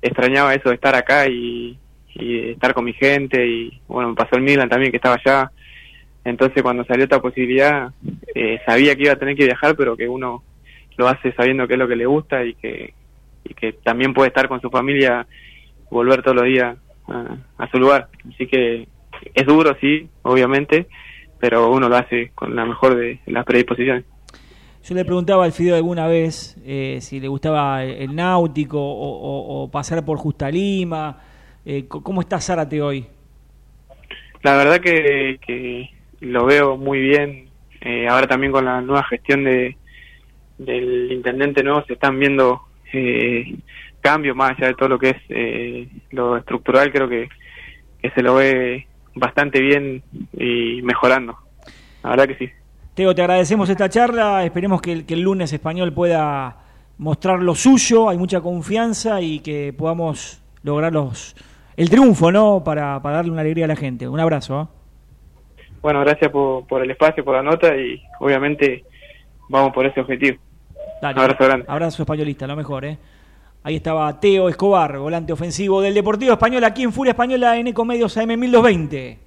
extrañaba 0.00 0.54
eso 0.54 0.68
de 0.68 0.76
estar 0.76 0.94
acá 0.94 1.26
y, 1.28 1.78
estar 2.20 2.74
con 2.74 2.84
mi 2.84 2.92
gente 2.94 3.46
y 3.46 3.80
bueno 3.86 4.08
me 4.08 4.16
pasó 4.16 4.34
el 4.34 4.42
Milan 4.42 4.68
también 4.68 4.90
que 4.90 4.96
estaba 4.96 5.16
allá. 5.24 5.52
Entonces 6.24 6.64
cuando 6.64 6.84
salió 6.84 7.04
esta 7.04 7.20
posibilidad 7.20 7.92
eh, 8.34 8.58
sabía 8.66 8.96
que 8.96 9.04
iba 9.04 9.12
a 9.12 9.18
tener 9.18 9.36
que 9.36 9.44
viajar 9.44 9.76
pero 9.76 9.96
que 9.96 10.08
uno 10.08 10.42
lo 10.96 11.06
hace 11.06 11.32
sabiendo 11.34 11.68
que 11.68 11.74
es 11.74 11.78
lo 11.78 11.86
que 11.86 11.94
le 11.94 12.06
gusta 12.06 12.44
y 12.44 12.54
que 12.54 12.92
y 13.44 13.54
que 13.54 13.72
también 13.72 14.14
puede 14.14 14.28
estar 14.28 14.48
con 14.48 14.60
su 14.60 14.68
familia 14.68 15.28
volver 15.90 16.22
todos 16.22 16.38
los 16.38 16.46
días 16.46 16.76
a, 17.08 17.36
a 17.58 17.70
su 17.70 17.78
lugar. 17.78 18.08
Así 18.32 18.46
que 18.46 18.86
es 19.34 19.46
duro, 19.46 19.76
sí, 19.80 20.08
obviamente, 20.22 20.86
pero 21.38 21.70
uno 21.70 21.88
lo 21.88 21.96
hace 21.96 22.30
con 22.34 22.54
la 22.54 22.64
mejor 22.64 22.96
de 22.96 23.20
las 23.26 23.44
predisposiciones. 23.44 24.04
Yo 24.84 24.94
le 24.94 25.04
preguntaba 25.04 25.44
al 25.44 25.52
Fideo 25.52 25.76
alguna 25.76 26.06
vez 26.06 26.56
eh, 26.64 26.98
si 27.00 27.20
le 27.20 27.28
gustaba 27.28 27.84
el, 27.84 27.90
el 27.90 28.14
náutico 28.16 28.78
o, 28.80 29.10
o- 29.10 29.62
o 29.64 29.70
pasar 29.70 30.04
por 30.04 30.18
Justa 30.18 30.50
Lima. 30.50 31.18
Eh, 31.66 31.86
¿Cómo 31.88 32.20
está 32.22 32.40
Zárate 32.40 32.80
hoy? 32.80 33.04
La 34.42 34.54
verdad 34.56 34.80
que, 34.80 35.38
que 35.44 35.90
lo 36.20 36.46
veo 36.46 36.76
muy 36.76 37.00
bien. 37.00 37.48
Eh, 37.80 38.06
ahora 38.08 38.26
también 38.26 38.52
con 38.52 38.64
la 38.64 38.80
nueva 38.80 39.04
gestión 39.04 39.44
de 39.44 39.76
del 40.58 41.12
intendente 41.12 41.62
nuevo 41.62 41.84
se 41.86 41.92
están 41.92 42.18
viendo 42.18 42.62
cambios 44.10 44.34
más 44.36 44.50
allá 44.52 44.68
de 44.68 44.74
todo 44.74 44.88
lo 44.88 44.98
que 44.98 45.10
es 45.10 45.16
eh, 45.28 45.88
lo 46.10 46.36
estructural. 46.36 46.90
Creo 46.92 47.08
que, 47.08 47.28
que 48.00 48.10
se 48.10 48.22
lo 48.22 48.36
ve 48.36 48.86
bastante 49.14 49.60
bien 49.60 50.02
y 50.32 50.80
mejorando. 50.82 51.36
La 52.02 52.10
verdad 52.10 52.28
que 52.28 52.36
sí. 52.36 52.48
Teo, 52.94 53.14
te 53.14 53.22
agradecemos 53.22 53.68
esta 53.68 53.88
charla. 53.88 54.44
Esperemos 54.44 54.80
que, 54.80 54.92
el- 54.92 55.04
que 55.06 55.14
el 55.14 55.20
lunes 55.22 55.52
español 55.52 55.92
pueda 55.92 56.56
mostrar 56.98 57.40
lo 57.40 57.54
suyo. 57.54 58.08
Hay 58.08 58.18
mucha 58.18 58.40
confianza 58.40 59.20
y 59.20 59.40
que 59.40 59.72
podamos 59.72 60.42
lograr 60.62 60.92
los, 60.92 61.36
el 61.76 61.88
triunfo, 61.90 62.32
¿no? 62.32 62.62
Para, 62.64 63.00
para 63.02 63.16
darle 63.16 63.30
una 63.32 63.42
alegría 63.42 63.66
a 63.66 63.68
la 63.68 63.76
gente. 63.76 64.08
Un 64.08 64.20
abrazo. 64.20 64.62
¿eh? 64.62 64.66
Bueno, 65.82 66.00
gracias 66.00 66.30
por, 66.30 66.66
por 66.66 66.82
el 66.82 66.90
espacio, 66.90 67.24
por 67.24 67.36
la 67.36 67.42
nota 67.42 67.76
y 67.76 68.02
obviamente 68.20 68.84
vamos 69.48 69.72
por 69.72 69.86
ese 69.86 70.00
objetivo. 70.00 70.38
Dale. 71.00 71.20
Abrazo 71.20 71.44
grande. 71.44 71.64
Abrazo 71.68 72.02
españolista, 72.02 72.46
lo 72.48 72.56
mejor, 72.56 72.84
¿eh? 72.84 72.98
Ahí 73.68 73.76
estaba 73.76 74.18
Teo 74.18 74.48
Escobar, 74.48 74.96
volante 74.96 75.30
ofensivo 75.30 75.82
del 75.82 75.92
Deportivo 75.92 76.32
Español, 76.32 76.64
aquí 76.64 76.84
en 76.84 76.90
Furia 76.90 77.10
Española 77.10 77.58
en 77.58 77.66
Ecomedios 77.66 78.16
AM 78.16 78.28
1220. 78.28 79.18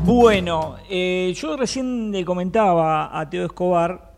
Bueno, 0.05 0.77
eh, 0.89 1.33
yo 1.35 1.57
recién 1.57 2.13
le 2.13 2.23
comentaba 2.23 3.19
a 3.19 3.29
Teo 3.29 3.45
Escobar 3.45 4.13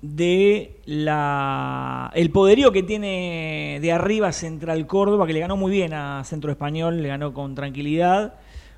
de 0.00 0.80
la 0.86 2.10
el 2.14 2.30
poderío 2.30 2.70
que 2.70 2.82
tiene 2.82 3.78
de 3.80 3.92
arriba 3.92 4.32
Central 4.32 4.86
Córdoba, 4.86 5.26
que 5.26 5.32
le 5.32 5.40
ganó 5.40 5.56
muy 5.56 5.72
bien 5.72 5.92
a 5.92 6.22
Centro 6.24 6.50
Español, 6.50 7.02
le 7.02 7.08
ganó 7.08 7.32
con 7.32 7.54
tranquilidad. 7.54 8.34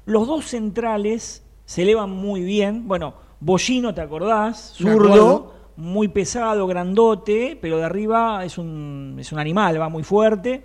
Los 0.06 0.26
dos 0.26 0.46
centrales 0.46 1.44
se 1.64 1.82
elevan 1.82 2.10
muy 2.10 2.42
bien. 2.42 2.88
Bueno, 2.88 3.14
Bollino, 3.40 3.94
¿te 3.94 4.00
acordás? 4.00 4.74
Zurdo, 4.76 5.54
muy 5.76 6.08
pesado, 6.08 6.66
grandote, 6.66 7.58
pero 7.60 7.78
de 7.78 7.84
arriba 7.84 8.44
es 8.44 8.58
un, 8.58 9.16
es 9.18 9.32
un 9.32 9.38
animal, 9.38 9.80
va 9.80 9.88
muy 9.88 10.02
fuerte. 10.02 10.62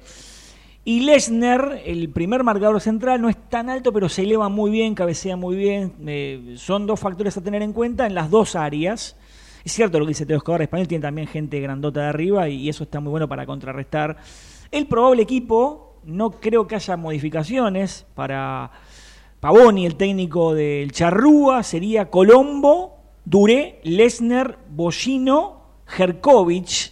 Y 0.88 1.00
Lesner, 1.00 1.82
el 1.86 2.10
primer 2.10 2.44
marcador 2.44 2.80
central, 2.80 3.20
no 3.20 3.28
es 3.28 3.38
tan 3.50 3.72
alto, 3.72 3.92
pero 3.92 4.08
se 4.08 4.22
eleva 4.22 4.50
muy 4.50 4.70
bien, 4.70 4.94
cabecea 4.94 5.36
muy 5.36 5.56
bien. 5.56 5.94
Eh, 6.06 6.54
son 6.58 6.86
dos 6.86 7.00
factores 7.00 7.36
a 7.38 7.42
tener 7.42 7.64
en 7.64 7.74
cuenta 7.74 8.06
en 8.06 8.14
las 8.14 8.30
dos 8.30 8.56
áreas. 8.56 9.18
Es 9.66 9.72
cierto 9.72 9.98
lo 9.98 10.06
que 10.06 10.10
dice 10.10 10.28
Teo 10.28 10.38
Escobar, 10.38 10.62
Español 10.62 10.88
tiene 10.88 11.02
también 11.02 11.28
gente 11.28 11.60
grandota 11.60 12.02
de 12.02 12.08
arriba 12.10 12.48
y 12.48 12.70
eso 12.70 12.84
está 12.84 13.00
muy 13.00 13.10
bueno 13.10 13.28
para 13.28 13.48
contrarrestar. 13.48 14.16
El 14.70 14.86
probable 14.86 15.24
equipo, 15.24 15.96
no 16.04 16.30
creo 16.30 16.68
que 16.68 16.76
haya 16.76 16.96
modificaciones 16.96 18.06
para 18.14 18.70
Pavoni, 19.40 19.88
el 19.88 19.96
técnico 19.96 20.54
del 20.54 20.92
Charrúa, 20.92 21.64
sería 21.64 22.12
Colombo, 22.12 22.98
Duré, 23.26 23.80
Lesner, 23.82 24.60
Bollino, 24.70 25.64
Jerkovic, 25.88 26.92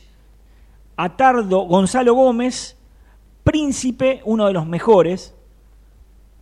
Atardo, 0.97 1.67
Gonzalo 1.67 2.15
Gómez, 2.15 2.75
Príncipe, 3.43 4.21
uno 4.25 4.47
de 4.47 4.53
los 4.53 4.65
mejores, 4.65 5.35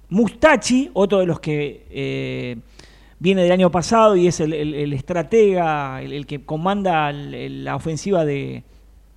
Mustachi, 0.08 0.92
otro 0.94 1.20
de 1.20 1.26
los 1.26 1.42
que 1.42 1.88
eh, 1.90 2.58
viene 3.22 3.44
del 3.44 3.52
año 3.52 3.70
pasado 3.70 4.16
y 4.16 4.26
es 4.26 4.40
el, 4.40 4.94
estratega, 4.94 6.02
el, 6.02 6.26
que 6.26 6.44
comanda 6.44 7.12
la 7.12 7.76
ofensiva 7.76 8.26
de, 8.26 8.64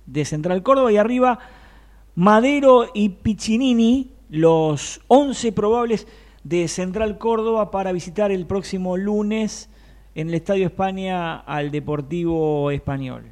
de 0.05 0.25
Central 0.25 0.61
Córdoba, 0.61 0.91
y 0.91 0.97
arriba 0.97 1.39
Madero 2.13 2.85
y 2.93 3.09
Piccinini, 3.09 4.11
los 4.29 5.01
11 5.07 5.51
probables 5.53 6.05
de 6.43 6.67
Central 6.67 7.17
Córdoba 7.17 7.71
para 7.71 7.91
visitar 7.93 8.31
el 8.31 8.45
próximo 8.45 8.95
lunes 8.95 9.69
en 10.13 10.29
el 10.29 10.35
Estadio 10.35 10.67
España 10.67 11.37
al 11.37 11.71
Deportivo 11.71 12.69
Español. 12.69 13.23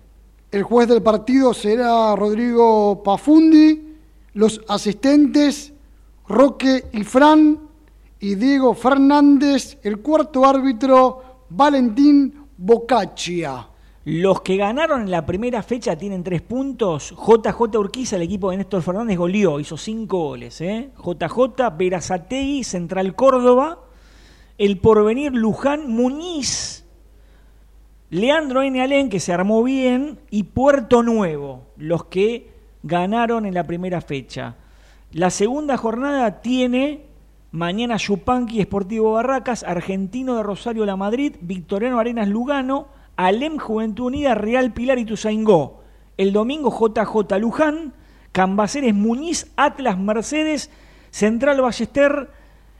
El 0.51 0.63
juez 0.63 0.87
del 0.87 1.03
partido 1.03 1.53
será 1.53 2.15
Rodrigo 2.15 3.03
Pafundi, 3.03 3.93
los 4.33 4.59
asistentes 4.67 5.71
Roque 6.27 6.85
y 6.93 7.03
Fran 7.03 7.59
y 8.23 8.35
Diego 8.35 8.73
Fernández, 8.73 9.79
el 9.83 9.99
cuarto 9.99 10.45
árbitro 10.45 11.45
Valentín 11.49 12.33
Bocaccia. 12.55 13.67
Los 14.05 14.39
que 14.39 14.55
ganaron 14.55 15.01
en 15.01 15.11
la 15.11 15.25
primera 15.25 15.61
fecha 15.61 15.97
tienen 15.97 16.23
tres 16.23 16.41
puntos. 16.41 17.09
JJ 17.09 17.77
Urquiza, 17.77 18.15
el 18.15 18.21
equipo 18.21 18.49
de 18.49 18.57
Néstor 18.57 18.81
Fernández, 18.81 19.17
goleó, 19.17 19.59
hizo 19.59 19.75
cinco 19.75 20.19
goles. 20.19 20.61
¿eh? 20.61 20.91
JJ, 21.03 21.75
Verazategui, 21.77 22.63
Central 22.63 23.13
Córdoba, 23.13 23.79
El 24.57 24.77
Porvenir, 24.77 25.33
Luján, 25.33 25.91
Muñiz, 25.91 26.85
Leandro 28.09 28.61
N. 28.63 28.81
Alén, 28.81 29.09
que 29.09 29.19
se 29.19 29.33
armó 29.33 29.63
bien, 29.63 30.21
y 30.29 30.43
Puerto 30.43 31.03
Nuevo, 31.03 31.73
los 31.75 32.05
que 32.05 32.53
ganaron 32.83 33.45
en 33.45 33.53
la 33.53 33.67
primera 33.67 33.99
fecha. 33.99 34.55
La 35.11 35.29
segunda 35.29 35.75
jornada 35.75 36.39
tiene 36.39 37.11
mañana 37.53 37.97
Yupanqui 37.97 38.59
Esportivo 38.59 39.13
Barracas, 39.13 39.63
Argentino 39.63 40.35
de 40.35 40.43
Rosario 40.43 40.85
La 40.87 40.97
Madrid, 40.97 41.35
Victoriano 41.39 41.99
Arenas 41.99 42.27
Lugano, 42.27 42.87
Alem 43.15 43.59
Juventud 43.59 44.07
Unida, 44.07 44.33
Real 44.33 44.73
Pilar 44.73 44.97
y 44.97 45.05
Tuzaingó. 45.05 45.83
El 46.17 46.33
domingo 46.33 46.71
JJ 46.71 47.37
Luján, 47.39 47.93
Cambaceres 48.31 48.95
Muñiz, 48.95 49.51
Atlas 49.55 49.99
Mercedes, 49.99 50.71
Central 51.11 51.61
Ballester 51.61 52.31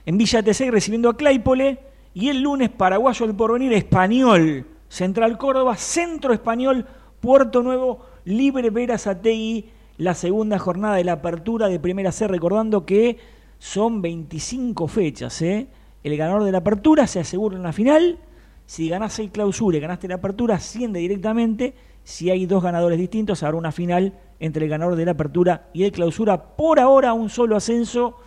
en 0.08 0.18
Villa 0.18 0.42
Tesey 0.42 0.72
recibiendo 0.72 1.10
a 1.10 1.18
Claypole 1.18 1.80
y 2.16 2.30
el 2.30 2.42
lunes 2.42 2.70
Paraguayo 2.70 3.28
del 3.28 3.36
Porvenir 3.36 3.74
Español, 3.74 4.66
Central 4.90 5.38
Córdoba, 5.38 5.78
Centro 5.78 6.34
Español, 6.34 6.88
Puerto 7.22 7.62
Nuevo, 7.62 8.08
Libre 8.26 8.72
Veras 8.72 9.06
Ategui, 9.06 9.70
la 9.98 10.16
segunda 10.16 10.58
jornada 10.58 10.96
de 10.96 11.04
la 11.04 11.14
apertura 11.14 11.68
de 11.68 11.80
Primera 11.80 12.12
C, 12.12 12.28
recordando 12.28 12.88
que 12.88 13.20
son 13.64 14.02
25 14.02 14.90
fechas. 14.90 15.42
¿eh? 15.42 15.68
El 16.04 16.18
ganador 16.18 16.44
de 16.44 16.52
la 16.52 16.58
apertura 16.58 17.08
se 17.08 17.22
asegura 17.22 17.56
en 17.56 17.64
la 17.64 17.72
final. 17.72 18.20
Si 18.66 18.90
ganás 18.90 19.20
el 19.20 19.32
clausura 19.32 19.78
y 19.78 19.80
ganaste 19.80 20.10
la 20.10 20.16
apertura, 20.16 20.56
asciende 20.56 21.00
directamente. 21.00 21.74
Si 22.04 22.30
hay 22.30 22.46
dos 22.46 22.62
ganadores 22.62 23.00
distintos, 23.00 23.42
habrá 23.42 23.58
una 23.58 23.72
final 23.72 24.20
entre 24.42 24.66
el 24.66 24.70
ganador 24.70 24.98
de 24.98 25.06
la 25.06 25.12
apertura 25.12 25.70
y 25.72 25.86
el 25.86 25.94
clausura. 25.94 26.58
Por 26.58 26.78
ahora, 26.78 27.14
un 27.14 27.30
solo 27.30 27.56
ascenso 27.56 28.18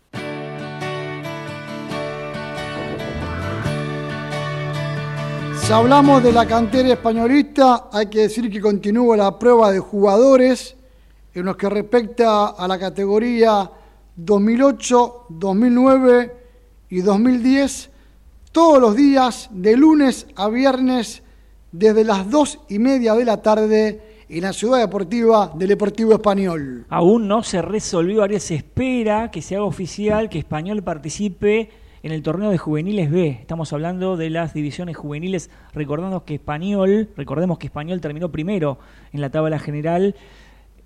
Si 5.65 5.73
hablamos 5.73 6.21
de 6.21 6.31
la 6.31 6.45
cantera 6.45 6.89
españolista, 6.89 7.89
hay 7.91 8.05
que 8.05 8.19
decir 8.19 8.51
que 8.51 8.61
continúa 8.61 9.17
la 9.17 9.39
prueba 9.39 9.71
de 9.71 9.79
jugadores 9.79 10.75
en 11.33 11.45
lo 11.45 11.57
que 11.57 11.67
respecta 11.67 12.49
a 12.49 12.67
la 12.67 12.77
categoría 12.77 13.71
2008, 14.15 15.25
2009 15.29 16.33
y 16.91 17.01
2010, 17.01 17.89
todos 18.51 18.79
los 18.79 18.95
días, 18.95 19.49
de 19.51 19.75
lunes 19.75 20.27
a 20.35 20.49
viernes, 20.49 21.23
desde 21.71 22.03
las 22.03 22.29
dos 22.29 22.59
y 22.69 22.77
media 22.77 23.15
de 23.15 23.25
la 23.25 23.41
tarde, 23.41 24.25
en 24.29 24.43
la 24.43 24.53
ciudad 24.53 24.77
deportiva 24.77 25.51
del 25.55 25.69
Deportivo 25.69 26.13
Español. 26.13 26.85
Aún 26.89 27.27
no 27.27 27.41
se 27.41 27.63
resolvió, 27.63 28.23
se 28.39 28.53
espera 28.53 29.31
que 29.31 29.41
se 29.41 29.55
haga 29.55 29.65
oficial 29.65 30.29
que 30.29 30.37
Español 30.37 30.83
participe 30.83 31.71
en 32.05 32.11
el 32.11 32.21
torneo 32.21 32.51
de 32.51 32.59
juveniles 32.59 33.09
B. 33.09 33.29
Estamos 33.29 33.73
hablando 33.73 34.15
de 34.15 34.29
las 34.29 34.53
divisiones 34.53 34.95
juveniles, 34.95 35.49
recordando 35.73 36.23
que 36.23 36.35
Español, 36.35 37.09
recordemos 37.17 37.57
que 37.57 37.65
Español 37.65 37.99
terminó 37.99 38.31
primero 38.31 38.77
en 39.11 39.21
la 39.21 39.31
tabla 39.31 39.57
general 39.57 40.13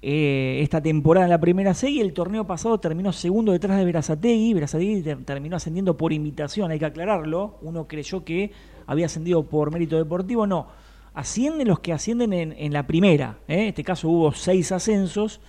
eh, 0.02 0.60
esta 0.62 0.80
temporada 0.80 1.26
en 1.26 1.32
la 1.32 1.42
primera 1.42 1.74
C 1.74 1.90
y 1.90 2.00
el 2.00 2.14
torneo 2.14 2.48
pasado 2.48 2.80
terminó 2.80 3.12
segundo 3.12 3.52
detrás 3.52 3.78
de 3.78 3.84
Verazategui. 3.84 4.54
Verazategui 4.54 5.02
ter- 5.02 5.26
terminó 5.26 5.58
ascendiendo 5.58 5.98
por 5.98 6.14
invitación, 6.14 6.72
hay 6.72 6.80
que 6.80 6.86
aclararlo. 6.86 7.58
Uno 7.64 7.86
creyó 7.86 8.24
que 8.24 8.54
había 8.88 9.08
ascendido 9.08 9.44
por 9.44 9.72
mérito 9.74 9.98
deportivo, 9.98 10.48
no. 10.48 10.68
Ascienden 11.14 11.68
los 11.68 11.82
que 11.82 11.92
ascienden 11.92 12.32
en, 12.32 12.54
en 12.54 12.72
la 12.72 12.88
primera. 12.88 13.40
¿eh? 13.50 13.64
En 13.64 13.68
este 13.68 13.84
caso 13.84 14.08
hubo 14.08 14.32
seis 14.32 14.72
ascensos, 14.72 15.42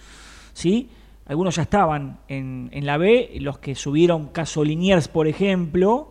¿sí? 0.53 0.89
Algunos 1.31 1.55
ya 1.55 1.62
estaban 1.62 2.18
en, 2.26 2.70
en 2.72 2.85
la 2.85 2.97
B, 2.99 3.31
los 3.39 3.61
que 3.61 3.76
subieron 3.76 4.31
caso 4.31 4.64
Liniers, 4.64 5.07
por 5.07 5.28
ejemplo, 5.28 6.09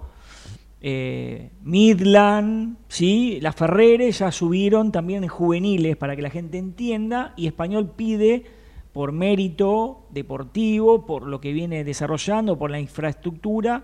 eh, 0.79 1.49
Midland, 1.61 2.77
¿sí? 2.87 3.37
las 3.41 3.53
Ferreres 3.53 4.19
ya 4.19 4.31
subieron 4.31 4.93
también 4.93 5.23
en 5.25 5.29
juveniles 5.29 5.97
para 5.97 6.15
que 6.15 6.21
la 6.21 6.29
gente 6.29 6.57
entienda 6.57 7.33
y 7.35 7.47
Español 7.47 7.91
pide 7.97 8.45
por 8.93 9.11
mérito 9.11 10.05
deportivo, 10.09 11.05
por 11.05 11.27
lo 11.27 11.41
que 11.41 11.51
viene 11.51 11.83
desarrollando, 11.83 12.57
por 12.57 12.71
la 12.71 12.79
infraestructura, 12.79 13.83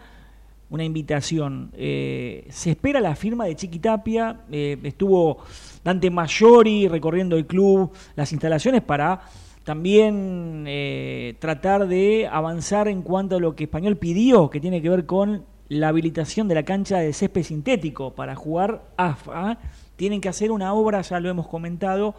una 0.70 0.86
invitación. 0.86 1.70
Eh, 1.74 2.48
se 2.50 2.70
espera 2.70 3.02
la 3.02 3.14
firma 3.18 3.44
de 3.44 3.58
Chiquitapia, 3.58 4.44
eh, 4.50 4.78
estuvo 4.84 5.40
Dante 5.84 6.10
Maggiori 6.10 6.88
recorriendo 6.88 7.36
el 7.36 7.46
club, 7.46 7.92
las 8.16 8.32
instalaciones 8.32 8.82
para 8.84 9.20
también 9.66 10.66
eh, 10.68 11.36
tratar 11.40 11.88
de 11.88 12.30
avanzar 12.32 12.88
en 12.88 13.02
cuanto 13.02 13.38
a 13.38 13.40
lo 13.40 13.56
que 13.56 13.64
Español 13.64 13.98
pidió, 13.98 14.52
que 14.52 14.62
tiene 14.62 14.80
que 14.80 14.90
ver 14.90 15.08
con 15.08 15.44
la 15.70 15.88
habilitación 15.88 16.48
de 16.48 16.54
la 16.54 16.64
cancha 16.64 17.00
de 17.00 17.12
césped 17.12 17.42
sintético 17.42 18.14
para 18.14 18.36
jugar 18.36 18.84
AFA. 18.96 19.58
Tienen 19.96 20.22
que 20.22 20.30
hacer 20.30 20.52
una 20.52 20.72
obra, 20.74 21.02
ya 21.02 21.20
lo 21.20 21.30
hemos 21.30 21.48
comentado, 21.48 22.14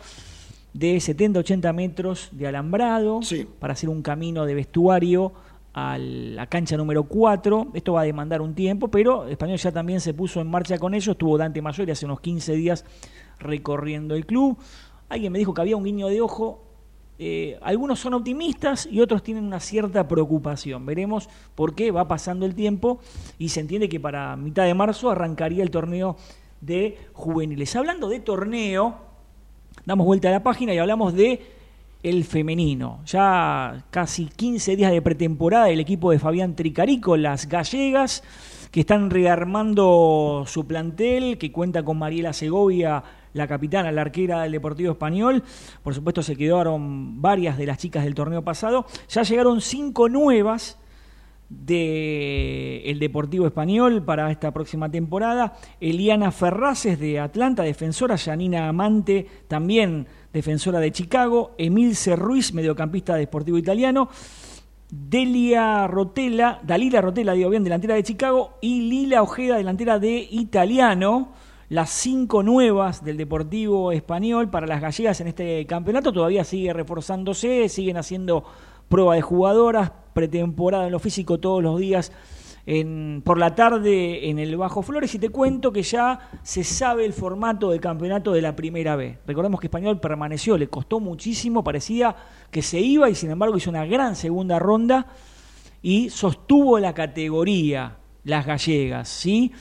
de 0.73 0.97
70-80 0.97 1.73
metros 1.73 2.29
de 2.33 2.49
alambrado 2.49 3.21
para 3.61 3.75
hacer 3.75 3.89
un 3.89 4.03
camino 4.03 4.45
de 4.45 4.55
vestuario 4.55 5.33
a 5.73 5.99
la 5.99 6.49
cancha 6.49 6.77
número 6.77 7.05
4. 7.05 7.69
Esto 7.75 7.93
va 7.93 8.01
a 8.01 8.05
demandar 8.05 8.41
un 8.41 8.57
tiempo, 8.57 8.89
pero 8.89 9.29
Español 9.29 9.59
ya 9.59 9.71
también 9.71 10.01
se 10.01 10.15
puso 10.15 10.41
en 10.41 10.51
marcha 10.51 10.79
con 10.79 10.95
ello. 10.95 11.13
Estuvo 11.13 11.39
Dante 11.39 11.63
Mayor 11.63 11.89
hace 11.93 12.07
unos 12.07 12.21
15 12.21 12.55
días 12.57 12.85
recorriendo 13.39 14.17
el 14.17 14.27
club. 14.27 14.59
Alguien 15.09 15.31
me 15.31 15.39
dijo 15.39 15.55
que 15.55 15.61
había 15.61 15.77
un 15.77 15.85
guiño 15.85 16.09
de 16.09 16.21
ojo. 16.21 16.66
Eh, 17.19 17.59
algunos 17.63 17.99
son 17.99 18.15
optimistas 18.15 18.87
y 18.91 19.01
otros 19.01 19.23
tienen 19.23 19.45
una 19.45 19.61
cierta 19.61 20.07
preocupación. 20.07 20.85
Veremos 20.85 21.29
por 21.55 21.75
qué 21.75 21.91
va 21.91 22.07
pasando 22.07 22.45
el 22.45 22.55
tiempo 22.55 23.01
y 23.39 23.49
se 23.49 23.61
entiende 23.61 23.89
que 23.89 24.01
para 24.01 24.37
mitad 24.37 24.65
de 24.65 24.75
marzo 24.75 25.11
arrancaría 25.11 25.63
el 25.63 25.71
torneo 25.71 26.17
de 26.61 26.99
juveniles. 27.13 27.75
Hablando 27.75 28.09
de 28.09 28.21
torneo, 28.21 28.97
damos 29.85 30.07
vuelta 30.07 30.29
a 30.29 30.33
la 30.33 30.43
página 30.43 30.75
y 30.75 30.79
hablamos 30.79 31.15
de 31.15 31.41
el 32.03 32.25
femenino. 32.25 33.01
Ya 33.07 33.85
casi 33.91 34.27
15 34.27 34.77
días 34.77 34.93
de 34.93 35.03
pretemporada 35.03 35.71
el 35.71 35.81
equipo 35.81 36.11
de 36.11 36.19
Fabián 36.19 36.55
Tricarico, 36.55 37.17
las 37.17 37.49
gallegas, 37.49 38.23
que 38.71 38.81
están 38.81 39.11
rearmando 39.11 40.45
su 40.47 40.67
plantel, 40.67 41.39
que 41.39 41.53
cuenta 41.53 41.85
con 41.85 41.99
Mariela 41.99 42.33
Segovia, 42.33 43.03
la 43.33 43.47
capitana, 43.47 43.93
la 43.93 44.03
arquera 44.03 44.43
del 44.43 44.53
Deportivo 44.53 44.93
Español. 44.93 45.43
Por 45.83 45.95
supuesto 45.95 46.23
se 46.23 46.37
quedaron 46.37 47.21
varias 47.21 47.59
de 47.59 47.67
las 47.67 47.79
chicas 47.79 48.05
del 48.05 48.15
torneo 48.15 48.43
pasado. 48.43 48.87
Ya 49.09 49.23
llegaron 49.23 49.61
cinco 49.61 50.09
nuevas 50.09 50.79
del 51.49 52.99
Deportivo 52.99 53.47
Español 53.47 54.03
para 54.03 54.31
esta 54.31 54.53
próxima 54.53 54.91
temporada. 54.91 55.57
Eliana 55.81 56.33
Ferraces 56.33 56.99
de 56.99 57.21
Atlanta, 57.21 57.63
defensora. 57.63 58.19
Janina 58.19 58.69
Amante, 58.69 59.27
también 59.49 60.07
defensora 60.33 60.81
de 60.81 60.93
Chicago. 60.93 61.55
Emilce 61.59 62.17
Ruiz, 62.17 62.53
mediocampista 62.53 63.15
de 63.15 63.21
Deportivo 63.21 63.59
Italiano. 63.59 64.09
Delia 64.91 65.87
Rotela, 65.87 66.61
Dalila 66.63 67.01
Rotela, 67.01 67.33
digo 67.33 67.51
bien, 67.51 67.65
delantera 67.65 67.95
de 67.95 68.03
Chicago. 68.03 68.59
Y 68.61 68.83
Lila 68.83 69.23
Ojeda, 69.23 69.57
delantera 69.57 69.99
de 69.99 70.27
Italiano. 70.31 71.33
Las 71.69 71.91
cinco 71.91 72.45
nuevas 72.45 73.05
del 73.05 73.17
Deportivo 73.17 73.91
Español 73.91 74.51
para 74.51 74.69
las 74.69 74.81
gallegas 74.81 75.21
en 75.21 75.27
este 75.27 75.67
campeonato 75.67 76.13
todavía 76.13 76.45
sigue 76.45 76.73
reforzándose, 76.73 77.69
siguen 77.69 77.97
haciendo 77.97 78.45
prueba 78.89 79.17
de 79.17 79.23
jugadoras, 79.23 79.91
pretemporada 80.15 80.87
en 80.87 80.93
lo 80.93 81.01
físico 81.01 81.41
todos 81.41 81.65
los 81.65 81.81
días 81.81 82.13
en, 82.67 83.23
por 83.25 83.39
la 83.39 83.55
tarde 83.55 84.29
en 84.29 84.41
el 84.41 84.57
Bajo 84.57 84.83
Flores 84.83 85.15
y 85.15 85.21
te 85.21 85.29
cuento 85.29 85.73
que 85.73 85.83
ya 85.83 86.31
se 86.43 86.65
sabe 86.65 87.05
el 87.05 87.13
formato 87.13 87.71
del 87.71 87.81
campeonato 87.81 88.33
de 88.33 88.43
la 88.43 88.57
primera 88.57 88.97
B. 88.97 89.19
Recordemos 89.25 89.61
que 89.61 89.69
Español 89.69 90.01
permaneció, 90.01 90.59
le 90.59 90.69
costó 90.69 90.99
muchísimo, 90.99 91.63
parecía 91.63 92.17
que 92.51 92.63
se 92.63 92.81
iba 92.81 93.09
y 93.09 93.15
sin 93.15 93.31
embargo 93.31 93.57
hizo 93.57 93.71
una 93.71 93.87
gran 93.87 94.17
segunda 94.17 94.59
ronda 94.59 95.07
y 95.81 96.11
sostuvo 96.11 96.81
la 96.81 96.93
categoría, 96.93 97.99
las 98.25 98.45
gallegas, 98.45 99.09
¿sí? 99.09 99.53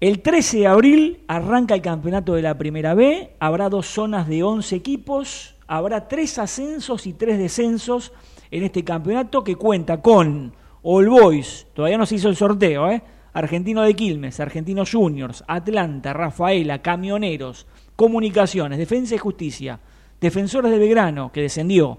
El 0.00 0.20
13 0.20 0.58
de 0.58 0.66
abril 0.66 1.20
arranca 1.28 1.74
el 1.74 1.82
campeonato 1.82 2.34
de 2.34 2.42
la 2.42 2.58
Primera 2.58 2.94
B, 2.94 3.34
habrá 3.38 3.68
dos 3.68 3.86
zonas 3.86 4.28
de 4.28 4.42
11 4.42 4.74
equipos, 4.74 5.54
habrá 5.68 6.08
tres 6.08 6.38
ascensos 6.38 7.06
y 7.06 7.12
tres 7.12 7.38
descensos 7.38 8.12
en 8.50 8.64
este 8.64 8.84
campeonato 8.84 9.44
que 9.44 9.56
cuenta 9.56 10.00
con 10.00 10.52
All 10.82 11.08
Boys, 11.08 11.66
todavía 11.74 11.98
no 11.98 12.06
se 12.06 12.16
hizo 12.16 12.28
el 12.28 12.36
sorteo, 12.36 12.90
¿eh? 12.90 13.02
Argentino 13.32 13.82
de 13.82 13.94
Quilmes, 13.94 14.40
Argentino 14.40 14.84
Juniors, 14.90 15.44
Atlanta, 15.46 16.12
Rafaela, 16.12 16.82
Camioneros, 16.82 17.66
Comunicaciones, 17.94 18.78
Defensa 18.78 19.14
y 19.14 19.18
Justicia, 19.18 19.80
Defensores 20.20 20.70
de 20.70 20.78
Belgrano, 20.78 21.30
que 21.30 21.42
descendió, 21.42 21.98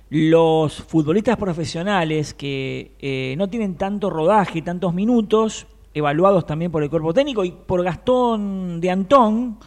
los 0.09 0.83
futbolistas 0.83 1.37
profesionales 1.37 2.33
que 2.33 2.91
eh, 2.99 3.35
no 3.37 3.47
tienen 3.47 3.75
tanto 3.75 4.09
rodaje, 4.09 4.61
tantos 4.61 4.93
minutos, 4.93 5.65
evaluados 5.93 6.45
también 6.45 6.71
por 6.71 6.83
el 6.83 6.89
cuerpo 6.89 7.13
técnico 7.13 7.43
y 7.43 7.51
por 7.51 7.83
Gastón 7.83 8.79
de 8.79 8.89
Antón, 8.89 9.57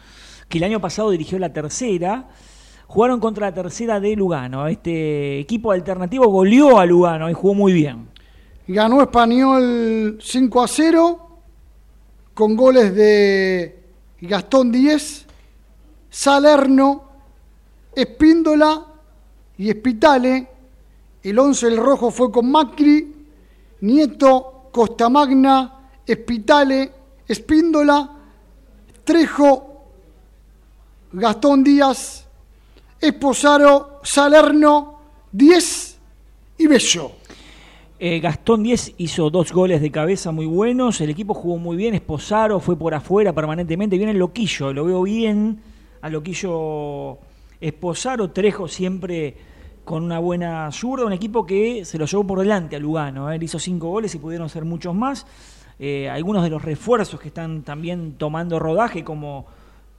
que 0.49 0.57
el 0.57 0.63
año 0.63 0.81
pasado 0.81 1.09
dirigió 1.09 1.39
la 1.39 1.53
tercera. 1.53 2.29
Jugaron 2.87 3.19
contra 3.19 3.47
la 3.47 3.53
tercera 3.53 3.99
de 3.99 4.15
Lugano. 4.15 4.67
Este 4.67 5.39
equipo 5.39 5.71
alternativo 5.71 6.27
goleó 6.27 6.79
a 6.79 6.85
Lugano 6.85 7.29
y 7.29 7.33
jugó 7.33 7.53
muy 7.53 7.73
bien. 7.73 8.09
Ganó 8.67 9.01
Español 9.01 10.17
5 10.21 10.63
a 10.63 10.67
0 10.67 11.39
con 12.33 12.55
goles 12.55 12.93
de 12.95 13.83
Gastón 14.21 14.71
Díez, 14.71 15.25
Salerno, 16.09 17.03
Espíndola 17.95 18.85
y 19.57 19.69
Espitale. 19.69 20.47
El 21.23 21.39
11 21.39 21.67
el 21.67 21.77
rojo 21.77 22.11
fue 22.11 22.31
con 22.31 22.51
Macri, 22.51 23.15
Nieto, 23.81 24.69
Costamagna, 24.71 25.74
Espitale, 26.05 26.91
Espíndola, 27.27 28.09
Trejo, 29.03 29.83
Gastón 31.13 31.63
Díaz, 31.63 32.27
Esposaro, 32.99 33.99
Salerno, 34.03 34.99
Díez 35.31 35.97
y 36.57 36.67
Bello. 36.67 37.11
Eh, 37.97 38.19
Gastón 38.19 38.61
10 38.61 38.95
hizo 38.97 39.29
dos 39.29 39.53
goles 39.53 39.81
de 39.81 39.89
cabeza 39.89 40.31
muy 40.31 40.45
buenos. 40.45 40.99
El 40.99 41.09
equipo 41.09 41.33
jugó 41.33 41.57
muy 41.57 41.77
bien. 41.77 41.95
Esposaro 41.95 42.59
fue 42.59 42.77
por 42.77 42.93
afuera 42.93 43.31
permanentemente. 43.31 43.97
Viene 43.97 44.13
Loquillo, 44.13 44.73
lo 44.73 44.83
veo 44.85 45.03
bien. 45.03 45.61
A 46.01 46.09
Loquillo 46.09 47.17
Esposaro, 47.61 48.31
Trejo 48.31 48.67
siempre 48.67 49.35
con 49.85 50.03
una 50.03 50.19
buena 50.19 50.69
zurda. 50.73 51.05
Un 51.05 51.13
equipo 51.13 51.45
que 51.45 51.85
se 51.85 51.97
lo 51.97 52.05
llevó 52.05 52.27
por 52.27 52.39
delante 52.39 52.75
a 52.75 52.79
Lugano. 52.79 53.31
¿eh? 53.31 53.37
Él 53.37 53.43
hizo 53.43 53.59
cinco 53.59 53.89
goles 53.89 54.13
y 54.13 54.19
pudieron 54.19 54.49
ser 54.49 54.65
muchos 54.65 54.93
más. 54.93 55.25
Eh, 55.79 56.09
algunos 56.09 56.43
de 56.43 56.49
los 56.49 56.61
refuerzos 56.61 57.19
que 57.19 57.27
están 57.27 57.63
también 57.63 58.13
tomando 58.17 58.59
rodaje, 58.59 59.03
como 59.03 59.45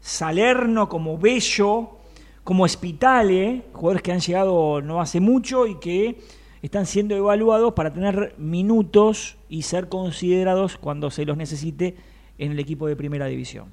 Salerno, 0.00 0.88
como 0.88 1.18
Bello, 1.18 1.98
como 2.44 2.64
Espitale, 2.64 3.64
jugadores 3.72 4.02
que 4.02 4.12
han 4.12 4.20
llegado 4.20 4.80
no 4.80 5.00
hace 5.00 5.20
mucho 5.20 5.66
y 5.66 5.76
que 5.80 6.20
están 6.62 6.86
siendo 6.86 7.14
evaluados 7.14 7.74
para 7.74 7.92
tener 7.92 8.34
minutos 8.38 9.36
y 9.48 9.62
ser 9.62 9.88
considerados 9.88 10.76
cuando 10.78 11.10
se 11.10 11.24
los 11.24 11.36
necesite 11.36 11.96
en 12.38 12.52
el 12.52 12.58
equipo 12.58 12.86
de 12.86 12.96
primera 12.96 13.26
división. 13.26 13.66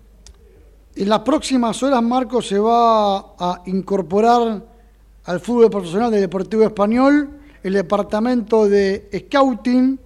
En 0.96 1.10
las 1.10 1.20
próximas 1.20 1.82
horas, 1.82 2.04
Marco 2.04 2.42
se 2.42 2.60
va 2.60 3.18
a 3.40 3.62
incorporar 3.66 4.64
al 5.26 5.40
fútbol 5.40 5.70
profesional 5.70 6.12
del 6.12 6.22
Deportivo 6.22 6.64
Español 6.64 7.40
el 7.64 7.74
departamento 7.74 8.68
de 8.68 9.10
Scouting. 9.12 10.00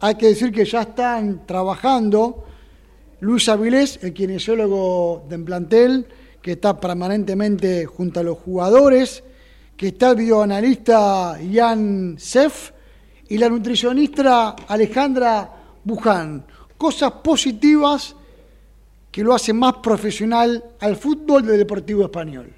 Hay 0.00 0.14
que 0.14 0.28
decir 0.28 0.52
que 0.52 0.64
ya 0.64 0.82
están 0.82 1.44
trabajando 1.44 2.44
Luis 3.20 3.48
Avilés, 3.48 3.98
el 4.02 4.12
kinesiólogo 4.12 5.24
del 5.28 5.42
plantel, 5.42 6.06
que 6.40 6.52
está 6.52 6.78
permanentemente 6.78 7.84
junto 7.84 8.20
a 8.20 8.22
los 8.22 8.38
jugadores, 8.38 9.24
que 9.76 9.88
está 9.88 10.10
el 10.10 10.16
videoanalista 10.18 11.36
Jan 11.52 12.14
Sef 12.16 12.70
y 13.28 13.38
la 13.38 13.48
nutricionista 13.48 14.50
Alejandra 14.68 15.52
Buján. 15.82 16.44
Cosas 16.76 17.10
positivas 17.14 18.14
que 19.10 19.24
lo 19.24 19.34
hacen 19.34 19.58
más 19.58 19.74
profesional 19.82 20.62
al 20.78 20.94
fútbol 20.94 21.44
del 21.44 21.58
Deportivo 21.58 22.04
Español. 22.04 22.52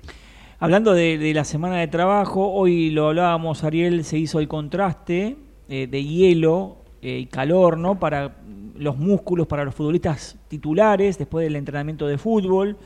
Hablando 0.58 0.92
de, 0.92 1.16
de 1.16 1.32
la 1.32 1.44
semana 1.44 1.78
de 1.78 1.88
trabajo, 1.88 2.52
hoy 2.52 2.90
lo 2.90 3.08
hablábamos, 3.08 3.64
Ariel, 3.64 4.04
se 4.04 4.18
hizo 4.18 4.40
el 4.40 4.48
contraste 4.48 5.38
eh, 5.70 5.86
de 5.86 6.04
hielo 6.04 6.79
y 7.02 7.26
calor, 7.26 7.78
¿no? 7.78 7.98
Para 7.98 8.36
los 8.76 8.96
músculos, 8.96 9.46
para 9.46 9.64
los 9.64 9.74
futbolistas 9.74 10.36
titulares, 10.48 11.18
después 11.18 11.44
del 11.44 11.56
entrenamiento 11.56 12.06
de 12.06 12.18
fútbol. 12.18 12.76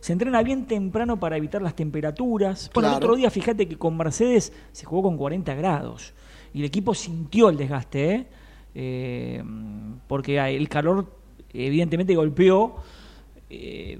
Se 0.00 0.12
entrena 0.12 0.42
bien 0.42 0.66
temprano 0.66 1.20
para 1.20 1.36
evitar 1.36 1.60
las 1.60 1.76
temperaturas. 1.76 2.70
Bueno, 2.72 2.88
el 2.90 2.94
otro 2.94 3.16
día, 3.16 3.30
fíjate 3.30 3.68
que 3.68 3.76
con 3.76 3.96
Mercedes 3.96 4.52
se 4.72 4.86
jugó 4.86 5.02
con 5.02 5.16
40 5.16 5.54
grados 5.54 6.14
y 6.54 6.60
el 6.60 6.64
equipo 6.64 6.94
sintió 6.94 7.48
el 7.48 7.56
desgaste, 7.56 8.14
¿eh? 8.14 8.26
Eh, 8.74 9.42
porque 10.06 10.38
el 10.38 10.68
calor 10.68 11.06
evidentemente 11.52 12.14
golpeó. 12.14 12.76
eh, 13.50 13.98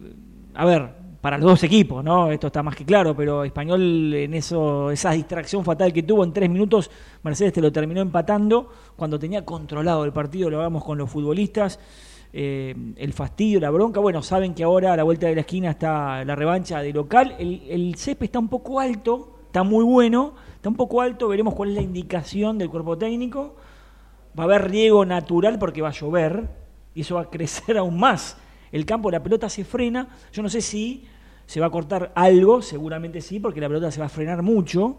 a 0.55 0.65
ver, 0.65 0.91
para 1.21 1.37
los 1.37 1.51
dos 1.51 1.63
equipos, 1.65 2.03
¿no? 2.03 2.31
Esto 2.31 2.47
está 2.47 2.63
más 2.63 2.75
que 2.75 2.85
claro, 2.85 3.15
pero 3.15 3.45
Español 3.45 4.15
en 4.15 4.35
eso, 4.35 4.91
esa 4.91 5.11
distracción 5.11 5.65
fatal 5.65 5.93
que 5.93 6.03
tuvo 6.03 6.25
en 6.25 6.33
tres 6.33 6.49
minutos, 6.49 6.91
Mercedes 7.23 7.53
te 7.53 7.61
lo 7.61 7.71
terminó 7.71 8.01
empatando 8.01 8.69
cuando 8.97 9.19
tenía 9.19 9.45
controlado 9.45 10.05
el 10.05 10.13
partido, 10.13 10.49
lo 10.49 10.57
hablamos 10.57 10.83
con 10.83 10.97
los 10.97 11.11
futbolistas, 11.11 11.79
eh, 12.33 12.75
el 12.97 13.13
fastidio, 13.13 13.61
la 13.61 13.71
bronca, 13.71 14.01
bueno, 14.01 14.23
saben 14.23 14.55
que 14.55 14.65
ahora 14.65 14.95
a 14.95 14.97
la 14.97 15.03
vuelta 15.03 15.27
de 15.27 15.35
la 15.35 15.41
esquina 15.43 15.71
está 15.71 16.25
la 16.25 16.35
revancha 16.35 16.81
de 16.81 16.93
local, 16.93 17.35
el, 17.39 17.63
el 17.69 17.95
césped 17.97 18.25
está 18.25 18.39
un 18.39 18.49
poco 18.49 18.81
alto, 18.81 19.41
está 19.47 19.63
muy 19.63 19.85
bueno, 19.85 20.35
está 20.55 20.71
un 20.71 20.77
poco 20.77 21.03
alto, 21.03 21.29
veremos 21.29 21.55
cuál 21.55 21.71
es 21.71 21.75
la 21.75 21.83
indicación 21.83 22.57
del 22.57 22.71
cuerpo 22.71 22.97
técnico, 22.97 23.57
va 24.39 24.45
a 24.45 24.47
haber 24.47 24.71
riego 24.71 25.05
natural 25.05 25.59
porque 25.59 25.83
va 25.83 25.89
a 25.89 25.93
llover 25.93 26.49
y 26.95 27.03
eso 27.03 27.17
va 27.17 27.23
a 27.23 27.31
crecer 27.31 27.77
aún 27.79 27.99
más. 27.99 28.39
El 28.73 28.87
campo, 28.87 29.11
la 29.11 29.23
pelota 29.23 29.49
se 29.49 29.65
frena. 29.65 30.09
Yo 30.33 30.43
no 30.43 30.49
sé 30.49 30.61
si 30.61 31.05
se 31.47 31.61
va 31.61 31.67
a 31.67 31.71
cortar 31.71 32.13
algo, 32.15 32.63
seguramente 32.63 33.21
sí, 33.21 33.41
porque 33.41 33.61
la 33.61 33.69
pelota 33.69 33.91
se 33.91 34.01
va 34.01 34.07
a 34.07 34.11
frenar 34.11 34.43
mucho. 34.43 34.99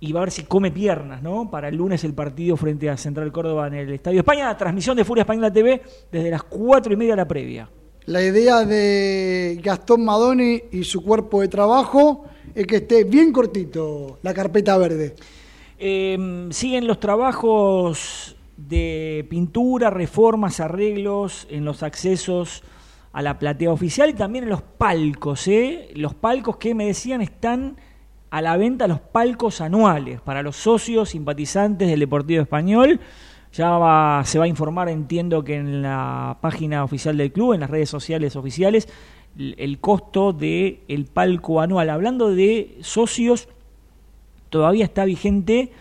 Y 0.00 0.12
va 0.12 0.20
a 0.20 0.24
ver 0.24 0.30
si 0.30 0.44
come 0.44 0.70
piernas, 0.70 1.22
¿no? 1.22 1.50
Para 1.50 1.68
el 1.68 1.76
lunes 1.76 2.04
el 2.04 2.14
partido 2.14 2.56
frente 2.56 2.88
a 2.88 2.96
Central 2.96 3.32
Córdoba 3.32 3.66
en 3.66 3.74
el 3.74 3.92
Estadio 3.92 4.20
España. 4.20 4.56
Transmisión 4.56 4.96
de 4.96 5.04
Furia 5.04 5.22
Española 5.22 5.52
TV 5.52 5.82
desde 6.12 6.30
las 6.30 6.44
cuatro 6.44 6.92
y 6.92 6.96
media 6.96 7.12
de 7.12 7.16
la 7.16 7.26
previa. 7.26 7.68
La 8.06 8.22
idea 8.22 8.64
de 8.64 9.60
Gastón 9.62 10.04
Madoni 10.04 10.62
y 10.70 10.84
su 10.84 11.02
cuerpo 11.02 11.40
de 11.40 11.48
trabajo 11.48 12.26
es 12.54 12.66
que 12.66 12.76
esté 12.76 13.04
bien 13.04 13.32
cortito 13.32 14.18
la 14.22 14.32
carpeta 14.32 14.78
verde. 14.78 15.16
Eh, 15.78 16.48
siguen 16.50 16.86
los 16.86 17.00
trabajos 17.00 18.37
de 18.58 19.24
pintura, 19.30 19.88
reformas, 19.88 20.58
arreglos 20.60 21.46
en 21.48 21.64
los 21.64 21.82
accesos 21.82 22.62
a 23.12 23.22
la 23.22 23.38
platea 23.38 23.70
oficial 23.72 24.10
y 24.10 24.14
también 24.14 24.44
en 24.44 24.50
los 24.50 24.62
palcos. 24.62 25.46
¿eh? 25.48 25.90
Los 25.94 26.12
palcos 26.14 26.56
que 26.56 26.74
me 26.74 26.86
decían 26.86 27.22
están 27.22 27.76
a 28.30 28.42
la 28.42 28.56
venta, 28.56 28.86
los 28.88 29.00
palcos 29.00 29.60
anuales 29.60 30.20
para 30.20 30.42
los 30.42 30.56
socios 30.56 31.10
simpatizantes 31.10 31.88
del 31.88 32.00
Deportivo 32.00 32.42
Español. 32.42 33.00
Ya 33.52 33.70
va- 33.78 34.22
se 34.26 34.38
va 34.38 34.44
a 34.44 34.48
informar, 34.48 34.88
entiendo 34.90 35.42
que 35.44 35.54
en 35.54 35.80
la 35.80 36.36
página 36.42 36.84
oficial 36.84 37.16
del 37.16 37.32
club, 37.32 37.54
en 37.54 37.60
las 37.60 37.70
redes 37.70 37.88
sociales 37.88 38.36
oficiales, 38.36 38.88
el, 39.38 39.78
costo 39.78 40.32
del 40.32 40.80
el 40.88 41.04
palco 41.06 41.60
anual. 41.60 41.88
Hablando 41.90 42.34
de 42.34 42.76
socios, 42.82 43.48
todavía 44.50 44.84
está 44.84 45.04
vigente, 45.04 45.72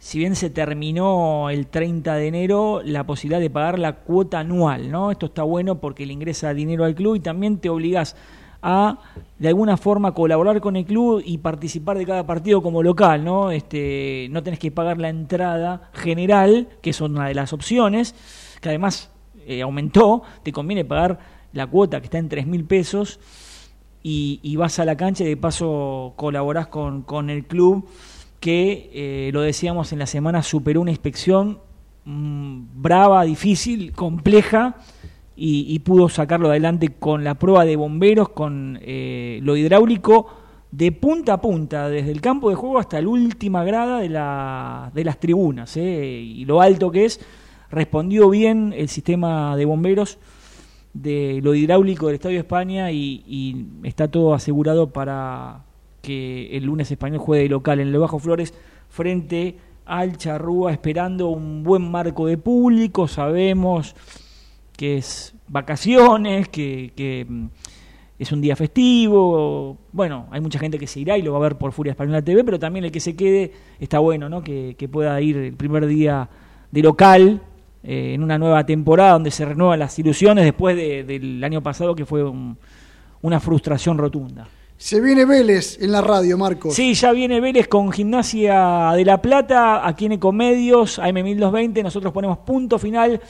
si 0.00 0.18
bien 0.18 0.34
se 0.34 0.48
terminó 0.48 1.50
el 1.50 1.66
30 1.66 2.14
de 2.14 2.26
enero, 2.26 2.80
la 2.82 3.04
posibilidad 3.04 3.38
de 3.38 3.50
pagar 3.50 3.78
la 3.78 3.96
cuota 3.96 4.38
anual, 4.38 4.90
¿no? 4.90 5.10
Esto 5.10 5.26
está 5.26 5.42
bueno 5.42 5.78
porque 5.78 6.06
le 6.06 6.14
ingresa 6.14 6.54
dinero 6.54 6.86
al 6.86 6.94
club 6.94 7.16
y 7.16 7.20
también 7.20 7.58
te 7.58 7.68
obligas 7.68 8.16
a 8.62 8.98
de 9.38 9.48
alguna 9.48 9.76
forma 9.76 10.14
colaborar 10.14 10.62
con 10.62 10.76
el 10.76 10.86
club 10.86 11.22
y 11.22 11.36
participar 11.36 11.98
de 11.98 12.06
cada 12.06 12.26
partido 12.26 12.62
como 12.62 12.82
local, 12.82 13.22
¿no? 13.22 13.50
Este, 13.50 14.28
no 14.30 14.42
tenés 14.42 14.58
que 14.58 14.70
pagar 14.70 14.96
la 14.96 15.10
entrada 15.10 15.90
general, 15.92 16.68
que 16.80 16.90
es 16.90 17.00
una 17.02 17.28
de 17.28 17.34
las 17.34 17.52
opciones, 17.52 18.14
que 18.62 18.70
además 18.70 19.10
eh, 19.46 19.60
aumentó, 19.60 20.22
te 20.42 20.50
conviene 20.50 20.86
pagar 20.86 21.18
la 21.52 21.66
cuota 21.66 22.00
que 22.00 22.06
está 22.06 22.16
en 22.16 22.30
tres 22.30 22.46
mil 22.46 22.64
pesos 22.64 23.20
y, 24.02 24.56
vas 24.56 24.78
a 24.78 24.86
la 24.86 24.96
cancha 24.96 25.24
y 25.24 25.28
de 25.28 25.36
paso 25.36 26.14
colaborás 26.16 26.68
con, 26.68 27.02
con 27.02 27.28
el 27.28 27.44
club 27.44 27.86
que, 28.40 28.90
eh, 28.92 29.30
lo 29.32 29.42
decíamos 29.42 29.92
en 29.92 29.98
la 29.98 30.06
semana, 30.06 30.42
superó 30.42 30.80
una 30.80 30.90
inspección 30.90 31.60
mm, 32.06 32.82
brava, 32.82 33.22
difícil, 33.24 33.92
compleja 33.92 34.76
y, 35.36 35.78
pudo 35.78 36.10
sacarlo 36.10 36.50
adelante 36.50 36.90
con 36.98 37.24
la 37.24 37.34
prueba 37.34 37.64
de 37.64 37.76
bomberos, 37.76 38.28
con 38.30 38.78
eh, 38.82 39.40
lo 39.42 39.56
hidráulico 39.56 40.26
de 40.70 40.92
punta 40.92 41.34
a 41.34 41.40
punta, 41.40 41.88
desde 41.88 42.10
el 42.10 42.20
campo 42.20 42.50
de 42.50 42.56
juego 42.56 42.78
hasta 42.78 43.00
la 43.00 43.08
última 43.08 43.64
grada 43.64 44.00
de, 44.00 44.10
la, 44.10 44.90
de 44.94 45.02
las 45.02 45.18
tribunas, 45.18 45.78
¿eh? 45.78 46.20
y 46.22 46.44
lo 46.44 46.60
alto 46.60 46.90
que 46.90 47.06
es, 47.06 47.20
respondió 47.70 48.28
bien 48.28 48.74
el 48.76 48.90
sistema 48.90 49.56
de 49.56 49.64
bomberos 49.64 50.18
de 50.92 51.40
lo 51.42 51.54
hidráulico 51.54 52.06
del 52.06 52.16
Estadio 52.16 52.38
España 52.38 52.90
y 52.90 53.66
está 53.82 54.08
todo 54.08 54.34
asegurado 54.34 54.90
para 54.90 55.64
que 56.02 56.56
el 56.56 56.64
lunes 56.64 56.90
español 56.90 57.18
juegue 57.18 57.44
de 57.44 57.48
local 57.50 57.80
en 57.80 57.88
el 57.88 57.98
Bajo 57.98 58.18
Flores 58.18 58.54
frente 58.88 59.56
al 59.86 60.16
Charrúa, 60.16 60.72
esperando 60.72 61.28
un 61.28 61.62
buen 61.62 61.90
marco 61.90 62.26
de 62.26 62.38
público. 62.38 63.08
Sabemos 63.08 63.94
que 64.76 64.96
es 64.98 65.34
vacaciones, 65.48 66.48
que, 66.48 67.26
mm, 67.28 67.44
es 68.18 68.32
un 68.32 68.40
día 68.40 68.54
festivo. 68.56 69.78
Bueno, 69.92 70.26
hay 70.30 70.40
mucha 70.40 70.58
gente 70.58 70.78
que 70.78 70.86
se 70.86 71.00
irá 71.00 71.16
y 71.18 71.22
lo 71.22 71.32
va 71.32 71.38
a 71.38 71.42
ver 71.42 71.56
por 71.56 71.72
Furia 71.72 71.90
Española 71.92 72.22
TV, 72.22 72.44
pero 72.44 72.58
también 72.58 72.84
el 72.84 72.92
que 72.92 73.00
se 73.00 73.16
quede 73.16 73.52
está 73.78 73.98
bueno, 73.98 74.28
¿no? 74.28 74.42
Que, 74.42 74.74
que 74.78 74.88
pueda 74.88 75.20
ir 75.20 75.36
el 75.36 75.54
primer 75.54 75.86
día 75.86 76.28
de 76.70 76.82
local 76.82 77.40
eh, 77.82 78.12
en 78.14 78.22
una 78.22 78.36
nueva 78.38 78.64
temporada 78.66 79.12
donde 79.12 79.30
se 79.30 79.44
renuevan 79.46 79.78
las 79.78 79.98
ilusiones 79.98 80.44
después 80.44 80.76
de- 80.76 81.02
del 81.02 81.42
año 81.42 81.62
pasado 81.62 81.94
que 81.94 82.04
fue 82.04 82.22
un- 82.22 82.58
una 83.22 83.40
frustración 83.40 83.96
rotunda. 83.96 84.48
Se 84.80 84.98
viene 84.98 85.26
Vélez 85.26 85.76
en 85.78 85.92
la 85.92 86.00
radio, 86.00 86.38
Marcos. 86.38 86.74
Sí, 86.74 86.94
ya 86.94 87.12
viene 87.12 87.38
Vélez 87.38 87.68
con 87.68 87.92
Gimnasia 87.92 88.92
de 88.96 89.04
La 89.04 89.20
Plata, 89.20 89.86
aquí 89.86 90.06
en 90.06 90.12
Ecomedios, 90.12 90.98
AM1220. 90.98 91.82
Nosotros 91.82 92.14
ponemos 92.14 92.38
punto 92.38 92.78
final 92.78 93.20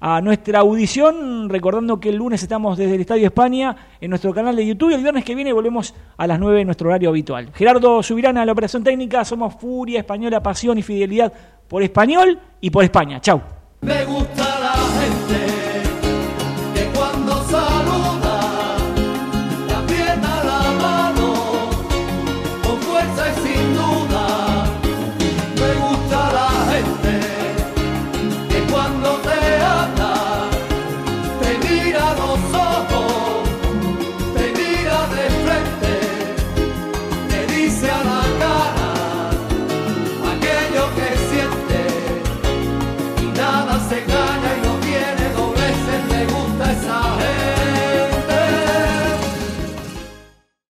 a 0.00 0.22
nuestra 0.22 0.60
audición, 0.60 1.50
recordando 1.50 2.00
que 2.00 2.08
el 2.08 2.16
lunes 2.16 2.42
estamos 2.42 2.78
desde 2.78 2.94
el 2.94 3.02
Estadio 3.02 3.26
España 3.26 3.76
en 4.00 4.08
nuestro 4.08 4.32
canal 4.32 4.56
de 4.56 4.66
YouTube 4.66 4.90
y 4.90 4.94
el 4.94 5.02
viernes 5.02 5.26
que 5.26 5.34
viene 5.34 5.52
volvemos 5.52 5.94
a 6.16 6.26
las 6.26 6.40
9 6.40 6.62
en 6.62 6.66
nuestro 6.66 6.88
horario 6.88 7.10
habitual. 7.10 7.50
Gerardo 7.52 8.02
Subirana, 8.02 8.46
la 8.46 8.52
operación 8.52 8.82
técnica, 8.82 9.26
somos 9.26 9.56
Furia 9.56 9.98
Española, 9.98 10.42
pasión 10.42 10.78
y 10.78 10.82
fidelidad 10.82 11.30
por 11.68 11.82
español 11.82 12.40
y 12.62 12.70
por 12.70 12.82
España. 12.82 13.20
Chau. 13.20 13.42
Me 13.82 14.06
gusta 14.06 14.47